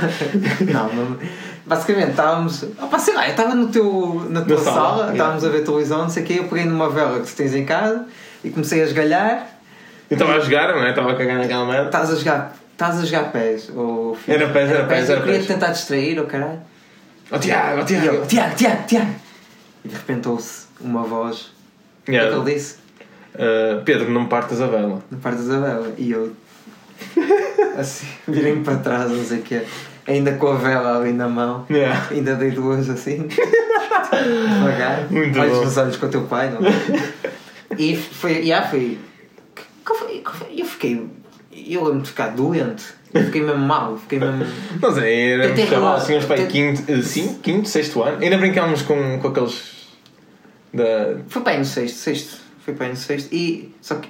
Não, 0.73 0.93
não. 0.93 1.19
Basicamente 1.67 2.11
estávamos. 2.11 2.65
Opa, 2.81 2.99
sei 2.99 3.15
lá, 3.15 3.27
eu 3.27 3.33
estava 3.33 3.55
no 3.55 3.69
teu, 3.69 4.27
na 4.31 4.41
tua 4.41 4.57
Na 4.57 4.63
sala, 4.63 4.75
sala, 4.75 4.97
yeah. 4.97 5.13
estávamos 5.13 5.45
a 5.45 5.49
ver 5.51 5.65
televisão, 5.65 5.99
não 5.99 6.09
sei 6.09 6.23
o 6.23 6.27
quê, 6.27 6.37
eu 6.39 6.45
peguei 6.45 6.65
numa 6.65 6.89
vela 6.89 7.21
que 7.21 7.27
tu 7.27 7.37
tens 7.37 7.55
em 7.55 7.65
casa 7.67 8.07
e 8.43 8.51
comecei 8.51 8.81
a 8.81 8.85
esgalhar. 8.85 9.47
Eu 10.11 10.15
estava 10.15 10.35
a 10.37 10.41
jogar, 10.41 10.75
não 10.75 10.85
é? 10.85 10.91
Estava 10.91 11.13
a 11.13 11.15
cagar 11.17 11.39
naquela 11.39 11.67
merda. 11.67 11.87
Estás 11.87 12.11
a 12.13 12.17
jogar. 12.17 12.57
Estás 12.73 12.99
a 13.01 13.05
jogar 13.05 13.33
pés, 13.33 13.71
ou? 13.75 14.17
Era 14.27 14.49
pés, 14.49 14.71
era 14.71 14.85
pés, 14.87 15.11
era 15.11 15.21
Eu 15.21 15.25
queria 15.25 15.43
tentar 15.43 15.69
distrair, 15.69 16.19
oh 16.21 16.27
caralho. 16.27 16.61
Oh 17.31 17.39
Tiago, 17.39 17.83
oh 17.83 17.85
Tiago. 17.85 18.27
Tiago, 18.27 18.55
Tiago, 18.57 18.87
Tiago! 18.87 19.15
E 19.85 19.89
de 19.89 19.95
repente 19.95 20.29
ouve-se 20.29 20.67
uma 20.81 21.03
voz. 21.03 21.41
O 22.03 22.05
que 22.07 22.13
é 22.13 22.15
Yeah. 22.15 22.33
que 22.37 22.41
ele 22.49 22.55
disse? 22.55 22.77
Uh, 23.35 23.83
Pedro, 23.85 24.11
não 24.11 24.23
me 24.23 24.29
partas 24.29 24.61
a 24.63 24.67
vela. 24.67 25.03
Na 25.11 25.19
parte 25.19 25.43
da 25.43 25.59
vela. 25.59 25.93
E 25.99 26.11
eu. 26.11 26.33
Assim, 27.77 28.07
virei-me 28.27 28.65
para 28.65 28.77
trás, 28.79 29.11
não 29.11 29.23
sei 29.25 29.39
o 29.41 29.43
quê. 29.43 29.63
Ainda 30.07 30.33
com 30.33 30.49
a 30.49 30.57
vela 30.57 30.99
ali 30.99 31.13
na 31.13 31.29
mão. 31.29 31.67
Yeah. 31.71 32.07
Ainda 32.11 32.35
dei 32.37 32.51
duas 32.53 32.89
assim. 32.89 33.29
Devagar. 34.11 35.07
Muito 35.11 35.39
olhos 35.39 35.61
nos 35.65 35.77
olhos 35.77 35.97
com 35.97 36.07
o 36.07 36.09
teu 36.09 36.23
pai, 36.25 36.51
não? 36.51 36.61
E 37.79 37.95
foi. 37.97 38.43
Já 38.47 38.63
foi. 38.63 38.99
que 39.55 39.95
foi- 39.95 40.19
que 40.23 40.33
foi- 40.37 40.55
Eu 40.61 40.65
fiquei. 40.79 41.07
Eu 41.67 41.85
lembro 41.85 42.03
de 42.03 42.09
ficar 42.09 42.29
doente. 42.29 42.85
Eu 43.13 43.25
fiquei 43.25 43.43
mesmo 43.43 43.61
mal. 43.65 43.97
Fiquei 43.99 44.19
mesmo. 44.21 44.45
Não 44.81 44.95
sei, 44.95 45.33
éramos 45.33 45.53
Até 45.53 45.67
chaval, 45.67 45.81
rolar. 45.81 45.97
assim, 45.97 46.17
uns 46.17 46.25
pai 46.27 46.47
quinto, 46.47 46.83
eh, 46.93 47.03
sim, 47.03 47.39
quinto, 47.43 47.69
sexto 47.69 48.03
ano. 48.03 48.23
Ainda 48.23 48.39
brincámos 48.39 48.83
com, 48.83 49.19
com 49.19 49.29
aqueles. 49.29 49.89
Da. 50.73 51.17
Foi 51.29 51.43
para 51.43 51.53
aí 51.53 51.59
no 51.59 51.65
sexto, 51.65 51.97
sexto. 51.97 52.37
Foi 52.65 52.75
para 52.75 52.87
aí 52.87 52.91
no 52.93 52.97
sexto. 52.99 53.33
E. 53.35 53.75
Só 53.81 53.97
que. 53.97 54.09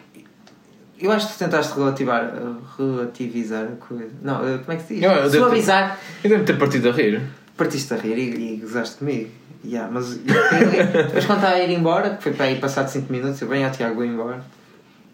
Eu 1.00 1.12
acho 1.12 1.28
que 1.28 1.34
tu 1.34 1.38
tentaste 1.38 1.74
relativar, 1.78 2.32
relativizar 2.76 3.64
a 3.64 3.76
coisa. 3.86 4.10
Não, 4.20 4.44
eh, 4.46 4.58
como 4.58 4.72
é 4.72 4.76
que 4.76 4.82
se 4.82 4.94
diz? 4.94 5.02
Eu- 5.04 5.12
eu 5.12 5.30
ter- 5.30 5.38
Suavizar. 5.38 5.98
Eu 6.24 6.30
devo 6.30 6.44
ter 6.44 6.58
partido 6.58 6.88
a 6.88 6.92
rir. 6.92 7.22
Partiste 7.56 7.94
a 7.94 7.96
rir 7.96 8.18
e, 8.18 8.54
e 8.54 8.56
gozaste 8.56 8.96
comigo. 8.96 9.30
Yeah, 9.64 9.88
mas 9.92 10.14
depois 10.16 11.24
quando 11.24 11.38
estava 11.38 11.54
a 11.54 11.60
ir 11.64 11.70
embora, 11.76 12.10
que 12.16 12.22
foi 12.24 12.32
para 12.32 12.46
aí 12.46 12.56
passado 12.56 12.88
5 12.88 13.12
minutos, 13.12 13.40
eu 13.40 13.48
bem 13.48 13.64
ao 13.64 13.70
Tiago 13.70 13.94
vou 13.96 14.04
embora. 14.04 14.42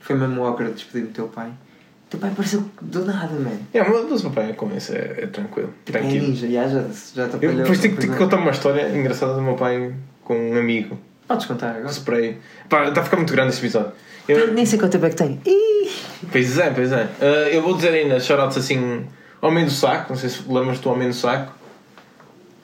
Foi 0.05 0.15
mesmo 0.17 0.45
awkward 0.45 0.75
despedir 0.75 1.07
do 1.07 1.13
teu 1.13 1.29
pai. 1.29 1.49
O 1.49 2.11
teu 2.11 2.21
pai 2.21 2.31
apareceu 2.31 2.63
do 2.81 3.05
nada, 3.07 3.33
man. 3.35 3.57
É, 3.73 3.83
mas 3.83 4.23
o 4.25 4.31
papai 4.31 4.53
com 4.53 4.71
isso 4.77 4.93
é, 4.93 4.99
é 5.23 5.27
tranquilo. 5.27 5.73
Tipo, 5.85 5.99
é 5.99 6.01
Tranquilo. 6.03 6.27
ninja, 6.29 6.47
yeah, 6.47 6.71
já, 6.71 6.83
já 7.15 7.29
te 7.29 7.37
apalhou. 7.37 7.57
depois 7.57 7.79
tenho 7.81 7.97
que 7.97 8.05
é. 8.07 8.15
contar 8.15 8.37
uma 8.37 8.51
história 8.51 8.89
engraçada 8.97 9.35
do 9.35 9.41
meu 9.43 9.55
pai 9.55 9.95
com 10.23 10.37
um 10.53 10.59
amigo. 10.59 10.99
Podes 11.27 11.47
contar 11.47 11.71
agora. 11.71 11.89
Spray. 11.91 12.39
Pá, 12.69 12.87
está 12.89 13.01
a 13.01 13.05
ficar 13.05 13.17
muito 13.17 13.33
grande 13.33 13.55
este 13.55 13.63
episódio. 13.65 13.93
Eu- 14.29 14.53
Nem 14.53 14.67
sei 14.67 14.79
quanto 14.79 14.93
tempo 14.93 15.07
é 15.07 15.11
que 15.11 15.17
tem. 15.17 15.41
Ih! 15.47 15.91
Pois 16.31 16.59
é, 16.59 16.71
pois 16.71 16.93
é. 16.93 17.09
Ah, 17.21 17.49
eu 17.51 17.63
vou 17.63 17.75
dizer 17.75 17.89
ainda 17.95 18.21
shoutouts 18.21 18.59
assim. 18.59 19.07
Homem 19.41 19.65
do 19.65 19.71
Saco, 19.71 20.11
não 20.13 20.19
sei 20.19 20.29
se 20.31 20.43
lembras 20.47 20.79
do 20.81 20.91
Homem 20.91 21.09
do 21.09 21.15
Saco. 21.15 21.53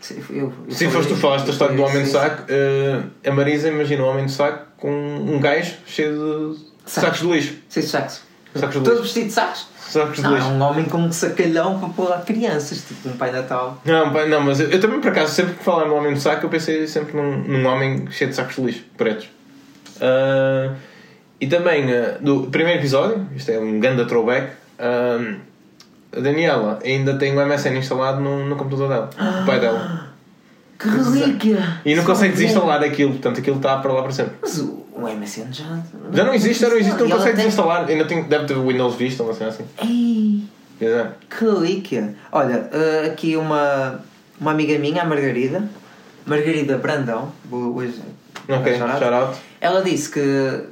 Sim, 0.01 0.23
eu- 0.31 0.53
eu 0.67 0.73
Se 0.75 0.85
falei- 0.87 0.91
foste 0.91 1.09
tu 1.11 1.17
falaste 1.17 1.45
da 1.47 1.53
história 1.53 1.77
do 1.77 1.83
Homem 1.83 2.01
do 2.03 2.07
sim, 2.07 2.13
Saco, 2.13 2.45
ah, 2.51 3.29
a 3.29 3.33
Marisa 3.33 3.69
imagina 3.69 4.03
o 4.03 4.07
Homem 4.07 4.25
do 4.27 4.31
Saco 4.31 4.67
com 4.79 4.91
um 4.91 5.39
gajo 5.41 5.75
cheio 5.87 6.55
de 6.55 6.70
Sacos. 6.91 7.19
de 7.21 7.27
lixo. 7.27 7.55
Sim, 7.69 7.83
sacos. 7.83 8.21
Sacos 8.55 8.75
de 8.77 8.81
Todo 8.83 8.91
lixo. 8.91 9.03
vestido 9.03 9.27
de 9.27 9.33
sacos? 9.33 9.67
Sacos 9.79 10.17
de 10.17 10.23
Não, 10.23 10.31
é 10.33 10.35
lixo. 10.39 10.49
um 10.51 10.61
homem 10.63 10.85
com 10.87 10.99
um 10.99 11.13
sacalhão 11.13 11.79
para 11.81 11.89
pôr 11.91 12.09
lá 12.09 12.19
crianças, 12.21 12.85
tipo 12.87 13.09
um 13.09 13.17
Pai 13.17 13.31
Natal. 13.33 13.81
Não, 13.85 14.13
pá, 14.13 14.25
não, 14.27 14.41
mas 14.41 14.61
eu, 14.61 14.71
eu 14.71 14.81
também 14.81 15.01
por 15.01 15.11
acaso, 15.11 15.33
sempre 15.35 15.55
que 15.55 15.65
falar 15.65 15.87
no 15.87 15.95
Homem 15.97 16.15
do 16.15 16.21
Saco, 16.21 16.47
eu 16.47 16.51
pensei 16.51 16.87
sempre 16.87 17.17
num, 17.17 17.39
num 17.39 17.67
homem 17.67 18.09
cheio 18.11 18.31
de 18.31 18.37
sacos 18.37 18.55
de 18.57 18.63
lixo, 18.63 18.85
pretos. 18.97 19.29
Ah, 20.01 20.75
e 21.41 21.47
também, 21.47 21.93
ah, 21.93 22.19
do 22.21 22.45
primeiro 22.49 22.81
episódio, 22.81 23.27
isto 23.35 23.51
é 23.51 23.59
um 23.59 23.81
ganda 23.81 24.05
throwback, 24.07 24.53
ah, 24.79 25.35
a 26.17 26.21
Daniela 26.21 26.79
ainda 26.85 27.15
tem 27.19 27.37
o 27.37 27.47
MSN 27.47 27.77
instalado 27.79 28.21
no, 28.21 28.45
no 28.47 28.57
computador 28.57 28.89
dela, 28.89 29.11
o 29.43 29.47
pai 29.47 29.61
dela. 29.61 30.10
Que 30.81 30.89
relíquia! 30.89 31.81
E 31.85 31.95
não 31.95 32.05
consegue 32.05 32.33
desinstalar 32.33 32.83
aquilo, 32.83 33.13
portanto 33.13 33.39
aquilo 33.41 33.57
está 33.57 33.77
para 33.79 33.93
lá 33.93 34.03
para 34.03 34.13
sempre. 34.13 34.33
Mas 34.41 34.59
o, 34.59 34.87
o 34.95 35.03
MSN 35.03 35.53
já. 35.53 35.79
Já 36.11 36.25
não 36.25 36.33
existe, 36.33 36.63
já 36.63 36.71
não 36.71 36.77
existe, 36.79 36.99
não 36.99 37.07
ela 37.07 37.17
consegue 37.17 37.37
tem- 37.37 37.45
desinstalar. 37.45 37.87
Ainda 37.87 38.05
tem, 38.07 38.23
deve 38.23 38.47
ter 38.47 38.57
o 38.57 38.67
Windows 38.67 38.95
Vista, 38.95 39.23
uma 39.23 39.35
cena 39.35 39.51
assim. 39.51 39.65
Ei, 39.83 40.43
é. 40.81 41.09
que 41.29 41.45
relíquia! 41.45 42.15
Olha, 42.33 42.71
eh, 42.73 43.11
aqui 43.13 43.37
uma, 43.37 44.01
uma 44.41 44.53
amiga 44.53 44.79
minha, 44.79 45.03
a 45.03 45.05
Margarida, 45.05 45.69
Margarida 46.25 46.79
Brandão, 46.79 47.31
hoje. 47.53 48.01
Ok, 48.49 48.79
shout 48.79 49.05
out. 49.05 49.39
Ela 49.61 49.83
disse 49.83 50.11
que, 50.11 50.21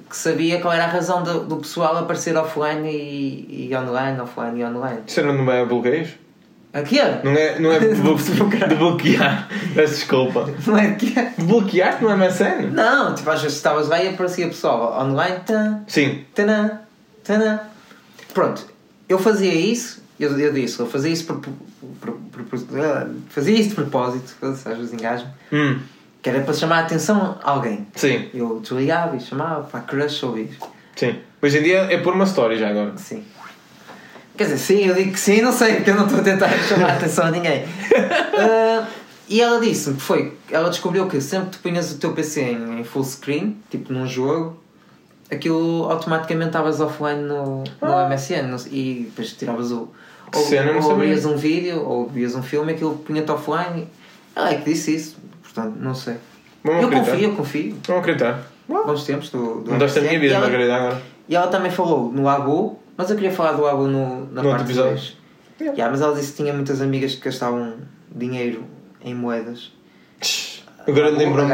que 0.08 0.16
sabia 0.16 0.58
qual 0.60 0.72
era 0.72 0.84
a 0.84 0.88
razão 0.88 1.22
do, 1.22 1.40
do 1.44 1.56
pessoal 1.56 1.96
aparecer 1.98 2.34
offline 2.34 2.88
e, 2.88 3.68
e 3.70 3.76
online, 3.76 4.18
offline 4.20 4.58
e 4.60 4.64
online. 4.64 5.00
Isto 5.06 5.22
não 5.22 5.52
é 5.52 5.64
bloqueios? 5.66 6.08
Aqui 6.78 6.98
é? 6.98 7.20
Não 7.24 7.32
é, 7.32 7.58
não 7.58 7.72
é 7.72 7.78
de, 7.80 7.94
Bloquear. 8.00 8.68
de 8.68 8.74
bloquear. 8.74 9.48
Peço 9.74 9.94
desculpa. 9.94 10.48
Não 10.66 10.76
é 10.78 10.86
aqui 10.88 11.14
é? 11.18 11.32
De 11.36 11.44
bloquear-te 11.44 12.02
no 12.02 12.16
MSN? 12.16 12.70
Não, 12.72 13.14
tipo, 13.14 13.28
às 13.30 13.40
vezes 13.42 13.56
estavas 13.56 13.88
lá 13.88 14.02
e 14.02 14.08
aparecia 14.08 14.46
pessoal 14.48 15.00
online. 15.04 15.36
Tan, 15.46 15.80
Sim. 15.86 16.24
Tanã, 16.34 16.80
tanã. 17.24 17.60
Pronto, 18.34 18.66
eu 19.08 19.18
fazia 19.18 19.52
isso, 19.54 20.02
eu, 20.20 20.38
eu 20.38 20.52
disse, 20.52 20.78
eu 20.78 20.86
fazia 20.86 21.10
isso 21.10 21.24
por, 21.26 21.40
por, 22.00 22.12
por- 22.12 22.58
fazia 23.30 23.58
isso 23.58 23.70
de 23.70 23.74
propósito, 23.74 24.34
às 24.42 24.62
vezes 24.64 24.92
engasgo, 24.92 25.28
Hum, 25.52 25.78
que 26.22 26.28
era 26.28 26.40
para 26.40 26.52
chamar 26.54 26.76
a 26.78 26.80
atenção 26.80 27.38
a 27.42 27.50
alguém. 27.50 27.86
sim, 27.94 28.28
Eu 28.34 28.60
desligava 28.60 29.16
e 29.16 29.20
chamava 29.20 29.62
para 29.64 29.80
a 29.80 29.82
crush 29.82 30.22
ouvir. 30.24 30.56
sim. 30.94 31.16
Hoje 31.40 31.58
em 31.58 31.62
dia 31.62 31.78
é 31.90 31.96
por 31.98 32.14
uma 32.14 32.24
story 32.24 32.58
já 32.58 32.68
agora. 32.68 32.92
Sim. 32.96 33.22
Quer 34.38 34.44
dizer, 34.44 34.58
sim, 34.58 34.86
eu 34.86 34.94
digo 34.94 35.10
que 35.12 35.18
sim, 35.20 35.42
não 35.42 35.52
sei, 35.52 35.74
porque 35.76 35.90
eu 35.90 35.96
não 35.96 36.04
estou 36.04 36.20
a 36.20 36.22
tentar 36.22 36.48
chamar 36.68 36.90
a 36.90 36.92
atenção 36.94 37.26
a 37.26 37.30
ninguém. 37.32 37.64
Ah, 38.38 38.86
e 39.28 39.40
ela 39.42 39.60
disse-me 39.60 39.96
que 39.96 40.02
foi, 40.02 40.32
ela 40.50 40.70
descobriu 40.70 41.06
que 41.08 41.20
sempre 41.20 41.50
que 41.50 41.56
tu 41.58 41.62
punhas 41.62 41.92
o 41.92 41.98
teu 41.98 42.12
PC 42.12 42.40
em, 42.42 42.80
em 42.80 42.84
full 42.84 43.04
screen, 43.04 43.56
tipo 43.68 43.92
num 43.92 44.06
jogo, 44.06 44.56
aquilo 45.30 45.84
automaticamente 45.90 46.48
estavas 46.50 46.80
offline 46.80 47.22
no, 47.22 47.64
no 47.82 48.08
MSN 48.08 48.42
não 48.48 48.58
sei, 48.58 48.72
e 48.72 49.02
depois 49.10 49.32
tiravas 49.32 49.72
o. 49.72 49.88
Ah. 50.32 50.36
Ou, 50.38 50.44
cena, 50.44 50.72
ou 50.84 50.92
abrias 50.92 51.24
um 51.24 51.36
vídeo 51.36 51.82
ou 51.82 52.06
vias 52.06 52.34
um 52.34 52.42
filme, 52.42 52.72
aquilo 52.74 52.94
punha-te 52.98 53.30
offline. 53.30 53.88
Ela 54.36 54.50
é 54.52 54.54
que 54.56 54.70
disse 54.70 54.94
isso, 54.94 55.16
portanto, 55.42 55.74
não 55.80 55.94
sei. 55.94 56.14
Vamos 56.62 56.82
eu 56.82 56.88
acreditar. 56.88 57.12
confio, 57.12 57.28
eu 57.30 57.34
confio. 57.36 57.76
Vamos 57.86 58.00
acreditar. 58.02 58.42
Bons 58.68 59.04
tempos 59.04 59.30
do, 59.30 59.62
do 59.62 59.72
Mudaste 59.72 59.98
a 59.98 60.02
minha 60.02 60.12
MSN. 60.14 60.20
vida, 60.20 60.32
E 60.32 60.36
ela- 60.36 60.46
Margarida, 60.46 60.74
agora. 60.76 61.02
e 61.30 61.34
ela 61.34 61.46
também 61.48 61.70
falou 61.70 62.12
no 62.12 62.28
Abu, 62.28 62.78
mas 62.98 63.08
eu 63.08 63.16
queria 63.16 63.30
falar 63.30 63.52
do 63.52 63.64
Abu 63.64 63.86
no, 63.86 64.26
na 64.32 64.42
No 64.42 64.50
parte 64.50 64.64
episódio. 64.64 64.94
2. 64.94 65.16
Yeah. 65.60 65.76
Yeah, 65.76 65.90
mas 65.90 66.00
ela 66.00 66.14
disse 66.14 66.32
que 66.32 66.42
tinha 66.42 66.52
muitas 66.52 66.82
amigas 66.82 67.14
que 67.14 67.24
gastavam 67.24 67.74
dinheiro 68.10 68.64
em 69.00 69.14
moedas. 69.14 69.72
Agora 70.86 71.10
lembro-me. 71.10 71.52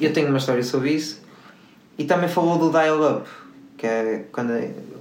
E 0.00 0.04
eu 0.04 0.12
tenho 0.12 0.28
uma 0.28 0.38
história 0.38 0.62
sobre 0.62 0.90
isso. 0.90 1.22
E 1.96 2.04
também 2.04 2.28
falou 2.28 2.58
do 2.58 2.70
dial-up, 2.70 3.28
que 3.76 3.86
é 3.86 4.24
quando. 4.32 4.52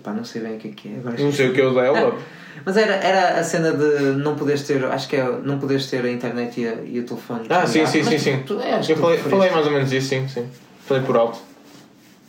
Pá, 0.04 0.14
não 0.14 0.24
sei 0.24 0.42
bem 0.42 0.58
o 0.58 0.60
que 0.60 0.68
é 0.68 0.72
que 0.72 0.90
é. 0.90 0.98
Agora 1.00 1.24
Não 1.24 1.32
sei 1.32 1.50
o 1.50 1.54
que 1.54 1.62
é 1.62 1.66
o 1.66 1.72
dial-up. 1.72 2.18
Mas 2.66 2.78
era, 2.78 2.94
era 2.96 3.40
a 3.40 3.44
cena 3.44 3.72
de 3.72 4.18
não 4.18 4.36
poderes 4.36 4.64
ter, 4.64 4.84
acho 4.86 5.08
que 5.08 5.16
é, 5.16 5.24
não 5.44 5.60
poderes 5.60 5.88
ter 5.90 6.04
a 6.04 6.12
internet 6.12 6.60
e, 6.60 6.68
a, 6.68 6.74
e 6.84 7.00
o 7.00 7.04
telefone. 7.06 7.48
Ah, 7.50 7.66
sim, 7.66 7.86
sim, 7.86 8.04
sim, 8.04 8.18
sim. 8.18 8.32
é, 8.62 8.92
Eu 8.92 8.98
falei, 8.98 9.18
falei 9.18 9.50
mais 9.50 9.66
ou 9.66 9.72
menos 9.72 9.92
isso, 9.92 10.10
sim, 10.10 10.28
sim. 10.28 10.46
Falei 10.86 11.04
por 11.04 11.16
alto. 11.16 11.40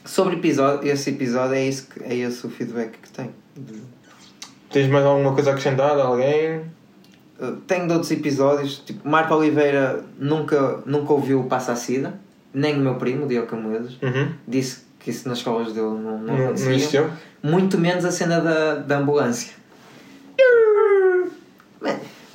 Sobre 0.05 0.37
episódio, 0.37 0.91
esse 0.91 1.11
episódio 1.11 1.55
é, 1.55 1.65
isso 1.67 1.89
que, 1.89 2.03
é 2.03 2.15
esse 2.15 2.47
o 2.47 2.51
feedback 2.51 2.93
que 3.03 3.11
tem. 3.11 3.31
Tens 4.71 4.89
mais 4.89 5.05
alguma 5.05 5.33
coisa 5.35 5.51
acrescentada? 5.51 6.03
Alguém? 6.03 6.61
Uh, 7.41 7.57
tenho 7.67 7.87
de 7.87 7.93
outros 7.95 8.11
episódios, 8.11 8.79
tipo, 8.85 9.09
Marco 9.09 9.35
Oliveira 9.35 10.05
nunca, 10.19 10.81
nunca 10.87 11.13
ouviu 11.13 11.41
o 11.41 11.45
Passa 11.45 11.73
a 11.73 11.77
Sida, 11.77 12.15
nem 12.53 12.77
o 12.77 12.81
meu 12.81 12.95
primo, 12.97 13.27
Diogo 13.27 13.47
Camoedas, 13.49 13.95
Uhum. 14.03 14.33
disse 14.47 14.83
que 14.99 15.11
isso 15.11 15.27
nas 15.29 15.39
escolas 15.39 15.69
dele 15.73 15.87
não, 15.87 16.19
não, 16.19 16.37
Não, 16.37 16.45
acontecia. 16.51 17.11
Muito 17.43 17.79
menos 17.79 18.05
a 18.05 18.11
cena 18.13 18.39
da, 18.41 18.75
da 18.75 18.99
ambulância. 18.99 19.55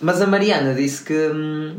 Mas 0.02 0.22
a 0.22 0.28
Mariana 0.28 0.74
disse 0.74 1.04
que. 1.04 1.14
hum, 1.14 1.78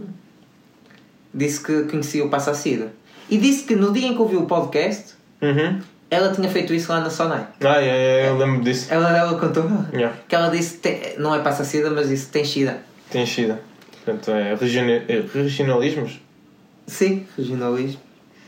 disse 1.35 1.61
que 1.63 1.83
conhecia 1.85 2.25
o 2.25 2.31
Passa 2.31 2.53
a 2.53 2.55
Sida. 2.55 2.93
E 3.29 3.37
disse 3.37 3.65
que 3.65 3.75
no 3.77 3.93
dia 3.93 4.07
em 4.09 4.15
que 4.15 4.21
ouviu 4.23 4.41
o 4.41 4.47
podcast, 4.47 5.15
Uhum. 5.43 5.81
Ela 6.11 6.33
tinha 6.33 6.49
feito 6.49 6.73
isso 6.73 6.91
lá 6.93 7.01
na 7.01 7.11
Sonai. 7.11 7.47
Ah, 7.63 7.81
é, 7.83 8.25
é, 8.25 8.29
eu 8.29 8.37
lembro 8.39 8.63
disso. 8.63 8.87
Ela, 8.93 9.17
ela 9.17 9.39
contou 9.39 9.65
Yeah. 9.93 10.17
que 10.29 10.35
ela 10.35 10.49
disse 10.49 10.81
não 11.19 11.35
é 11.35 11.41
Passa 11.41 11.63
a 11.63 11.65
Sida, 11.65 11.91
mas 11.91 12.09
disse 12.09 12.27
que 12.27 12.33
tem 12.33 12.45
Sida. 12.45 12.79
Tem 13.11 13.23
enchida. 13.23 13.61
Portanto, 14.05 14.31
é 14.31 14.55
regioni- 14.55 15.03
é 15.09 15.25
regionalismos? 15.35 16.21
Sim, 16.87 17.27
regionalismo. 17.37 18.01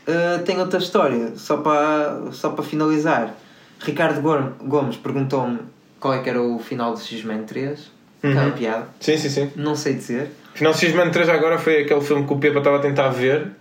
Uh, 0.07 0.43
tem 0.43 0.59
outra 0.59 0.79
história, 0.79 1.33
só 1.35 1.57
para, 1.57 2.31
só 2.31 2.49
para 2.51 2.63
finalizar. 2.63 3.35
Ricardo 3.81 4.21
Gom- 4.21 4.53
Gomes 4.67 4.97
perguntou-me 4.97 5.59
qual 5.99 6.13
é 6.13 6.19
que 6.23 6.29
era 6.29 6.41
o 6.41 6.57
final 6.59 6.93
do 6.93 6.99
X-Men 6.99 7.43
3. 7.43 7.91
Aquela 8.23 8.45
Uhum. 8.47 8.51
piada. 8.51 8.87
Sim, 8.99 9.17
sim, 9.17 9.29
sim. 9.29 9.51
Não 9.55 9.75
sei 9.75 9.93
dizer. 9.93 10.31
Final 10.53 10.73
X-Men 10.73 11.09
3 11.11 11.29
agora 11.29 11.57
foi 11.57 11.83
aquele 11.83 12.01
filme 12.01 12.25
que 12.27 12.33
o 12.33 12.37
Pepa 12.37 12.57
estava 12.59 12.77
a 12.77 12.81
tentar 12.81 13.09
ver 13.09 13.51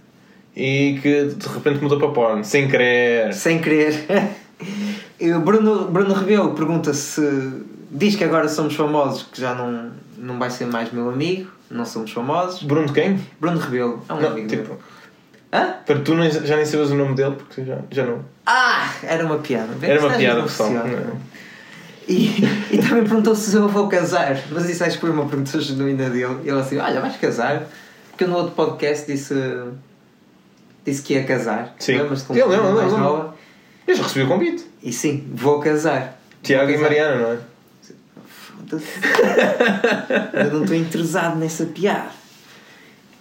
e 0.59 0.99
que 1.01 1.25
de 1.27 1.49
repente 1.49 1.81
mudou 1.81 1.99
para 1.99 2.09
porno, 2.09 2.45
sem 2.45 2.69
querer. 2.69 3.33
Sem 3.33 3.61
querer. 3.61 3.95
O 5.21 5.41
Bruno, 5.41 5.87
Bruno 5.87 6.15
Rebelo 6.15 6.53
pergunta 6.53 6.93
se. 6.95 7.21
Diz 7.91 8.15
que 8.17 8.23
agora 8.25 8.49
somos 8.49 8.75
famosos, 8.75 9.23
que 9.33 9.41
já 9.41 9.53
não, 9.55 9.91
não 10.17 10.39
vai 10.39 10.49
ser 10.51 10.67
mais 10.67 10.93
meu 10.93 11.09
amigo. 11.11 11.51
Não 11.71 11.85
somos 11.85 12.13
famosos. 12.13 12.63
Bruno 12.63 12.93
quem? 12.93 13.19
Bruno 13.41 13.59
Rebelo 13.59 14.03
é 14.09 14.13
um 14.15 14.21
Não, 14.21 14.29
amigo 14.29 14.47
tipo. 14.49 14.77
Hã? 15.53 15.75
para 15.87 15.99
tu 16.01 16.15
nem- 16.15 16.31
já 16.31 16.57
nem 16.57 16.65
sabes 16.65 16.91
o 16.91 16.95
nome 16.95 17.15
dele 17.15 17.35
porque 17.37 17.65
já, 17.65 17.79
já 17.91 18.05
não. 18.05 18.21
Ah! 18.47 18.93
Era 19.03 19.25
uma 19.25 19.39
piada. 19.39 19.73
Vê 19.79 19.89
Era 19.89 20.01
uma 20.07 20.17
piada, 20.17 20.43
pessoal. 20.43 20.71
não. 20.71 20.87
Não. 20.87 21.17
E, 22.09 22.45
e 22.73 22.79
também 22.79 23.03
perguntou 23.05 23.35
se 23.35 23.55
eu 23.55 23.69
vou 23.69 23.89
casar, 23.89 24.39
mas 24.51 24.69
isso 24.69 24.83
acho 24.85 24.95
que 24.97 25.01
foi 25.01 25.11
uma 25.11 25.27
pergunta 25.27 25.61
genuína 25.61 26.11
dele. 26.11 26.39
E 26.45 26.49
ele 26.49 26.61
assim: 26.61 26.79
Olha, 26.79 27.01
vais 27.01 27.17
casar? 27.17 27.67
Porque 28.11 28.25
eu 28.25 28.29
no 28.29 28.37
outro 28.37 28.53
podcast 28.55 29.07
disse, 29.11 29.35
disse 30.89 31.03
que 31.03 31.15
ia 31.15 31.25
casar. 31.25 31.75
Sim. 31.79 31.99
Lembras-te 31.99 32.27
com 32.27 32.35
Eu 32.35 32.49
lembro, 32.49 32.73
mais 32.73 32.87
lembro, 32.93 32.99
nova? 32.99 33.35
Eu 33.87 33.95
já 33.97 34.03
recebi 34.03 34.25
o 34.25 34.29
convite. 34.29 34.65
E 34.83 34.93
sim, 34.93 35.27
vou 35.35 35.61
casar. 35.61 36.21
Tiago 36.43 36.67
Vou 36.67 36.75
e 36.75 36.77
casar. 36.79 36.89
Mariana, 36.89 37.17
não 37.23 37.33
é? 37.33 37.39
Foda-se. 38.27 38.87
Eu 40.45 40.53
não 40.53 40.63
estou 40.63 40.77
interessado 40.77 41.37
nessa 41.37 41.67
piada. 41.67 42.11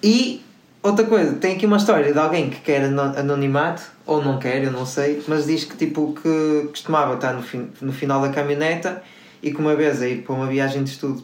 E 0.03 0.43
outra 0.83 1.05
coisa, 1.05 1.33
tem 1.33 1.55
aqui 1.55 1.65
uma 1.65 1.77
história 1.77 2.11
de 2.13 2.19
alguém 2.19 2.49
que 2.49 2.59
quer 2.61 2.83
ano- 2.83 3.17
anonimato, 3.17 3.81
ou 4.05 4.23
não 4.23 4.37
quer, 4.39 4.63
eu 4.63 4.71
não 4.71 4.85
sei, 4.85 5.21
mas 5.27 5.45
diz 5.47 5.63
que 5.65 5.75
tipo 5.75 6.13
que 6.21 6.67
costumava 6.69 7.15
estar 7.15 7.33
no, 7.33 7.41
fin- 7.43 7.69
no 7.81 7.91
final 7.91 8.21
da 8.21 8.29
caminhoneta 8.29 9.01
e 9.41 9.51
que 9.51 9.59
uma 9.59 9.75
vez 9.75 10.01
a 10.01 10.07
ir 10.07 10.21
para 10.21 10.33
uma 10.33 10.45
viagem 10.47 10.83
de 10.83 10.91
estudo, 10.91 11.23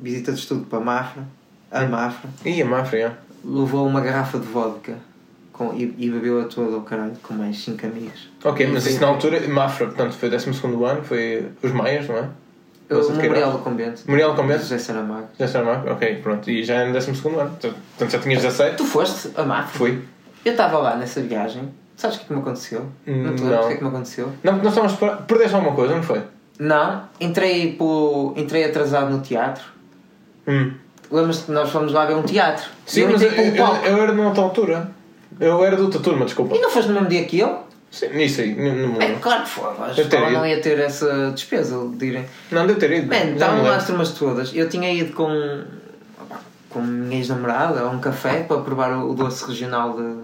visita 0.00 0.32
de 0.32 0.38
estudo 0.40 0.66
para 0.66 0.80
Mafra, 0.80 1.22
a 1.70 1.82
Mafra, 1.84 2.28
Ih, 2.44 2.62
a 2.62 2.64
Mafra, 2.64 2.98
já. 2.98 3.12
levou 3.44 3.86
uma 3.86 4.00
garrafa 4.00 4.38
de 4.38 4.46
vodka 4.46 4.94
com, 5.54 5.72
e, 5.72 5.94
e 5.98 6.10
bebeu 6.10 6.40
a 6.42 6.44
toda 6.44 6.74
ao 6.74 6.82
caralho 6.82 7.16
com 7.22 7.32
mais 7.32 7.56
5 7.64 7.86
amigos. 7.86 8.28
Ok, 8.44 8.66
mas 8.66 8.84
isso 8.86 9.00
na 9.00 9.06
altura, 9.06 9.40
Mafra, 9.48 9.86
portanto, 9.86 10.12
foi 10.12 10.28
o 10.28 10.32
12 10.32 10.50
ano, 10.84 11.04
foi 11.04 11.46
os 11.62 11.72
Maias, 11.72 12.06
não 12.08 12.16
é? 12.18 12.28
O 12.90 12.96
Memorial 12.96 13.18
Queiroz. 13.20 13.52
do 13.52 13.58
Convento. 13.60 14.02
Memorial 14.06 14.30
do 14.32 14.36
Convento? 14.42 14.60
José 14.60 14.78
Saramago. 14.78 15.28
Já 15.38 15.46
está 15.46 15.62
Mafra? 15.62 15.92
Ok, 15.94 16.16
pronto. 16.22 16.50
E 16.50 16.62
já 16.62 16.74
é 16.74 16.86
no 16.86 16.92
12 16.92 17.10
ano. 17.10 17.50
Portanto, 17.58 18.10
já 18.10 18.18
tinhas 18.18 18.42
17? 18.42 18.76
Tu 18.76 18.84
foste 18.84 19.30
a 19.36 19.42
Mafra? 19.42 19.78
Fui. 19.78 20.02
Eu 20.44 20.52
estava 20.52 20.78
lá 20.78 20.96
nessa 20.96 21.22
viagem. 21.22 21.70
Sabes 21.96 22.16
o 22.16 22.18
que 22.18 22.24
é 22.24 22.28
que 22.28 22.34
me 22.34 22.40
aconteceu? 22.40 22.86
não 23.06 23.34
te 23.34 23.42
não. 23.42 23.62
o 23.62 23.66
que 23.68 23.72
é 23.72 23.76
que 23.76 23.82
me 23.82 23.88
aconteceu? 23.88 24.26
Não, 24.42 24.52
porque 24.54 24.64
nós 24.66 24.72
estávamos. 24.76 24.98
para- 24.98 25.16
Perdeste 25.22 25.54
alguma 25.54 25.74
coisa, 25.74 25.94
não 25.94 26.02
foi? 26.02 26.20
Não, 26.58 27.04
entrei, 27.20 27.72
por, 27.72 28.34
entrei 28.36 28.64
atrasado 28.64 29.10
no 29.10 29.20
teatro. 29.20 29.64
Hum. 30.46 30.72
Lembras-te 31.10 31.44
que 31.46 31.52
nós 31.52 31.70
fomos 31.70 31.92
lá 31.92 32.04
ver 32.04 32.14
um 32.14 32.22
teatro? 32.22 32.68
Sim, 32.86 33.02
eu 33.02 33.12
mas 33.12 33.22
eu, 33.22 33.30
pelo 33.30 33.46
eu, 33.56 33.66
eu 33.84 34.02
era 34.02 34.12
de 34.12 34.20
outra 34.20 34.42
altura. 34.42 34.90
Eu 35.40 35.64
era 35.64 35.76
de 35.76 35.82
outra 35.82 36.00
turma, 36.00 36.24
desculpa. 36.24 36.54
E 36.56 36.60
não 36.60 36.70
foste 36.70 36.88
no 36.88 36.94
mesmo 36.94 37.08
dia 37.08 37.24
que 37.24 37.38
eu? 37.40 37.64
Sim, 37.90 38.06
isso 38.20 38.40
aí, 38.40 38.54
não 38.54 38.74
não 38.74 38.88
me 38.94 38.96
É 38.96 39.06
lembro. 39.06 39.20
claro 39.20 39.42
que 39.44 39.50
foi. 39.50 39.64
A 39.68 39.86
Deve 39.88 39.94
ter 39.94 40.02
escola 40.02 40.26
ido. 40.30 40.32
não 40.38 40.46
ia 40.46 40.60
ter 40.60 40.78
essa 40.80 41.30
despesa 41.32 41.76
de 41.94 42.06
irem. 42.06 42.26
Não, 42.50 42.66
deve 42.66 42.80
ter 42.80 42.90
ido. 42.92 43.06
Man, 43.08 43.14
Já 43.14 43.24
estavam 43.32 43.54
me 43.56 43.60
lá 43.62 43.68
lembro. 43.68 43.76
as 43.80 43.86
turmas 43.86 44.10
todas. 44.12 44.50
Eu 44.54 44.68
tinha 44.68 44.92
ido 44.92 45.12
com, 45.12 45.62
com 46.70 46.78
a 46.80 46.82
minha 46.82 47.18
ex-namorada 47.18 47.80
a 47.82 47.88
um 47.88 48.00
café 48.00 48.42
para 48.42 48.58
provar 48.62 48.92
o 48.96 49.10
o 49.10 49.14
doce 49.14 49.46
regional 49.46 49.96
de, 49.96 50.14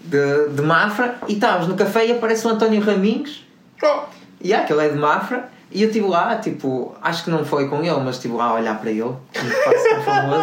de, 0.00 0.48
de 0.54 0.62
Mafra 0.62 1.18
e 1.28 1.34
estávamos 1.34 1.68
no 1.68 1.74
café 1.76 2.06
e 2.06 2.12
aparece 2.12 2.46
o 2.46 2.50
António 2.50 2.80
Raminhos 2.80 3.44
Oh, 3.82 4.02
e 4.42 4.48
yeah, 4.48 4.64
aquele 4.64 4.86
é 4.86 4.88
de 4.90 4.98
Mafra 4.98 5.48
e 5.72 5.82
eu 5.82 5.88
estive 5.88 6.06
lá, 6.08 6.36
tipo, 6.36 6.94
acho 7.00 7.24
que 7.24 7.30
não 7.30 7.44
foi 7.44 7.68
com 7.68 7.76
ele, 7.78 8.00
mas 8.00 8.16
estive 8.16 8.34
lá 8.34 8.46
a 8.46 8.54
olhar 8.54 8.78
para 8.80 8.90
ele, 8.90 9.02
com 9.04 10.02
famoso. 10.04 10.42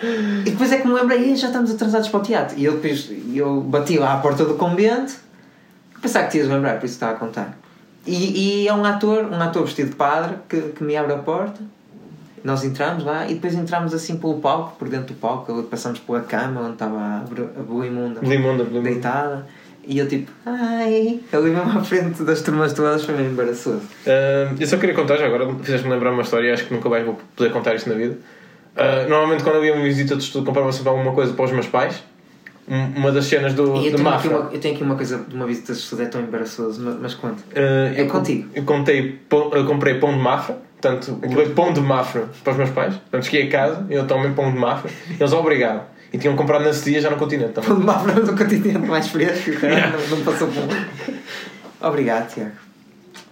E 0.46 0.50
depois 0.50 0.70
é 0.70 0.78
que 0.78 0.86
me 0.86 0.94
lembrei, 0.94 1.32
"Ih, 1.32 1.34
já 1.36 1.48
estamos 1.48 1.72
atrasados 1.72 2.08
para 2.08 2.20
o 2.20 2.22
teatro. 2.22 2.56
E 2.56 2.64
eu 2.64 2.74
depois 2.74 3.10
eu 3.34 3.60
bati 3.62 3.98
lá 3.98 4.14
à 4.14 4.18
porta 4.18 4.44
do 4.44 4.54
convento, 4.54 5.16
pensava 6.00 6.26
que 6.26 6.32
te 6.32 6.38
ias 6.38 6.48
lembrar, 6.48 6.78
por 6.78 6.84
isso 6.86 6.94
estava 6.94 7.12
a 7.12 7.16
contar. 7.16 7.58
E, 8.06 8.62
e 8.62 8.68
é 8.68 8.72
um 8.72 8.84
ator, 8.84 9.24
um 9.24 9.40
ator 9.42 9.64
vestido 9.64 9.90
de 9.90 9.96
padre, 9.96 10.36
que, 10.48 10.60
que 10.60 10.84
me 10.84 10.96
abre 10.96 11.14
a 11.14 11.18
porta. 11.18 11.60
Nós 12.44 12.62
entramos 12.62 13.04
lá 13.04 13.26
e 13.28 13.34
depois 13.34 13.54
entramos 13.54 13.92
assim 13.92 14.16
pelo 14.16 14.38
palco, 14.38 14.76
por 14.78 14.88
dentro 14.88 15.12
do 15.12 15.18
palco, 15.18 15.62
passamos 15.64 15.98
pela 15.98 16.20
cama 16.20 16.60
onde 16.60 16.74
estava 16.74 16.96
a, 16.96 17.16
a 17.18 17.62
Buimunda 17.62 18.20
Blimunda, 18.20 18.62
Blimunda. 18.62 18.80
deitada. 18.88 19.46
E 19.90 19.98
eu 19.98 20.06
tipo, 20.06 20.30
ai, 20.44 21.18
ali 21.32 21.50
mesmo 21.50 21.78
à 21.78 21.82
frente 21.82 22.22
das 22.22 22.42
turmas 22.42 22.74
todas 22.74 23.04
foi 23.06 23.14
meio 23.16 23.30
embaraçoso. 23.30 23.80
Ah, 24.06 24.52
eu 24.60 24.66
só 24.66 24.76
queria 24.76 24.94
contar 24.94 25.16
já 25.16 25.24
agora, 25.26 25.48
fizeste-me 25.62 25.94
lembrar 25.94 26.12
uma 26.12 26.20
história, 26.22 26.52
acho 26.52 26.66
que 26.66 26.74
nunca 26.74 26.90
mais 26.90 27.06
vou 27.06 27.18
poder 27.34 27.50
contar 27.50 27.74
isto 27.74 27.88
na 27.88 27.94
vida. 27.94 28.18
Ah, 28.76 29.06
normalmente, 29.08 29.42
quando 29.42 29.56
eu 29.56 29.64
ia 29.64 29.72
uma 29.74 29.82
visita 29.84 30.14
de 30.14 30.22
estudo, 30.22 30.44
comprava 30.44 30.70
sempre 30.72 30.90
alguma 30.90 31.12
coisa 31.12 31.32
para 31.32 31.44
os 31.46 31.52
meus 31.52 31.66
pais. 31.66 32.02
Um- 32.68 32.98
Uma 32.98 33.10
das 33.10 33.24
cenas 33.24 33.54
do, 33.54 33.76
E 33.76 33.86
eu 33.86 33.94
aqui 33.94 34.02
Mafra. 34.02 34.38
uma, 34.40 34.50
eu 34.52 34.60
tenho 34.60 34.74
aqui 34.74 34.84
uma 34.84 34.94
coisa 34.94 35.24
de 35.26 35.34
uma 35.34 35.46
visita 35.46 35.72
de 35.72 35.78
estudo, 35.78 36.02
é 36.02 36.04
tão 36.06 36.20
embaraçoso, 36.20 36.82
mas, 36.84 36.96
mas 37.00 37.14
conta. 37.14 37.42
Ah, 37.56 37.94
É 37.96 38.02
eu, 38.02 38.08
contigo. 38.08 38.46
Eu, 38.54 38.62
contei, 38.64 39.18
pão- 39.26 39.50
eu 39.54 39.64
comprei 39.64 39.94
pão 39.94 40.12
de 40.12 40.18
Mafra, 40.18 40.58
portanto, 40.78 41.18
levei 41.22 41.48
pão 41.54 41.72
de 41.72 41.80
Mafra 41.80 42.28
para 42.44 42.50
os 42.50 42.56
meus 42.58 42.70
pais. 42.70 42.92
Portanto, 42.94 43.24
cheguei 43.24 43.48
a 43.48 43.50
casa, 43.50 43.86
eu 43.88 44.06
tomei 44.06 44.30
pão 44.32 44.52
de 44.52 44.58
Mafra, 44.58 44.90
eles 45.18 45.32
obrigaram. 45.32 45.80
E 46.12 46.18
tinham 46.18 46.34
comprado 46.36 46.64
nesse 46.64 46.90
dia 46.90 47.00
já 47.00 47.10
no 47.10 47.16
continente 47.16 47.52
também. 47.52 47.70
Quando 47.70 47.82
uma 47.82 48.20
do 48.20 48.36
continente 48.36 48.78
mais 48.78 49.08
fresco, 49.08 49.52
cara, 49.60 49.90
não, 49.90 50.16
não 50.16 50.24
passou 50.24 50.48
por 50.48 51.88
Obrigado, 51.88 52.32
Tiago. 52.32 52.52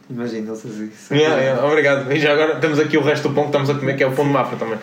Imagina 0.08 0.48
eles 0.50 0.64
isso. 0.64 1.14
Yeah, 1.14 1.40
yeah, 1.40 1.66
obrigado. 1.66 2.12
E 2.12 2.20
já 2.20 2.32
agora 2.32 2.56
temos 2.56 2.78
aqui 2.78 2.96
o 2.96 3.02
resto 3.02 3.28
do 3.28 3.34
pão 3.34 3.44
que 3.44 3.48
estamos 3.48 3.70
a 3.70 3.74
comer, 3.74 3.96
que 3.96 4.04
é 4.04 4.06
o 4.06 4.12
pão 4.12 4.24
de 4.24 4.30
Mafra 4.30 4.56
também. 4.56 4.78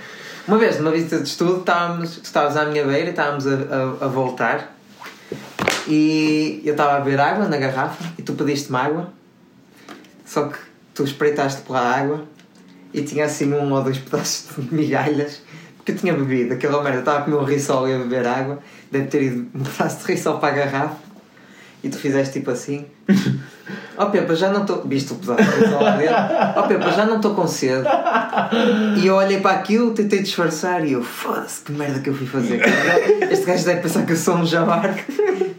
Uma 0.47 0.57
vez, 0.57 0.77
numa 0.79 0.91
visita 0.91 1.17
de 1.17 1.29
estudo, 1.29 1.59
estávamos, 1.59 2.19
estavas 2.21 2.57
à 2.57 2.65
minha 2.65 2.83
beira 2.83 3.07
e 3.07 3.09
estávamos 3.11 3.47
a, 3.47 3.51
a, 3.51 4.05
a 4.05 4.07
voltar 4.09 4.75
e 5.87 6.61
eu 6.65 6.71
estava 6.71 6.97
a 6.97 6.99
beber 6.99 7.19
água 7.19 7.47
na 7.47 7.57
garrafa 7.57 8.03
e 8.17 8.21
tu 8.21 8.33
pediste-me 8.33 8.77
água, 8.77 9.13
só 10.25 10.47
que 10.47 10.57
tu 10.93 11.03
espreitaste 11.03 11.61
pela 11.61 11.79
água 11.79 12.25
e 12.93 13.01
tinha 13.01 13.25
assim 13.25 13.53
um 13.53 13.71
ou 13.71 13.81
dois 13.81 13.97
pedaços 13.97 14.49
de 14.57 14.73
migalhas 14.73 15.41
eu 15.91 15.95
tinha 15.95 16.13
bebido 16.13 16.53
aquela 16.53 16.81
merda, 16.83 16.99
estava 16.99 17.19
a 17.19 17.21
comer 17.23 17.37
um 17.37 17.43
rissol 17.43 17.87
e 17.87 17.93
a 17.93 17.97
beber 17.97 18.25
água, 18.25 18.59
deve 18.91 19.07
ter 19.07 19.23
ido 19.23 19.47
um 19.53 19.63
pedaço 19.63 20.05
de 20.05 20.13
rissol 20.13 20.39
para 20.39 20.53
a 20.53 20.57
garrafa 20.57 20.97
e 21.83 21.89
tu 21.89 21.97
fizeste 21.97 22.33
tipo 22.33 22.51
assim. 22.51 22.85
Ó 23.97 24.05
Pepa, 24.07 24.35
já 24.35 24.49
não 24.49 24.61
estou. 24.61 24.81
Viste 24.85 25.13
o 25.13 25.15
pedaço? 25.15 25.41
Ó 26.55 26.61
Pepa, 26.63 26.91
já 26.91 27.05
não 27.05 27.17
estou 27.17 27.33
com 27.35 27.47
sede. 27.47 27.87
E 29.01 29.07
eu 29.07 29.15
olhei 29.15 29.39
para 29.39 29.51
aquilo, 29.51 29.91
tentei 29.91 30.21
disfarçar 30.21 30.85
e 30.85 30.93
eu, 30.93 31.03
foda-se, 31.03 31.61
que 31.61 31.71
merda 31.71 31.99
que 31.99 32.09
eu 32.09 32.13
fui 32.15 32.27
fazer. 32.27 32.61
Este 33.31 33.45
gajo 33.45 33.65
deve 33.65 33.81
pensar 33.81 34.05
que 34.05 34.11
eu 34.13 34.17
sou 34.17 34.35
um 34.35 34.45
jabar. 34.45 34.95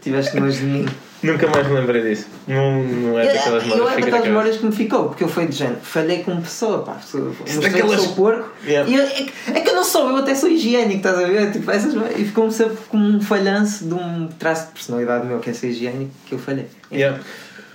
Tiveste 0.01 0.39
nojo 0.39 0.59
de 0.59 0.65
mim. 0.65 0.85
Nunca 1.23 1.47
mais 1.47 1.65
me 1.67 1.73
lembrei 1.73 2.01
disso. 2.03 2.27
Não, 2.47 2.83
não 2.83 3.19
é 3.19 3.25
daquelas 3.33 3.63
eu 3.63 3.69
memórias 3.69 3.91
é 3.91 3.95
fica 3.95 3.99
na 3.99 4.17
daquelas 4.17 4.27
memórias 4.27 4.57
que 4.57 4.65
me 4.67 4.71
ficou, 4.71 5.05
porque 5.05 5.23
eu 5.23 5.27
fui 5.27 5.47
de 5.47 5.55
género, 5.55 5.77
falhei 5.81 6.21
como 6.21 6.39
pessoa, 6.41 6.83
pá. 6.83 6.97
Mostrei 7.01 7.59
daquelas- 7.61 7.99
que 7.99 8.05
sou 8.05 8.13
porco. 8.15 8.51
Yeah. 8.63 8.91
Eu- 8.91 9.01
é, 9.03 9.07
que, 9.09 9.33
é 9.55 9.59
que 9.61 9.69
eu 9.69 9.75
não 9.75 9.83
sou, 9.83 10.09
eu 10.09 10.17
até 10.17 10.35
sou 10.35 10.49
higiênico, 10.49 10.97
estás 10.97 11.17
a 11.17 11.25
ver? 11.25 11.51
Tipo, 11.51 11.71
essas, 11.71 11.95
e 12.15 12.25
ficou-me 12.25 12.51
sempre 12.51 12.77
como 12.89 13.03
um 13.03 13.19
falhanço 13.21 13.85
de 13.85 13.93
um 13.95 14.27
traço 14.37 14.67
de 14.67 14.73
personalidade 14.73 15.25
meu 15.25 15.39
que 15.39 15.49
é 15.49 15.53
ser 15.53 15.69
higiênico 15.69 16.11
que 16.27 16.33
eu 16.35 16.39
falhei. 16.39 16.67
Yeah. 16.91 17.19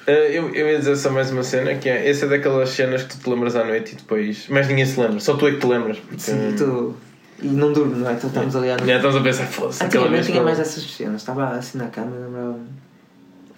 Uh, 0.06 0.10
eu, 0.10 0.54
eu 0.54 0.68
ia 0.70 0.78
dizer 0.78 0.96
só 0.96 1.10
mais 1.10 1.30
uma 1.30 1.42
cena 1.42 1.74
que 1.74 1.88
é 1.88 2.08
essa 2.08 2.24
é 2.24 2.28
daquelas 2.28 2.70
cenas 2.70 3.02
que 3.02 3.10
tu 3.10 3.22
te 3.22 3.30
lembras 3.30 3.54
à 3.54 3.64
noite 3.64 3.92
e 3.92 3.96
depois 3.96 4.48
mais 4.48 4.66
ninguém 4.66 4.86
se 4.86 4.98
lembra, 4.98 5.20
só 5.20 5.36
tu 5.36 5.46
é 5.46 5.52
que 5.52 5.58
te 5.58 5.66
lembras. 5.66 5.98
Porque, 5.98 6.20
Sim, 6.20 6.54
tu, 6.56 6.96
e 7.42 7.46
não 7.46 7.72
durmo, 7.72 7.96
não 7.96 8.10
é? 8.10 8.14
Então 8.14 8.28
estamos 8.28 8.56
ali 8.56 8.70
à 8.70 8.76
noite. 8.76 8.86
Já 8.86 8.96
estamos 8.96 9.16
a 9.16 9.20
pensar, 9.20 9.46
foda-se, 9.46 9.84
Antigamente 9.84 10.26
tinha 10.26 10.42
mais 10.42 10.58
essas 10.58 10.82
cenas, 10.84 11.20
estava 11.20 11.50
assim 11.50 11.78
na 11.78 11.88
cama 11.88 12.16
e 12.16 12.20
lembrava-me 12.20 12.68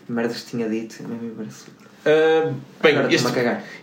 merdas 0.09 0.43
que 0.43 0.51
tinha 0.51 0.69
dito, 0.69 1.03
mesmo 1.03 1.27
embaraçoso. 1.27 1.71
Uh, 2.05 2.55
bem, 2.83 2.97
Agora 2.97 3.15
este, 3.15 3.29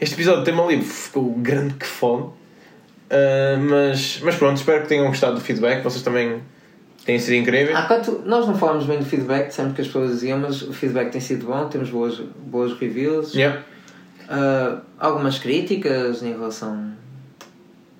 este 0.01 0.15
episódio 0.15 0.43
tem-me 0.43 0.59
ali, 0.61 0.81
ficou 0.81 1.33
grande 1.35 1.73
que 1.75 1.85
fome. 1.85 2.23
Uh, 2.23 3.57
mas, 3.69 4.19
mas 4.21 4.35
pronto, 4.35 4.57
espero 4.57 4.83
que 4.83 4.89
tenham 4.89 5.07
gostado 5.07 5.35
do 5.35 5.41
feedback. 5.41 5.81
Vocês 5.81 6.03
também 6.03 6.41
têm 7.09 7.17
sido 7.19 7.33
incríveis. 7.35 7.75
Ah, 7.75 7.83
quanto, 7.87 8.21
nós 8.25 8.45
não 8.45 8.55
falamos 8.55 8.85
bem 8.85 8.99
do 8.99 9.05
feedback, 9.05 9.47
dissemos 9.47 9.73
que 9.73 9.81
as 9.81 9.87
pessoas 9.87 10.11
diziam, 10.11 10.37
mas 10.37 10.61
o 10.61 10.71
feedback 10.71 11.11
tem 11.11 11.19
sido 11.19 11.47
bom, 11.47 11.67
temos 11.67 11.89
boas, 11.89 12.19
boas 12.19 12.73
reviews. 12.79 13.33
Yeah. 13.33 13.63
Ah, 14.29 14.81
algumas 14.99 15.39
críticas 15.39 16.21
em 16.21 16.31
relação. 16.33 16.91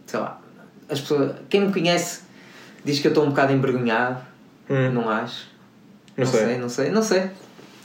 sei 0.06 0.20
lá. 0.20 0.40
As 0.88 1.00
pessoas, 1.02 1.34
quem 1.50 1.62
me 1.62 1.74
conhece 1.74 2.22
diz 2.86 3.00
que 3.00 3.08
eu 3.08 3.10
estou 3.10 3.24
um 3.26 3.30
bocado 3.30 3.52
envergonhado. 3.54 4.20
Hum, 4.70 4.92
Não 4.92 5.10
acho. 5.10 5.48
não 6.16 6.26
sei. 6.28 6.58
não 6.60 6.70
sei, 6.70 6.90
não 6.92 7.02
sei. 7.02 7.24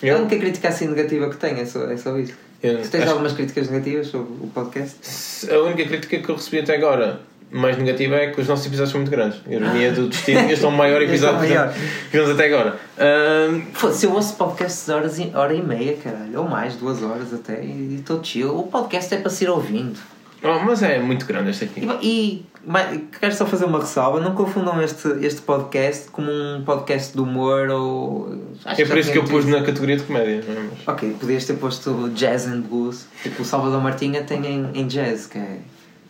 Eu- 0.03 0.17
a 0.17 0.21
única 0.21 0.37
crítica 0.37 0.69
assim 0.69 0.87
negativa 0.89 1.31
que 1.31 1.37
tenho, 1.37 1.59
é 1.59 1.65
só, 1.65 1.85
é 1.91 1.97
só 1.97 2.19
isso. 2.19 2.35
eu 2.63 2.83
Tu 2.83 2.89
tens 2.91 3.03
acho- 3.03 3.11
algumas 3.13 3.33
críticas 3.33 3.71
negativas 3.71 4.09
sobre 4.09 4.31
o 4.45 4.49
podcast? 4.49 5.51
A 5.51 5.59
única 5.63 5.85
crítica 5.87 6.19
que 6.19 6.29
eu 6.31 6.35
recebi 6.37 6.59
até 6.61 6.77
agora 6.77 7.21
mais 7.55 7.77
negativa 7.79 8.17
é 8.17 8.31
que 8.31 8.41
os 8.41 8.49
nossos 8.49 8.67
episódios 8.67 8.91
são 8.91 9.01
muito 9.01 9.11
grandes. 9.11 9.41
Ironia 9.49 9.93
do 9.93 10.09
destino, 10.09 10.41
este 10.51 10.65
é 10.65 10.69
o 10.69 10.73
maior 10.73 11.01
episódio 11.03 11.39
que 11.41 11.79
fizemos 12.11 12.31
até 12.31 12.47
agora. 12.47 12.77
Um, 12.99 13.63
Foda-se, 13.73 14.07
eu 14.07 14.13
ouço 14.13 14.35
podcasts 14.37 14.87
de 14.87 14.93
horas 14.93 15.19
e, 15.19 15.31
hora 15.35 15.55
e 15.55 15.63
meia, 15.63 15.97
caralho, 15.97 16.41
ou 16.41 16.49
mais, 16.49 16.75
duas 16.77 17.03
horas 17.03 17.33
até, 17.33 17.63
e 17.65 17.97
estou 18.01 18.23
chill. 18.23 18.59
O 18.59 18.65
podcast 18.65 19.15
é 19.15 19.19
para 19.19 19.31
ser 19.31 19.49
ouvindo. 19.49 19.99
oh, 20.43 20.59
mas 20.65 20.83
é 20.83 20.99
muito 20.99 21.25
grande 21.27 21.51
este 21.51 21.65
aqui. 21.65 21.89
E, 22.03 22.09
e 22.09 22.47
mas, 22.67 22.99
quero 23.21 23.35
só 23.35 23.47
fazer 23.47 23.67
uma 23.67 23.79
ressalva: 23.79 24.21
não 24.21 24.35
confundam 24.35 24.83
este, 24.83 25.07
este 25.25 25.43
podcast 25.43 26.11
como 26.11 26.31
um 26.31 26.63
podcast 26.65 27.13
de 27.13 27.21
humor 27.21 27.69
ou. 27.69 28.39
acho 28.65 28.83
É 28.83 28.85
por 28.85 28.99
isso 28.99 29.13
que 29.13 29.19
eu 29.19 29.25
pus 29.25 29.45
na 29.45 29.63
categoria 29.63 29.97
de 29.97 30.03
comédia. 30.03 30.43
não 30.49 30.61
é? 30.61 30.65
Mas- 30.87 30.89
Ok, 30.89 31.15
podias 31.21 31.45
ter 31.45 31.55
posto 31.55 32.09
jazz 32.15 32.47
and 32.47 32.63
blues. 32.63 33.07
Tipo, 33.23 33.43
o 33.43 33.45
Salvador 33.45 33.81
Martinha 33.83 34.23
tem 34.25 34.45
em, 34.47 34.71
em 34.75 34.87
jazz, 34.87 35.27
que 35.27 35.39
é 35.39 35.59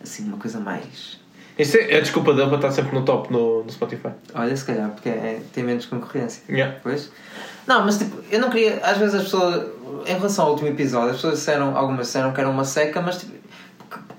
assim 0.02 0.24
uma 0.28 0.36
coisa 0.36 0.60
mais. 0.60 1.22
Isso 1.58 1.76
é 1.76 1.96
a 1.96 2.00
desculpa 2.00 2.32
dele 2.34 2.48
para 2.48 2.56
estar 2.56 2.72
sempre 2.72 2.98
no 2.98 3.04
top 3.04 3.32
no, 3.32 3.62
no 3.62 3.70
Spotify. 3.70 4.10
Olha, 4.34 4.56
se 4.56 4.64
calhar, 4.64 4.90
porque 4.90 5.08
é- 5.08 5.40
tem 5.52 5.62
menos 5.62 5.86
concorrência. 5.86 6.42
Yeah. 6.48 6.76
Pois? 6.82 7.10
Não, 7.66 7.84
mas 7.84 7.98
tipo, 7.98 8.16
eu 8.30 8.40
não 8.40 8.50
queria. 8.50 8.80
Às 8.82 8.98
vezes 8.98 9.14
as 9.14 9.22
pessoas. 9.24 9.66
Em 10.06 10.14
relação 10.14 10.44
ao 10.46 10.50
último 10.52 10.68
episódio, 10.68 11.10
as 11.10 11.16
pessoas 11.16 11.34
disseram. 11.38 11.76
Algumas 11.76 12.06
disseram 12.06 12.32
que 12.32 12.40
era 12.40 12.50
uma 12.50 12.64
seca, 12.64 13.00
mas 13.00 13.18
tipo. 13.18 13.32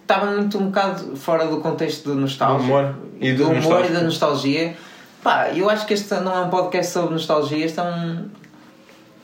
Estava 0.01 0.27
muito 0.27 0.57
um 0.59 0.67
bocado 0.67 1.15
fora 1.17 1.47
do 1.47 1.57
contexto 1.61 2.09
do 2.09 2.15
nostalgia. 2.15 2.59
Do 2.59 2.63
humor 2.63 2.95
e 3.19 3.31
do 3.33 3.37
do 3.37 3.43
humor 3.45 3.55
nostálgico. 3.55 3.91
e 3.91 3.95
da 3.97 4.03
nostalgia. 4.03 4.77
Pá, 5.23 5.49
eu 5.49 5.67
acho 5.69 5.85
que 5.87 5.95
este 5.95 6.13
não 6.19 6.35
é 6.37 6.41
um 6.41 6.49
podcast 6.49 6.91
sobre 6.93 7.13
nostalgia, 7.13 7.65
este 7.65 7.79
é 7.79 7.83
um. 7.83 8.29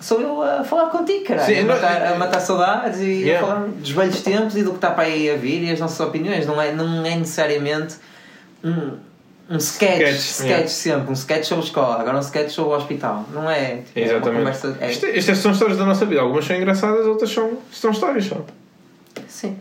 Sou 0.02 0.20
eu 0.20 0.42
a 0.42 0.64
falar 0.64 0.90
contigo, 0.90 1.24
caralho. 1.26 1.46
Sim, 1.46 1.60
a, 1.60 1.64
não- 1.64 1.76
matar, 1.76 2.06
a 2.08 2.16
matar 2.16 2.40
saudades 2.40 3.00
e 3.00 3.22
Yeah. 3.24 3.46
a 3.46 3.50
falar 3.50 3.68
dos 3.68 3.92
velhos 3.92 4.22
tempos 4.22 4.56
e 4.58 4.64
do 4.64 4.72
que 4.72 4.78
está 4.78 4.92
para 4.92 5.04
aí 5.06 5.30
a 5.30 5.36
vir 5.36 5.64
e 5.64 5.72
as 5.72 5.80
nossas 5.80 6.00
opiniões. 6.00 6.46
Não 6.48 6.60
é, 6.62 6.72
não 6.74 7.06
é 7.06 7.16
necessariamente 7.16 7.96
um, 8.64 8.98
um 9.50 9.58
sketch, 9.58 10.02
Sketch, 10.02 10.16
sketch, 10.18 10.46
yeah. 10.50 10.68
sempre, 10.68 11.10
um 11.12 11.14
sketch 11.14 11.46
sobre 11.46 11.66
escola, 11.66 12.00
agora 12.02 12.18
um 12.18 12.22
sketch 12.22 12.50
sobre 12.50 12.74
o 12.74 12.78
hospital. 12.78 13.26
Não 13.32 13.50
é? 13.50 13.78
Tipo, 13.78 14.00
é 14.00 14.02
uma 14.02 14.12
Exatamente. 14.12 14.38
conversa. 14.40 14.78
É, 14.82 14.92
Isto, 14.92 15.06
estas 15.06 15.38
são 15.38 15.52
histórias 15.52 15.78
da 15.78 15.86
nossa 15.86 16.06
vida. 16.06 16.22
Algumas 16.22 16.46
são 16.46 16.56
engraçadas, 16.56 17.06
outras 17.06 17.30
são, 17.32 17.58
são 17.72 17.92
histórias 17.92 18.26
só. 18.26 18.38
sim. 19.28 19.58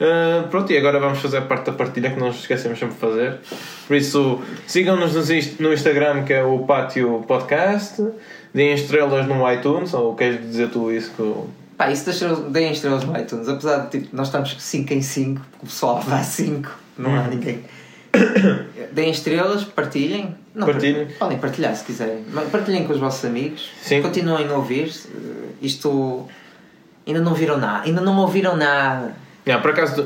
Uh, 0.00 0.48
pronto, 0.48 0.72
e 0.72 0.76
agora 0.76 0.98
vamos 0.98 1.20
fazer 1.20 1.36
a 1.38 1.42
parte 1.42 1.66
da 1.66 1.72
partilha 1.72 2.10
que 2.10 2.18
nós 2.18 2.34
esquecemos 2.40 2.76
sempre 2.80 2.94
de 2.96 3.00
fazer. 3.00 3.38
Por 3.86 3.96
isso, 3.96 4.40
sigam-nos 4.66 5.14
no 5.60 5.72
Instagram, 5.72 6.24
que 6.24 6.32
é 6.32 6.42
o 6.42 6.58
Pátio 6.60 7.22
Podcast. 7.28 8.02
Deem 8.54 8.72
estrelas 8.74 9.26
no 9.26 9.50
iTunes, 9.52 9.92
ou 9.94 10.14
queres 10.14 10.40
dizer 10.40 10.70
tu 10.70 10.90
isso? 10.92 11.10
Que 11.16 11.20
eu- 11.20 11.48
Pá, 11.76 11.90
isso 11.90 12.06
das 12.06 12.14
estrelas- 12.14 12.38
deem 12.52 12.70
estrelas 12.72 13.02
no 13.04 13.18
iTunes, 13.18 13.48
apesar 13.48 13.78
de 13.86 13.90
tipo, 13.98 14.16
nós 14.16 14.28
estamos 14.28 14.56
5 14.60 14.92
em 14.94 15.02
5, 15.02 15.40
porque 15.50 15.64
o 15.64 15.68
pessoal 15.68 16.00
dá 16.06 16.22
5, 16.22 16.70
não 16.96 17.10
Hum. 17.10 17.18
há 17.20 17.26
ninguém. 17.26 17.64
Deem 18.92 19.10
estrelas, 19.10 19.64
partilhem. 19.64 20.36
Não, 20.54 20.68
Partilhem. 20.68 21.08
Podem 21.18 21.36
partilhar 21.38 21.74
se 21.74 21.82
quiserem. 21.84 22.22
Partilhem 22.52 22.84
com 22.86 22.92
os 22.92 23.00
vossos 23.00 23.24
amigos. 23.24 23.68
Sim. 23.82 24.00
Continuem 24.02 24.46
a 24.46 24.52
ouvir. 24.54 24.88
Eh, 25.06 25.44
Isto. 25.60 26.24
Ainda 27.04 27.20
não 27.20 27.34
viram 27.34 27.58
nada. 27.58 27.84
Ainda 27.84 28.00
não 28.00 28.16
ouviram 28.18 28.56
nada. 28.56 29.16
Yeah, 29.46 29.60
por 29.62 29.72
acaso 29.72 30.02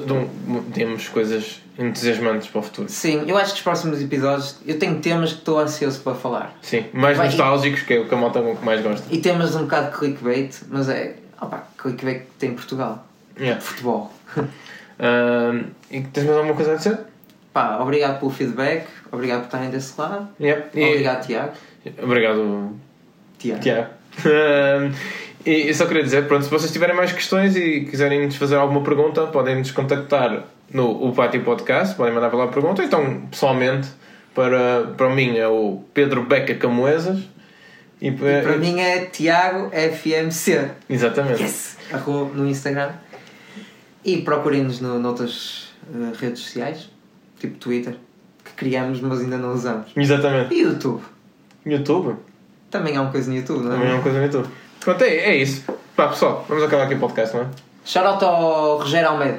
temos 0.75 1.09
coisas 1.09 1.61
entusiasmantes 1.79 2.49
para 2.49 2.59
o 2.59 2.63
futuro. 2.63 2.89
Sim, 2.89 3.23
eu 3.27 3.37
acho 3.39 3.53
que 3.53 3.59
os 3.59 3.63
próximos 3.63 4.03
episódios. 4.03 4.57
Eu 4.67 4.79
tenho 4.79 4.99
temas 5.01 5.33
que 5.33 5.39
estou 5.39 5.59
ansioso 5.61 6.01
para 6.01 6.15
falar. 6.17 6.59
Sim, 6.61 6.87
mais 6.93 7.17
Vai- 7.17 7.27
nostálgicos, 7.27 7.83
que 7.83 7.95
é 7.95 8.01
o 8.01 8.09
que 8.09 8.15
a 8.15 8.19
malta 8.19 8.43
mais 8.63 8.81
gosta. 8.83 9.07
E 9.15 9.19
temas 9.19 9.55
um 9.55 9.63
bocado 9.63 9.97
clickbait, 9.97 10.51
mas 10.69 10.89
é. 10.89 11.15
Opa, 11.41 11.69
clickbait 11.79 12.21
que 12.23 12.27
tem 12.39 12.51
em 12.51 12.55
Portugal. 12.55 13.07
Yeah. 13.39 13.61
Futebol. 13.61 14.13
Uh, 15.01 15.65
e 15.93 16.01
tens 16.01 16.25
mais 16.25 16.37
alguma 16.37 16.57
coisa 16.57 16.73
a 16.73 16.75
dizer? 16.75 16.99
Pá, 17.53 17.79
obrigado 17.79 18.19
pelo 18.19 18.33
feedback, 18.33 18.85
obrigado 19.13 19.43
por 19.43 19.45
estarem 19.45 19.71
desse 19.71 19.93
lado. 19.97 20.29
Yeah. 20.41 20.67
E- 20.75 20.85
Obrigado, 20.85 21.25
Tiago. 21.25 21.53
Obrigado, 22.03 22.73
Tiago. 23.39 23.61
Tiago. 23.63 23.91
E 25.47 25.69
eu 25.69 25.75
só 25.75 25.87
queria 25.87 26.03
dizer, 26.03 26.27
pronto, 26.27 26.45
se 26.45 26.51
vocês 26.51 26.71
tiverem 26.73 26.95
mais 26.95 27.13
questões 27.13 27.57
e 27.57 27.83
quiserem 27.83 28.25
nos 28.27 28.37
fazer 28.37 28.57
alguma 28.57 28.83
pergunta, 28.83 29.27
podem 29.27 29.57
nos 29.57 29.71
contactar 29.71 30.45
no 30.73 30.91
o 30.91 31.13
Pátio 31.13 31.43
Podcast, 31.43 31.95
podem 31.97 32.13
mandar 32.13 32.29
para 32.29 32.39
lá 32.39 32.45
a 32.45 32.49
pergunta, 32.49 32.83
ou 32.83 32.87
então 32.87 33.23
pessoalmente 33.31 33.89
para, 34.35 34.93
para 34.97 35.11
mim 35.11 35.37
é 35.37 35.49
o 35.49 35.83
Pedro 35.95 36.25
Beca 36.25 36.55
Camoesas 36.55 37.21
e, 38.01 38.11
para, 38.11 38.39
E 38.39 38.43
para 38.43 38.57
mim 38.57 38.81
é 38.81 39.07
Tiago 39.07 39.71
FMC. 39.71 40.71
Exatamente. 40.89 41.43
Yes! 41.43 41.77
Arroba 41.93 42.35
no 42.35 42.49
Instagram. 42.49 42.93
E 44.05 44.19
procurem-nos 44.19 44.81
no, 44.81 44.99
noutras 44.99 45.73
eh, 45.93 46.13
redes 46.19 46.43
sociais, 46.43 46.89
tipo 47.41 47.59
Twitter, 47.59 47.97
que 48.45 48.53
criamos 48.53 49.01
mas 49.01 49.21
ainda 49.21 49.37
não 49.37 49.53
usamos. 49.53 49.91
Exatamente. 49.97 50.55
E 50.55 50.63
YouTube. 50.63 51.03
YouTube? 51.67 52.17
Também 52.71 52.97
há 52.97 53.03
uma 53.03 53.11
coisa 53.11 53.31
no 53.31 53.37
YouTube, 53.37 53.65
não 53.65 53.73
é? 53.73 53.75
Também 53.75 53.91
é 53.91 53.95
uma 53.95 54.03
coisa 54.03 54.19
no 54.19 54.25
YouTube. 54.25 54.49
Pronto, 54.89 55.05
é, 55.05 55.17
é 55.17 55.37
isso. 55.37 55.71
Pá, 55.95 56.09
pessoal, 56.09 56.47
vamos 56.49 56.65
acabar 56.65 56.85
aqui 56.85 56.95
o 56.95 56.99
podcast, 56.99 57.37
não 57.37 57.43
é? 57.43 57.47
Shout 57.85 58.07
out 58.07 58.25
ao 58.25 58.79
Rogério 58.79 59.11
Almeida. 59.11 59.37